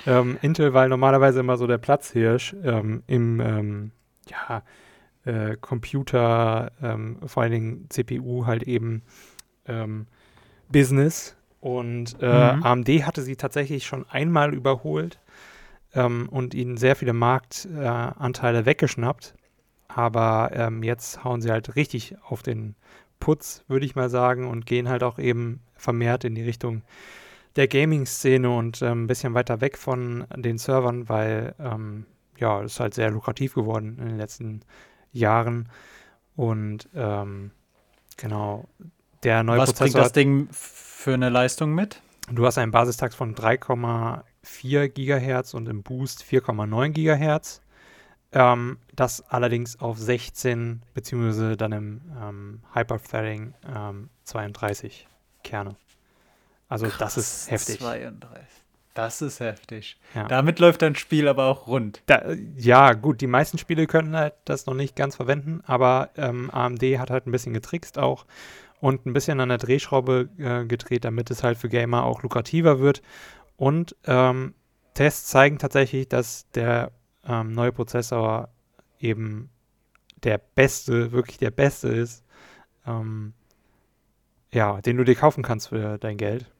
ähm, 0.06 0.38
Intel 0.42 0.74
war 0.74 0.88
normalerweise 0.88 1.40
immer 1.40 1.56
so 1.56 1.66
der 1.66 1.78
Platzhirsch 1.78 2.54
ähm, 2.64 3.02
im 3.06 3.40
ähm, 3.40 3.92
ja, 4.28 4.62
äh, 5.24 5.56
Computer, 5.56 6.72
ähm, 6.82 7.18
vor 7.26 7.42
allen 7.42 7.52
Dingen 7.52 7.86
CPU 7.90 8.46
halt 8.46 8.64
eben 8.64 9.02
ähm, 9.66 10.06
Business. 10.68 11.36
Und 11.60 12.16
äh, 12.20 12.56
mhm. 12.56 12.62
AMD 12.62 12.88
hatte 13.06 13.22
sie 13.22 13.36
tatsächlich 13.36 13.86
schon 13.86 14.08
einmal 14.08 14.54
überholt 14.54 15.20
ähm, 15.94 16.28
und 16.30 16.54
ihnen 16.54 16.76
sehr 16.76 16.96
viele 16.96 17.12
Marktanteile 17.12 18.60
äh, 18.60 18.66
weggeschnappt. 18.66 19.34
Aber 19.88 20.70
jetzt 20.82 21.24
hauen 21.24 21.42
sie 21.42 21.50
halt 21.50 21.74
richtig 21.74 22.14
auf 22.22 22.44
den 22.44 22.76
Putz, 23.18 23.64
würde 23.66 23.84
ich 23.84 23.96
mal 23.96 24.08
sagen, 24.08 24.46
und 24.46 24.64
gehen 24.64 24.88
halt 24.88 25.02
auch 25.02 25.18
eben 25.18 25.60
vermehrt 25.74 26.24
in 26.24 26.36
die 26.36 26.44
Richtung 26.44 26.82
der 27.56 27.68
Gaming-Szene 27.68 28.48
und 28.48 28.82
ähm, 28.82 29.04
ein 29.04 29.06
bisschen 29.06 29.34
weiter 29.34 29.60
weg 29.60 29.76
von 29.76 30.26
den 30.36 30.58
Servern, 30.58 31.08
weil 31.08 31.54
ähm, 31.58 32.06
ja, 32.38 32.62
es 32.62 32.72
ist 32.72 32.80
halt 32.80 32.94
sehr 32.94 33.10
lukrativ 33.10 33.54
geworden 33.54 33.98
in 34.00 34.06
den 34.06 34.16
letzten 34.16 34.60
Jahren. 35.12 35.68
Und 36.36 36.88
ähm, 36.94 37.50
genau, 38.16 38.66
der 39.22 39.42
neue 39.42 39.58
Was 39.58 39.72
Prozessor. 39.72 40.00
Was 40.00 40.12
bringt 40.12 40.48
das 40.48 40.48
Ding 40.48 40.48
für 41.00 41.14
eine 41.14 41.30
Leistung 41.30 41.74
mit? 41.74 42.02
Du 42.30 42.44
hast 42.44 42.58
einen 42.58 42.72
Basistakt 42.72 43.14
von 43.14 43.34
3,4 43.34 44.88
GHz 44.88 45.54
und 45.54 45.66
im 45.66 45.82
Boost 45.82 46.22
4,9 46.22 46.90
GHz. 46.90 47.62
Ähm, 48.32 48.78
das 48.94 49.22
allerdings 49.22 49.80
auf 49.80 49.98
16 49.98 50.82
beziehungsweise 50.92 51.56
dann 51.56 51.72
im 51.72 52.00
ähm, 52.22 52.60
Hyperthreading 52.74 53.54
ähm, 53.74 54.10
32 54.24 55.08
Kerne. 55.42 55.74
Also 56.68 56.86
Krass, 56.86 57.14
das 57.14 57.16
ist 57.16 57.50
heftig. 57.50 57.78
32. 57.78 58.44
Das 58.92 59.22
ist 59.22 59.40
heftig. 59.40 59.98
Ja. 60.14 60.28
Damit 60.28 60.58
läuft 60.58 60.82
dein 60.82 60.96
Spiel 60.96 61.28
aber 61.28 61.46
auch 61.46 61.66
rund. 61.66 62.02
Da, 62.06 62.30
ja, 62.56 62.92
gut, 62.92 63.22
die 63.22 63.26
meisten 63.26 63.56
Spiele 63.56 63.86
können 63.86 64.14
halt 64.14 64.34
das 64.44 64.66
noch 64.66 64.74
nicht 64.74 64.96
ganz 64.96 65.16
verwenden, 65.16 65.62
aber 65.66 66.10
ähm, 66.16 66.50
AMD 66.50 66.82
hat 66.98 67.08
halt 67.10 67.26
ein 67.26 67.32
bisschen 67.32 67.54
getrickst 67.54 67.98
auch 67.98 68.26
und 68.80 69.06
ein 69.06 69.12
bisschen 69.12 69.40
an 69.40 69.50
der 69.50 69.58
Drehschraube 69.58 70.28
äh, 70.38 70.64
gedreht, 70.64 71.04
damit 71.04 71.30
es 71.30 71.42
halt 71.42 71.58
für 71.58 71.68
Gamer 71.68 72.04
auch 72.04 72.22
lukrativer 72.22 72.80
wird. 72.80 73.02
Und 73.56 73.94
ähm, 74.06 74.54
Tests 74.94 75.28
zeigen 75.28 75.58
tatsächlich, 75.58 76.08
dass 76.08 76.50
der 76.50 76.92
ähm, 77.26 77.52
neue 77.52 77.72
Prozessor 77.72 78.48
eben 78.98 79.50
der 80.22 80.38
beste, 80.38 81.12
wirklich 81.12 81.38
der 81.38 81.50
beste 81.50 81.88
ist, 81.88 82.24
ähm, 82.86 83.34
ja, 84.52 84.80
den 84.80 84.96
du 84.96 85.04
dir 85.04 85.14
kaufen 85.14 85.42
kannst 85.42 85.68
für 85.68 85.98
dein 85.98 86.16
Geld. 86.16 86.50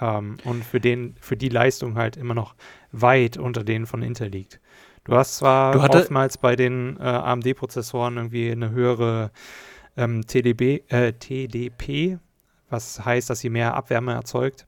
Ähm, 0.00 0.38
und 0.44 0.64
für 0.64 0.80
den, 0.80 1.16
für 1.20 1.36
die 1.36 1.48
Leistung 1.48 1.96
halt 1.96 2.16
immer 2.16 2.34
noch 2.34 2.54
weit 2.92 3.36
unter 3.36 3.64
denen 3.64 3.86
von 3.86 4.02
Intel 4.02 4.28
liegt. 4.28 4.60
Du 5.04 5.14
hast 5.14 5.38
zwar 5.38 5.72
du 5.72 5.80
oftmals 5.80 6.38
bei 6.38 6.54
den 6.54 6.96
äh, 6.98 7.02
AMD-Prozessoren 7.02 8.16
irgendwie 8.16 8.50
eine 8.50 8.70
höhere 8.70 9.32
ähm, 9.96 10.26
TDB, 10.26 10.82
äh, 10.88 11.12
TDP, 11.12 12.18
was 12.70 13.04
heißt, 13.04 13.30
dass 13.30 13.40
sie 13.40 13.50
mehr 13.50 13.74
Abwärme 13.74 14.12
erzeugt. 14.12 14.66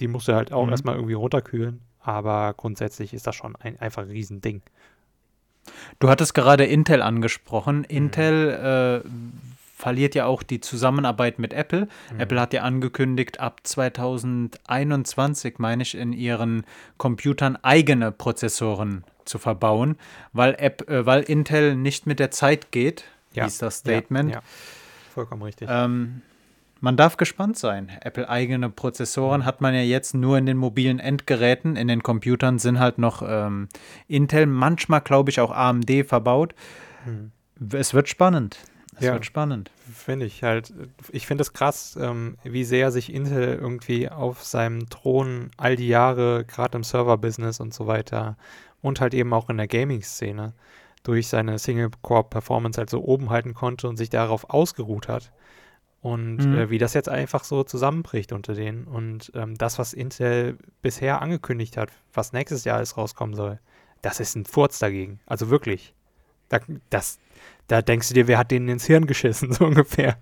Die 0.00 0.08
musst 0.08 0.28
du 0.28 0.34
halt 0.34 0.52
auch 0.52 0.66
mhm. 0.66 0.72
erstmal 0.72 0.96
irgendwie 0.96 1.14
runterkühlen. 1.14 1.80
Aber 2.00 2.54
grundsätzlich 2.56 3.14
ist 3.14 3.26
das 3.26 3.34
schon 3.34 3.56
ein 3.56 3.80
einfach 3.80 4.02
ein 4.02 4.10
Riesending. 4.10 4.62
Du 5.98 6.08
hattest 6.08 6.34
gerade 6.34 6.64
Intel 6.64 7.02
angesprochen. 7.02 7.78
Mhm. 7.78 7.84
Intel 7.88 9.02
äh, 9.04 9.08
verliert 9.76 10.14
ja 10.14 10.26
auch 10.26 10.42
die 10.42 10.60
Zusammenarbeit 10.60 11.38
mit 11.38 11.52
Apple. 11.52 11.88
Mhm. 12.12 12.20
Apple 12.20 12.40
hat 12.40 12.52
ja 12.52 12.62
angekündigt, 12.62 13.40
ab 13.40 13.60
2021, 13.64 15.58
meine 15.58 15.82
ich, 15.82 15.96
in 15.96 16.12
ihren 16.12 16.64
Computern 16.96 17.56
eigene 17.62 18.12
Prozessoren 18.12 19.04
zu 19.24 19.38
verbauen, 19.38 19.96
weil, 20.32 20.54
App, 20.58 20.88
äh, 20.88 21.04
weil 21.04 21.22
Intel 21.22 21.76
nicht 21.76 22.06
mit 22.06 22.20
der 22.20 22.30
Zeit 22.30 22.70
geht, 22.72 23.04
ja. 23.36 23.44
hieß 23.44 23.58
das 23.58 23.78
Statement. 23.78 24.30
Ja, 24.30 24.36
ja. 24.36 24.42
Vollkommen 25.14 25.42
richtig. 25.42 25.68
Ähm, 25.70 26.22
man 26.80 26.96
darf 26.96 27.16
gespannt 27.16 27.56
sein. 27.56 27.90
Apple 28.02 28.28
eigene 28.28 28.68
Prozessoren 28.68 29.44
hat 29.44 29.60
man 29.60 29.74
ja 29.74 29.80
jetzt 29.80 30.14
nur 30.14 30.36
in 30.36 30.46
den 30.46 30.56
mobilen 30.56 30.98
Endgeräten. 30.98 31.76
In 31.76 31.88
den 31.88 32.02
Computern 32.02 32.58
sind 32.58 32.78
halt 32.78 32.98
noch 32.98 33.22
ähm, 33.26 33.68
Intel, 34.08 34.46
manchmal 34.46 35.00
glaube 35.00 35.30
ich 35.30 35.40
auch 35.40 35.50
AMD 35.50 35.90
verbaut. 36.06 36.54
Hm. 37.04 37.32
Es 37.72 37.94
wird 37.94 38.08
spannend. 38.08 38.58
Es 38.98 39.04
ja, 39.04 39.12
wird 39.12 39.26
spannend. 39.26 39.70
Finde 39.92 40.26
ich 40.26 40.42
halt. 40.42 40.72
Ich 41.10 41.26
finde 41.26 41.42
es 41.42 41.52
krass, 41.52 41.98
ähm, 42.00 42.36
wie 42.44 42.64
sehr 42.64 42.90
sich 42.90 43.12
Intel 43.12 43.54
irgendwie 43.54 44.08
auf 44.08 44.42
seinem 44.42 44.88
Thron 44.88 45.50
all 45.56 45.76
die 45.76 45.88
Jahre, 45.88 46.44
gerade 46.44 46.76
im 46.76 46.84
Server-Business 46.84 47.60
und 47.60 47.74
so 47.74 47.86
weiter 47.86 48.36
und 48.80 49.00
halt 49.00 49.14
eben 49.14 49.32
auch 49.32 49.50
in 49.50 49.56
der 49.56 49.68
Gaming-Szene, 49.68 50.54
durch 51.02 51.28
seine 51.28 51.58
Single-Core-Performance 51.58 52.78
halt 52.78 52.90
so 52.90 53.02
oben 53.04 53.30
halten 53.30 53.54
konnte 53.54 53.88
und 53.88 53.96
sich 53.96 54.10
darauf 54.10 54.50
ausgeruht 54.50 55.08
hat. 55.08 55.32
Und 56.00 56.36
mhm. 56.36 56.58
äh, 56.58 56.70
wie 56.70 56.78
das 56.78 56.94
jetzt 56.94 57.08
einfach 57.08 57.44
so 57.44 57.64
zusammenbricht 57.64 58.32
unter 58.32 58.54
denen. 58.54 58.84
Und 58.84 59.32
ähm, 59.34 59.56
das, 59.56 59.78
was 59.78 59.92
Intel 59.92 60.58
bisher 60.82 61.20
angekündigt 61.22 61.76
hat, 61.76 61.90
was 62.12 62.32
nächstes 62.32 62.64
Jahr 62.64 62.76
alles 62.76 62.96
rauskommen 62.96 63.34
soll, 63.34 63.58
das 64.02 64.20
ist 64.20 64.36
ein 64.36 64.44
Furz 64.44 64.78
dagegen. 64.78 65.20
Also 65.26 65.50
wirklich. 65.50 65.94
Da, 66.48 66.60
das, 66.90 67.18
da 67.66 67.82
denkst 67.82 68.08
du 68.08 68.14
dir, 68.14 68.28
wer 68.28 68.38
hat 68.38 68.52
denen 68.52 68.68
ins 68.68 68.86
Hirn 68.86 69.06
geschissen, 69.06 69.52
so 69.52 69.64
ungefähr. 69.64 70.16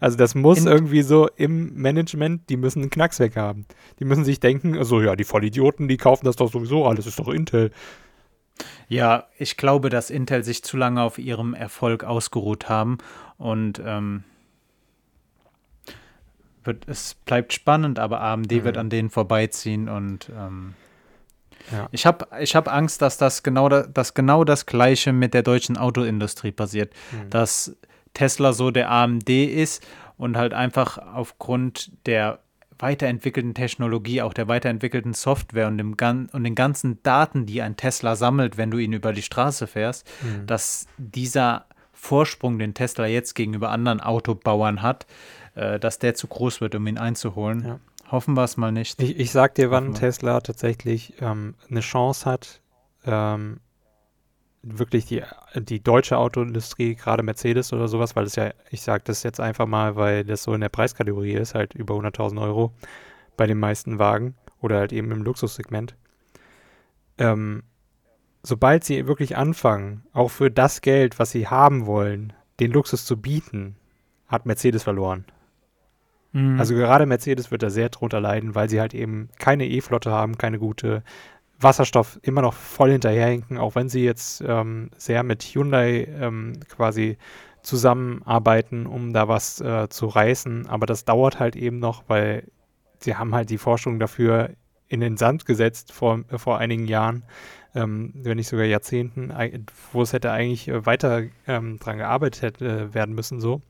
Also 0.00 0.16
das 0.16 0.34
muss 0.34 0.58
In 0.58 0.66
irgendwie 0.66 1.02
so 1.02 1.28
im 1.36 1.74
Management, 1.74 2.48
die 2.50 2.56
müssen 2.56 2.80
einen 2.80 2.90
Knacks 2.90 3.20
weg 3.20 3.36
haben. 3.36 3.66
Die 4.00 4.04
müssen 4.04 4.24
sich 4.24 4.40
denken, 4.40 4.76
also 4.76 5.00
ja, 5.00 5.16
die 5.16 5.24
Vollidioten, 5.24 5.88
die 5.88 5.96
kaufen 5.96 6.26
das 6.26 6.36
doch 6.36 6.50
sowieso 6.50 6.86
alles, 6.86 7.06
ist 7.06 7.18
doch 7.18 7.28
Intel. 7.28 7.70
Ja, 8.88 9.26
ich 9.38 9.56
glaube, 9.56 9.88
dass 9.88 10.10
Intel 10.10 10.44
sich 10.44 10.62
zu 10.62 10.76
lange 10.76 11.02
auf 11.02 11.18
ihrem 11.18 11.54
Erfolg 11.54 12.04
ausgeruht 12.04 12.68
haben 12.68 12.98
und 13.38 13.80
ähm, 13.84 14.24
wird, 16.64 16.86
es 16.88 17.14
bleibt 17.14 17.52
spannend, 17.52 17.98
aber 17.98 18.20
AMD 18.20 18.52
mhm. 18.52 18.64
wird 18.64 18.76
an 18.78 18.90
denen 18.90 19.10
vorbeiziehen 19.10 19.88
und 19.88 20.30
ähm, 20.36 20.74
ja. 21.70 21.88
ich 21.92 22.06
habe 22.06 22.26
ich 22.40 22.54
hab 22.54 22.72
Angst, 22.72 23.02
dass 23.02 23.18
das 23.18 23.42
genau, 23.42 23.68
da, 23.68 23.82
dass 23.82 24.14
genau 24.14 24.44
das 24.44 24.66
Gleiche 24.66 25.12
mit 25.12 25.34
der 25.34 25.42
deutschen 25.42 25.76
Autoindustrie 25.76 26.52
passiert. 26.52 26.92
Mhm. 27.12 27.30
Dass 27.30 27.76
Tesla 28.14 28.52
so 28.52 28.70
der 28.70 28.90
AMD 28.90 29.28
ist 29.30 29.86
und 30.16 30.36
halt 30.36 30.54
einfach 30.54 30.98
aufgrund 30.98 31.92
der 32.06 32.40
weiterentwickelten 32.82 33.54
Technologie, 33.54 34.22
auch 34.22 34.34
der 34.34 34.48
weiterentwickelten 34.48 35.14
Software 35.14 35.68
und, 35.68 35.78
dem 35.78 35.94
und 36.32 36.44
den 36.44 36.54
ganzen 36.54 37.02
Daten, 37.02 37.46
die 37.46 37.62
ein 37.62 37.76
Tesla 37.76 38.16
sammelt, 38.16 38.58
wenn 38.58 38.70
du 38.70 38.78
ihn 38.78 38.92
über 38.92 39.12
die 39.12 39.22
Straße 39.22 39.66
fährst, 39.66 40.06
mhm. 40.22 40.46
dass 40.46 40.86
dieser 40.98 41.66
Vorsprung, 41.92 42.58
den 42.58 42.74
Tesla 42.74 43.06
jetzt 43.06 43.34
gegenüber 43.34 43.70
anderen 43.70 44.00
Autobauern 44.00 44.82
hat, 44.82 45.06
äh, 45.54 45.78
dass 45.78 46.00
der 46.00 46.14
zu 46.14 46.26
groß 46.26 46.60
wird, 46.60 46.74
um 46.74 46.86
ihn 46.88 46.98
einzuholen. 46.98 47.64
Ja. 47.64 47.80
Hoffen 48.10 48.34
wir 48.34 48.42
es 48.42 48.56
mal 48.56 48.72
nicht. 48.72 49.00
Ich, 49.00 49.16
ich 49.16 49.30
sag 49.30 49.54
dir, 49.54 49.70
wann 49.70 49.94
Tesla 49.94 50.40
tatsächlich 50.40 51.14
ähm, 51.20 51.54
eine 51.70 51.80
Chance 51.80 52.28
hat, 52.28 52.60
ähm, 53.06 53.60
wirklich 54.62 55.06
die, 55.06 55.22
die 55.56 55.82
deutsche 55.82 56.18
Autoindustrie, 56.18 56.94
gerade 56.94 57.22
Mercedes 57.22 57.72
oder 57.72 57.88
sowas, 57.88 58.14
weil 58.14 58.24
es 58.24 58.36
ja, 58.36 58.52
ich 58.70 58.82
sage 58.82 59.02
das 59.06 59.22
jetzt 59.22 59.40
einfach 59.40 59.66
mal, 59.66 59.96
weil 59.96 60.24
das 60.24 60.44
so 60.44 60.54
in 60.54 60.60
der 60.60 60.68
Preiskategorie 60.68 61.34
ist, 61.34 61.54
halt 61.54 61.74
über 61.74 61.94
100.000 61.94 62.40
Euro 62.40 62.72
bei 63.36 63.46
den 63.46 63.58
meisten 63.58 63.98
Wagen 63.98 64.34
oder 64.60 64.78
halt 64.78 64.92
eben 64.92 65.10
im 65.10 65.22
Luxussegment. 65.22 65.96
Ähm, 67.18 67.64
sobald 68.42 68.84
sie 68.84 69.06
wirklich 69.06 69.36
anfangen, 69.36 70.04
auch 70.12 70.28
für 70.28 70.50
das 70.50 70.80
Geld, 70.80 71.18
was 71.18 71.32
sie 71.32 71.48
haben 71.48 71.86
wollen, 71.86 72.32
den 72.60 72.70
Luxus 72.70 73.04
zu 73.04 73.20
bieten, 73.20 73.76
hat 74.28 74.46
Mercedes 74.46 74.84
verloren. 74.84 75.24
Mhm. 76.32 76.58
Also 76.58 76.74
gerade 76.74 77.06
Mercedes 77.06 77.50
wird 77.50 77.62
da 77.62 77.70
sehr 77.70 77.88
drunter 77.88 78.20
leiden, 78.20 78.54
weil 78.54 78.68
sie 78.68 78.80
halt 78.80 78.94
eben 78.94 79.28
keine 79.38 79.66
E-Flotte 79.66 80.10
haben, 80.10 80.38
keine 80.38 80.58
gute 80.58 81.02
Wasserstoff 81.62 82.18
immer 82.22 82.42
noch 82.42 82.54
voll 82.54 82.92
hinterherhinken, 82.92 83.58
auch 83.58 83.74
wenn 83.74 83.88
sie 83.88 84.04
jetzt 84.04 84.42
ähm, 84.46 84.90
sehr 84.96 85.22
mit 85.22 85.42
Hyundai 85.42 86.08
ähm, 86.20 86.60
quasi 86.68 87.18
zusammenarbeiten, 87.62 88.86
um 88.86 89.12
da 89.12 89.28
was 89.28 89.60
äh, 89.60 89.88
zu 89.88 90.06
reißen. 90.06 90.66
Aber 90.66 90.86
das 90.86 91.04
dauert 91.04 91.38
halt 91.38 91.56
eben 91.56 91.78
noch, 91.78 92.04
weil 92.08 92.50
sie 92.98 93.16
haben 93.16 93.34
halt 93.34 93.50
die 93.50 93.58
Forschung 93.58 93.98
dafür 93.98 94.50
in 94.88 95.00
den 95.00 95.16
Sand 95.16 95.46
gesetzt 95.46 95.92
vor, 95.92 96.20
äh, 96.30 96.38
vor 96.38 96.58
einigen 96.58 96.86
Jahren, 96.86 97.24
ähm, 97.74 98.12
wenn 98.14 98.36
nicht 98.36 98.48
sogar 98.48 98.66
Jahrzehnten, 98.66 99.32
wo 99.92 100.02
es 100.02 100.12
hätte 100.12 100.30
eigentlich 100.30 100.68
äh, 100.68 100.84
weiter 100.84 101.22
ähm, 101.46 101.78
dran 101.78 101.98
gearbeitet 101.98 102.42
hätte, 102.42 102.68
äh, 102.68 102.94
werden 102.94 103.14
müssen 103.14 103.40
so. 103.40 103.62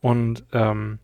Und 0.00 0.44
ähm, 0.52 0.98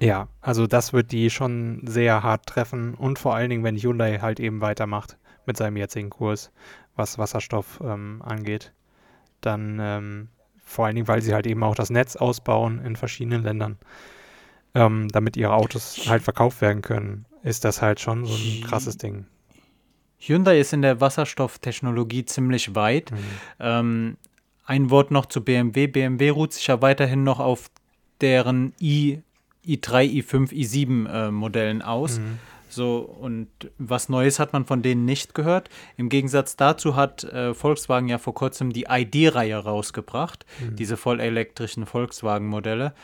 ja, 0.00 0.28
also 0.40 0.66
das 0.66 0.92
wird 0.92 1.12
die 1.12 1.30
schon 1.30 1.82
sehr 1.84 2.22
hart 2.22 2.46
treffen 2.46 2.94
und 2.94 3.18
vor 3.18 3.34
allen 3.34 3.50
Dingen, 3.50 3.64
wenn 3.64 3.76
Hyundai 3.76 4.18
halt 4.18 4.40
eben 4.40 4.60
weitermacht 4.60 5.18
mit 5.46 5.56
seinem 5.56 5.76
jetzigen 5.76 6.10
Kurs, 6.10 6.50
was 6.96 7.18
Wasserstoff 7.18 7.80
ähm, 7.84 8.22
angeht, 8.24 8.72
dann 9.40 9.78
ähm, 9.80 10.28
vor 10.64 10.86
allen 10.86 10.94
Dingen, 10.94 11.08
weil 11.08 11.20
sie 11.20 11.34
halt 11.34 11.46
eben 11.46 11.62
auch 11.62 11.74
das 11.74 11.90
Netz 11.90 12.16
ausbauen 12.16 12.82
in 12.84 12.96
verschiedenen 12.96 13.42
Ländern, 13.42 13.78
ähm, 14.74 15.08
damit 15.08 15.36
ihre 15.36 15.52
Autos 15.52 16.06
halt 16.08 16.22
verkauft 16.22 16.60
werden 16.60 16.80
können, 16.80 17.26
ist 17.42 17.64
das 17.64 17.82
halt 17.82 18.00
schon 18.00 18.24
so 18.24 18.34
ein 18.34 18.66
krasses 18.66 18.96
Ding. 18.96 19.26
Hyundai 20.18 20.60
ist 20.60 20.72
in 20.72 20.82
der 20.82 21.00
Wasserstofftechnologie 21.00 22.24
ziemlich 22.24 22.74
weit. 22.74 23.10
Mhm. 23.10 23.16
Ähm, 23.58 24.16
ein 24.64 24.90
Wort 24.90 25.10
noch 25.10 25.26
zu 25.26 25.42
BMW. 25.42 25.88
BMW 25.88 26.30
ruht 26.30 26.52
sich 26.52 26.66
ja 26.68 26.80
weiterhin 26.80 27.24
noch 27.24 27.40
auf 27.40 27.70
deren 28.20 28.72
i 28.80 29.22
i3, 29.76 30.22
i5, 30.22 30.52
i7 30.52 31.08
äh, 31.08 31.30
Modellen 31.30 31.82
aus. 31.82 32.18
Mhm. 32.18 32.38
So, 32.70 32.98
und 32.98 33.48
was 33.78 34.08
Neues 34.08 34.38
hat 34.38 34.52
man 34.52 34.64
von 34.64 34.82
denen 34.82 35.04
nicht 35.04 35.34
gehört. 35.34 35.68
Im 35.96 36.08
Gegensatz 36.08 36.54
dazu 36.54 36.94
hat 36.94 37.24
äh, 37.24 37.52
Volkswagen 37.52 38.08
ja 38.08 38.18
vor 38.18 38.34
kurzem 38.34 38.72
die 38.72 38.86
ID-Reihe 38.88 39.56
rausgebracht, 39.56 40.46
mhm. 40.60 40.76
diese 40.76 40.96
vollelektrischen 40.96 41.84
Volkswagen-Modelle. 41.84 42.94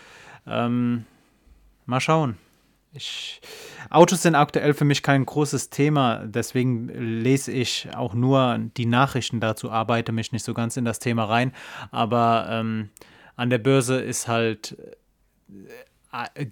Ähm, 0.47 1.05
mal 1.85 2.01
schauen. 2.01 2.37
Ich, 2.93 3.41
Autos 3.91 4.23
sind 4.23 4.37
aktuell 4.37 4.73
für 4.73 4.85
mich 4.85 5.03
kein 5.03 5.27
großes 5.27 5.69
Thema, 5.69 6.25
deswegen 6.25 6.89
lese 6.89 7.53
ich 7.53 7.89
auch 7.95 8.15
nur 8.15 8.59
die 8.77 8.87
Nachrichten 8.87 9.41
dazu, 9.41 9.71
arbeite 9.71 10.13
mich 10.13 10.33
nicht 10.33 10.45
so 10.45 10.55
ganz 10.55 10.79
in 10.79 10.87
das 10.87 10.99
Thema 10.99 11.25
rein. 11.25 11.53
Aber 11.91 12.47
ähm, 12.49 12.89
an 13.35 13.51
der 13.51 13.59
Börse 13.59 14.01
ist 14.01 14.29
halt 14.29 14.79
äh, 15.49 15.55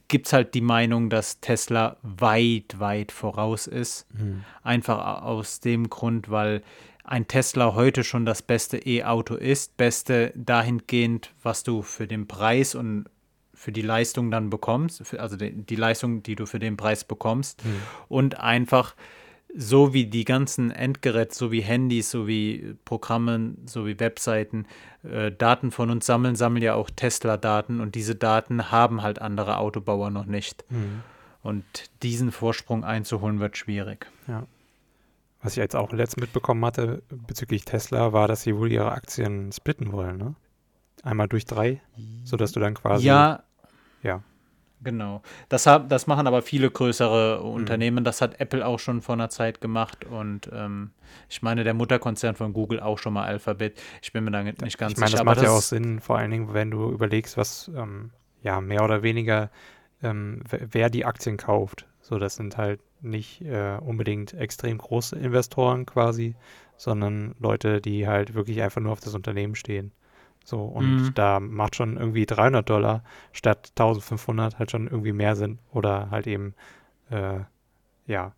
gibt 0.08 0.26
es 0.26 0.32
halt 0.32 0.54
die 0.54 0.60
Meinung, 0.60 1.10
dass 1.10 1.40
Tesla 1.40 1.96
weit, 2.02 2.78
weit 2.78 3.12
voraus 3.12 3.66
ist. 3.66 4.06
Mhm. 4.14 4.44
Einfach 4.62 5.22
aus 5.22 5.60
dem 5.60 5.90
Grund, 5.90 6.30
weil 6.30 6.62
ein 7.04 7.28
Tesla 7.28 7.74
heute 7.74 8.02
schon 8.02 8.24
das 8.24 8.42
beste 8.42 8.78
E-Auto 8.78 9.34
ist. 9.34 9.76
Beste 9.76 10.32
dahingehend, 10.34 11.32
was 11.42 11.62
du 11.62 11.82
für 11.82 12.06
den 12.06 12.26
Preis 12.26 12.74
und 12.74 13.06
für 13.52 13.72
die 13.72 13.82
Leistung 13.82 14.30
dann 14.30 14.50
bekommst, 14.50 15.14
also 15.14 15.36
die, 15.36 15.52
die 15.52 15.76
Leistung, 15.76 16.22
die 16.22 16.34
du 16.34 16.44
für 16.44 16.58
den 16.58 16.76
Preis 16.76 17.04
bekommst. 17.04 17.64
Mhm. 17.64 17.82
Und 18.08 18.40
einfach 18.40 18.94
so 19.56 19.94
wie 19.94 20.06
die 20.06 20.24
ganzen 20.24 20.70
Endgeräte, 20.70 21.34
so 21.34 21.52
wie 21.52 21.60
Handys, 21.60 22.10
so 22.10 22.26
wie 22.26 22.74
Programme, 22.84 23.54
so 23.66 23.86
wie 23.86 24.00
Webseiten 24.00 24.66
äh, 25.04 25.30
Daten 25.30 25.70
von 25.70 25.90
uns 25.90 26.06
sammeln, 26.06 26.34
sammeln 26.34 26.62
ja 26.62 26.74
auch 26.74 26.90
Tesla-Daten 26.90 27.80
und 27.80 27.94
diese 27.94 28.16
Daten 28.16 28.70
haben 28.72 29.02
halt 29.02 29.20
andere 29.20 29.58
Autobauer 29.58 30.10
noch 30.10 30.26
nicht. 30.26 30.64
Mhm. 30.70 31.02
Und 31.42 31.64
diesen 32.02 32.32
Vorsprung 32.32 32.84
einzuholen 32.84 33.38
wird 33.38 33.56
schwierig. 33.56 34.06
Ja. 34.26 34.46
Was 35.42 35.52
ich 35.52 35.58
jetzt 35.58 35.76
auch 35.76 35.92
letzt 35.92 36.16
mitbekommen 36.16 36.64
hatte 36.64 37.02
bezüglich 37.10 37.66
Tesla, 37.66 38.14
war, 38.14 38.28
dass 38.28 38.42
sie 38.42 38.56
wohl 38.56 38.72
ihre 38.72 38.92
Aktien 38.92 39.52
splitten 39.52 39.92
wollen, 39.92 40.16
ne? 40.16 40.34
Einmal 41.02 41.28
durch 41.28 41.44
drei, 41.44 41.82
sodass 42.24 42.52
du 42.52 42.60
dann 42.60 42.72
quasi. 42.72 43.06
Ja. 43.06 43.42
Ja. 44.02 44.22
Genau. 44.84 45.22
Das, 45.48 45.66
hab, 45.66 45.88
das 45.88 46.06
machen 46.06 46.26
aber 46.26 46.42
viele 46.42 46.70
größere 46.70 47.40
mhm. 47.40 47.50
Unternehmen. 47.50 48.04
Das 48.04 48.20
hat 48.20 48.40
Apple 48.40 48.64
auch 48.64 48.78
schon 48.78 49.00
vor 49.00 49.14
einer 49.14 49.30
Zeit 49.30 49.60
gemacht. 49.60 50.04
Und 50.04 50.50
ähm, 50.52 50.90
ich 51.28 51.42
meine, 51.42 51.64
der 51.64 51.74
Mutterkonzern 51.74 52.36
von 52.36 52.52
Google 52.52 52.80
auch 52.80 52.98
schon 52.98 53.14
mal 53.14 53.24
Alphabet. 53.24 53.80
Ich 54.02 54.12
bin 54.12 54.24
mir 54.24 54.30
da 54.30 54.42
nicht 54.42 54.78
ganz 54.78 54.92
ich 54.92 54.98
meine, 54.98 55.10
sicher. 55.10 55.18
Das 55.18 55.24
macht 55.24 55.36
das 55.38 55.44
ja 55.44 55.50
auch 55.50 55.62
Sinn, 55.62 56.00
vor 56.00 56.18
allen 56.18 56.30
Dingen, 56.30 56.54
wenn 56.54 56.70
du 56.70 56.90
überlegst, 56.90 57.36
was 57.36 57.70
ähm, 57.74 58.10
ja 58.42 58.60
mehr 58.60 58.84
oder 58.84 59.02
weniger, 59.02 59.50
ähm, 60.02 60.42
wer 60.48 60.90
die 60.90 61.04
Aktien 61.04 61.36
kauft. 61.36 61.86
So, 62.00 62.18
das 62.18 62.36
sind 62.36 62.56
halt 62.58 62.80
nicht 63.00 63.42
äh, 63.42 63.78
unbedingt 63.80 64.34
extrem 64.34 64.78
große 64.78 65.16
Investoren 65.16 65.86
quasi, 65.86 66.36
sondern 66.76 67.34
Leute, 67.38 67.80
die 67.80 68.06
halt 68.06 68.34
wirklich 68.34 68.62
einfach 68.62 68.80
nur 68.80 68.92
auf 68.92 69.00
das 69.00 69.14
Unternehmen 69.14 69.54
stehen. 69.54 69.92
So, 70.44 70.62
und 70.62 70.96
mhm. 70.96 71.14
da 71.14 71.40
macht 71.40 71.74
schon 71.74 71.96
irgendwie 71.96 72.26
300 72.26 72.68
Dollar 72.68 73.02
statt 73.32 73.70
1500 73.70 74.58
halt 74.58 74.70
schon 74.70 74.86
irgendwie 74.86 75.12
mehr 75.12 75.36
Sinn. 75.36 75.58
Oder 75.72 76.10
halt 76.10 76.26
eben, 76.26 76.54
äh, 77.10 77.40
ja, 78.06 78.32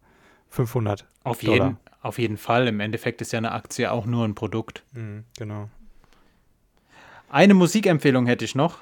500 0.48 1.04
auf 1.24 1.40
Dollar. 1.40 1.66
Jeden, 1.66 1.76
auf 2.00 2.18
jeden 2.18 2.36
Fall. 2.36 2.68
Im 2.68 2.80
Endeffekt 2.80 3.20
ist 3.20 3.32
ja 3.32 3.38
eine 3.38 3.52
Aktie 3.52 3.90
auch 3.90 4.07
nur 4.07 4.24
ein 4.24 4.36
Produkt. 4.36 4.84
Mhm, 4.92 5.24
genau. 5.36 5.68
Eine 7.28 7.54
Musikempfehlung 7.54 8.26
hätte 8.26 8.44
ich 8.44 8.54
noch. 8.54 8.78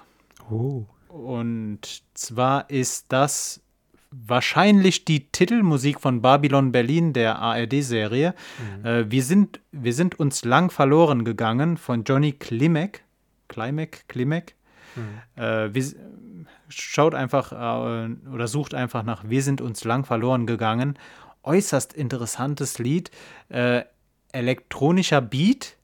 Oh. 0.50 0.84
Und 1.08 2.02
zwar 2.12 2.68
ist 2.68 3.06
das 3.08 3.62
wahrscheinlich 4.10 5.04
die 5.04 5.28
Titelmusik 5.28 6.00
von 6.00 6.22
Babylon 6.22 6.72
Berlin, 6.72 7.12
der 7.12 7.38
ARD-Serie. 7.38 8.34
Mhm. 8.82 8.86
Äh, 8.86 9.10
wir, 9.10 9.22
sind, 9.22 9.60
wir 9.72 9.92
sind 9.92 10.18
uns 10.20 10.44
lang 10.44 10.70
verloren 10.70 11.24
gegangen 11.24 11.76
von 11.76 12.04
Johnny 12.04 12.32
Klimek. 12.32 13.04
Klimek, 13.48 14.08
Klimek. 14.08 14.54
Mhm. 14.96 15.42
Äh, 15.42 15.74
wir, 15.74 15.84
schaut 16.68 17.14
einfach 17.14 17.52
äh, 17.52 18.08
oder 18.32 18.48
sucht 18.48 18.74
einfach 18.74 19.02
nach 19.02 19.24
Wir 19.28 19.42
sind 19.42 19.60
uns 19.60 19.84
lang 19.84 20.04
verloren 20.04 20.46
gegangen. 20.46 20.98
Äußerst 21.42 21.92
interessantes 21.92 22.78
Lied, 22.78 23.10
äh, 23.48 23.82
elektronischer 24.32 25.20
Beat 25.20 25.76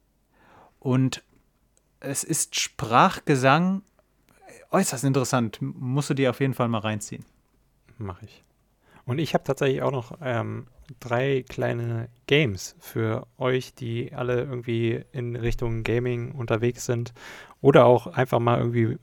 und 0.78 1.22
es 2.00 2.24
ist 2.24 2.58
Sprachgesang. 2.58 3.82
Äußerst 4.70 5.04
interessant. 5.04 5.58
Musst 5.60 6.10
du 6.10 6.14
dir 6.14 6.30
auf 6.30 6.40
jeden 6.40 6.54
Fall 6.54 6.68
mal 6.68 6.78
reinziehen. 6.78 7.24
Mache 7.98 8.24
ich. 8.24 8.42
Und 9.04 9.18
ich 9.18 9.34
habe 9.34 9.44
tatsächlich 9.44 9.82
auch 9.82 9.90
noch 9.90 10.16
ähm, 10.22 10.66
drei 10.98 11.44
kleine 11.48 12.08
Games 12.26 12.76
für 12.80 13.26
euch, 13.38 13.74
die 13.74 14.12
alle 14.14 14.42
irgendwie 14.42 15.04
in 15.12 15.36
Richtung 15.36 15.82
Gaming 15.84 16.32
unterwegs 16.32 16.86
sind 16.86 17.12
oder 17.60 17.86
auch 17.86 18.06
einfach 18.06 18.40
mal 18.40 18.58
irgendwie 18.58 18.96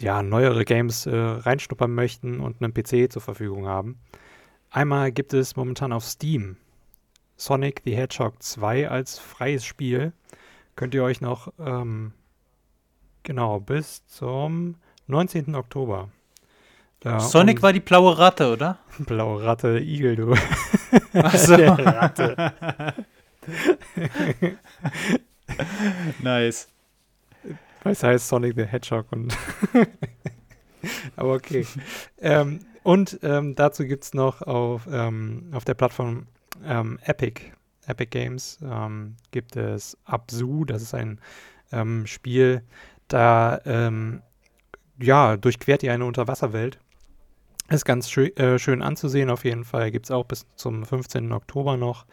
ja, 0.00 0.22
neuere 0.22 0.64
Games 0.64 1.06
äh, 1.06 1.14
reinschnuppern 1.14 1.94
möchten 1.94 2.40
und 2.40 2.62
einen 2.62 2.74
PC 2.74 3.12
zur 3.12 3.22
Verfügung 3.22 3.66
haben. 3.66 3.98
Einmal 4.70 5.12
gibt 5.12 5.34
es 5.34 5.56
momentan 5.56 5.92
auf 5.92 6.04
Steam 6.04 6.56
Sonic 7.36 7.82
the 7.84 7.96
Hedgehog 7.96 8.42
2 8.42 8.88
als 8.88 9.18
freies 9.18 9.64
Spiel. 9.64 10.12
Könnt 10.76 10.94
ihr 10.94 11.02
euch 11.02 11.20
noch 11.20 11.52
ähm, 11.58 12.12
genau 13.22 13.60
bis 13.60 14.06
zum 14.06 14.76
19. 15.06 15.54
Oktober. 15.54 16.10
Ja, 17.02 17.18
Sonic 17.18 17.62
war 17.62 17.72
die 17.72 17.80
blaue 17.80 18.18
Ratte, 18.18 18.52
oder? 18.52 18.78
Blaue 18.98 19.42
Ratte, 19.42 19.78
Igel, 19.78 20.16
du. 20.16 20.34
Achso. 21.14 21.54
Ratte. 21.56 22.52
nice. 26.22 26.68
Es 27.84 28.02
heißt 28.02 28.28
Sonic 28.28 28.54
the 28.54 28.64
Hedgehog 28.64 29.06
und 29.12 29.34
aber 31.16 31.32
okay. 31.34 31.66
ähm, 32.20 32.60
und 32.82 33.18
ähm, 33.22 33.54
dazu 33.54 33.84
gibt 33.84 34.04
es 34.04 34.14
noch 34.14 34.42
auf, 34.42 34.86
ähm, 34.90 35.50
auf 35.52 35.64
der 35.64 35.74
Plattform 35.74 36.26
ähm, 36.64 36.98
Epic, 37.02 37.40
Epic 37.86 38.10
Games, 38.10 38.58
ähm, 38.62 39.16
gibt 39.30 39.56
es 39.56 39.96
Absu, 40.04 40.66
das 40.66 40.82
ist 40.82 40.94
ein 40.94 41.18
ähm, 41.72 42.06
Spiel, 42.06 42.62
da 43.08 43.60
ja, 45.02 45.36
durchquert 45.36 45.82
ihr 45.82 45.92
eine 45.92 46.04
Unterwasserwelt. 46.04 46.78
Ist 47.70 47.84
ganz 47.84 48.10
schön, 48.10 48.36
äh, 48.36 48.58
schön 48.58 48.82
anzusehen 48.82 49.30
auf 49.30 49.44
jeden 49.44 49.64
Fall. 49.64 49.92
Gibt 49.92 50.06
es 50.06 50.10
auch 50.10 50.24
bis 50.24 50.44
zum 50.56 50.84
15. 50.84 51.32
Oktober 51.32 51.76
noch 51.76 52.04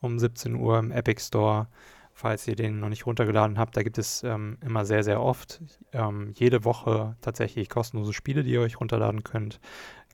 um 0.00 0.18
17 0.18 0.56
Uhr 0.56 0.80
im 0.80 0.90
Epic 0.90 1.22
Store. 1.22 1.68
falls 2.16 2.46
ihr 2.46 2.54
den 2.56 2.78
noch 2.80 2.88
nicht 2.88 3.06
runtergeladen 3.06 3.58
habt. 3.58 3.76
Da 3.76 3.82
gibt 3.82 3.98
es 3.98 4.22
ähm, 4.22 4.58
immer 4.64 4.84
sehr, 4.84 5.02
sehr 5.02 5.20
oft 5.20 5.60
ähm, 5.92 6.32
jede 6.36 6.64
Woche 6.64 7.16
tatsächlich 7.20 7.68
kostenlose 7.68 8.12
Spiele, 8.12 8.44
die 8.44 8.52
ihr 8.52 8.60
euch 8.60 8.80
runterladen 8.80 9.24
könnt. 9.24 9.60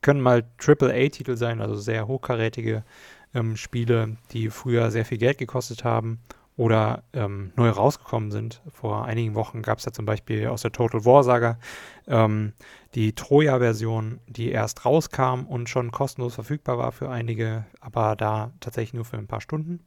Können 0.02 0.20
mal 0.22 0.44
AAA-Titel 0.58 1.36
sein, 1.36 1.60
also 1.60 1.74
sehr 1.76 2.06
hochkarätige 2.06 2.84
ähm, 3.34 3.56
Spiele, 3.56 4.16
die 4.32 4.48
früher 4.48 4.90
sehr 4.90 5.04
viel 5.04 5.18
Geld 5.18 5.36
gekostet 5.38 5.84
haben 5.84 6.20
oder 6.60 7.04
ähm, 7.14 7.54
neu 7.56 7.70
rausgekommen 7.70 8.30
sind. 8.30 8.60
Vor 8.70 9.06
einigen 9.06 9.34
Wochen 9.34 9.62
gab 9.62 9.78
es 9.78 9.86
ja 9.86 9.92
zum 9.92 10.04
Beispiel 10.04 10.46
aus 10.48 10.60
der 10.60 10.72
Total 10.72 11.06
War 11.06 11.24
Saga 11.24 11.58
ähm, 12.06 12.52
die 12.94 13.14
Troja-Version, 13.14 14.20
die 14.26 14.50
erst 14.50 14.84
rauskam 14.84 15.46
und 15.48 15.70
schon 15.70 15.90
kostenlos 15.90 16.34
verfügbar 16.34 16.76
war 16.76 16.92
für 16.92 17.08
einige, 17.08 17.64
aber 17.80 18.14
da 18.14 18.52
tatsächlich 18.60 18.92
nur 18.92 19.06
für 19.06 19.16
ein 19.16 19.26
paar 19.26 19.40
Stunden. 19.40 19.80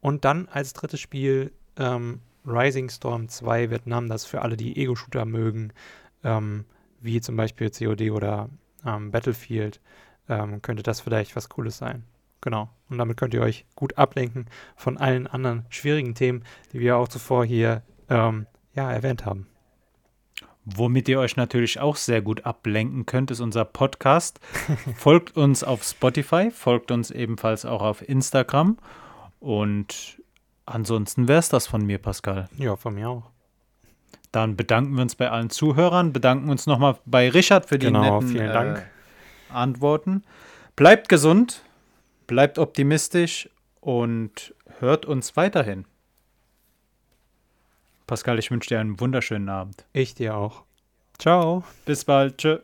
Und 0.00 0.24
dann 0.24 0.48
als 0.48 0.72
drittes 0.72 0.98
Spiel 0.98 1.52
ähm, 1.76 2.20
Rising 2.46 2.88
Storm 2.88 3.28
2 3.28 3.68
Vietnam, 3.68 4.08
das 4.08 4.24
für 4.24 4.40
alle, 4.40 4.56
die 4.56 4.78
Ego-Shooter 4.78 5.26
mögen, 5.26 5.74
ähm, 6.24 6.64
wie 7.02 7.20
zum 7.20 7.36
Beispiel 7.36 7.68
COD 7.70 8.12
oder 8.12 8.48
ähm, 8.86 9.10
Battlefield, 9.10 9.82
ähm, 10.26 10.62
könnte 10.62 10.82
das 10.82 11.02
vielleicht 11.02 11.36
was 11.36 11.50
Cooles 11.50 11.76
sein. 11.76 12.04
Genau. 12.42 12.68
Und 12.90 12.98
damit 12.98 13.16
könnt 13.16 13.32
ihr 13.32 13.40
euch 13.40 13.64
gut 13.74 13.96
ablenken 13.96 14.46
von 14.76 14.98
allen 14.98 15.26
anderen 15.26 15.64
schwierigen 15.70 16.14
Themen, 16.14 16.44
die 16.72 16.80
wir 16.80 16.98
auch 16.98 17.08
zuvor 17.08 17.46
hier 17.46 17.82
ähm, 18.10 18.46
ja, 18.74 18.92
erwähnt 18.92 19.24
haben. 19.24 19.46
Womit 20.64 21.08
ihr 21.08 21.18
euch 21.18 21.36
natürlich 21.36 21.80
auch 21.80 21.96
sehr 21.96 22.22
gut 22.22 22.44
ablenken 22.44 23.06
könnt, 23.06 23.30
ist 23.30 23.40
unser 23.40 23.64
Podcast. 23.64 24.40
folgt 24.96 25.36
uns 25.36 25.64
auf 25.64 25.82
Spotify, 25.82 26.50
folgt 26.50 26.90
uns 26.90 27.10
ebenfalls 27.10 27.64
auch 27.64 27.82
auf 27.82 28.06
Instagram 28.06 28.78
und 29.40 30.20
ansonsten 30.66 31.26
wäre 31.26 31.40
es 31.40 31.48
das 31.48 31.66
von 31.66 31.84
mir, 31.84 31.98
Pascal. 31.98 32.48
Ja, 32.58 32.76
von 32.76 32.94
mir 32.94 33.08
auch. 33.08 33.30
Dann 34.30 34.56
bedanken 34.56 34.94
wir 34.94 35.02
uns 35.02 35.14
bei 35.14 35.30
allen 35.30 35.50
Zuhörern, 35.50 36.12
bedanken 36.12 36.48
uns 36.48 36.66
nochmal 36.66 36.96
bei 37.06 37.28
Richard 37.28 37.66
für 37.66 37.78
die 37.78 37.86
genau, 37.86 38.20
netten 38.20 38.28
vielen 38.28 38.52
Dank. 38.52 38.78
Äh, 38.78 39.52
Antworten. 39.52 40.22
Bleibt 40.76 41.08
gesund, 41.08 41.62
bleibt 42.26 42.58
optimistisch 42.58 43.48
und 43.80 44.54
hört 44.78 45.06
uns 45.06 45.36
weiterhin. 45.36 45.84
Pascal, 48.06 48.38
ich 48.38 48.50
wünsche 48.50 48.68
dir 48.68 48.80
einen 48.80 49.00
wunderschönen 49.00 49.48
Abend. 49.48 49.86
Ich 49.92 50.14
dir 50.14 50.36
auch. 50.36 50.64
Ciao. 51.18 51.64
Bis 51.86 52.04
bald. 52.04 52.38
Tschö. 52.38 52.58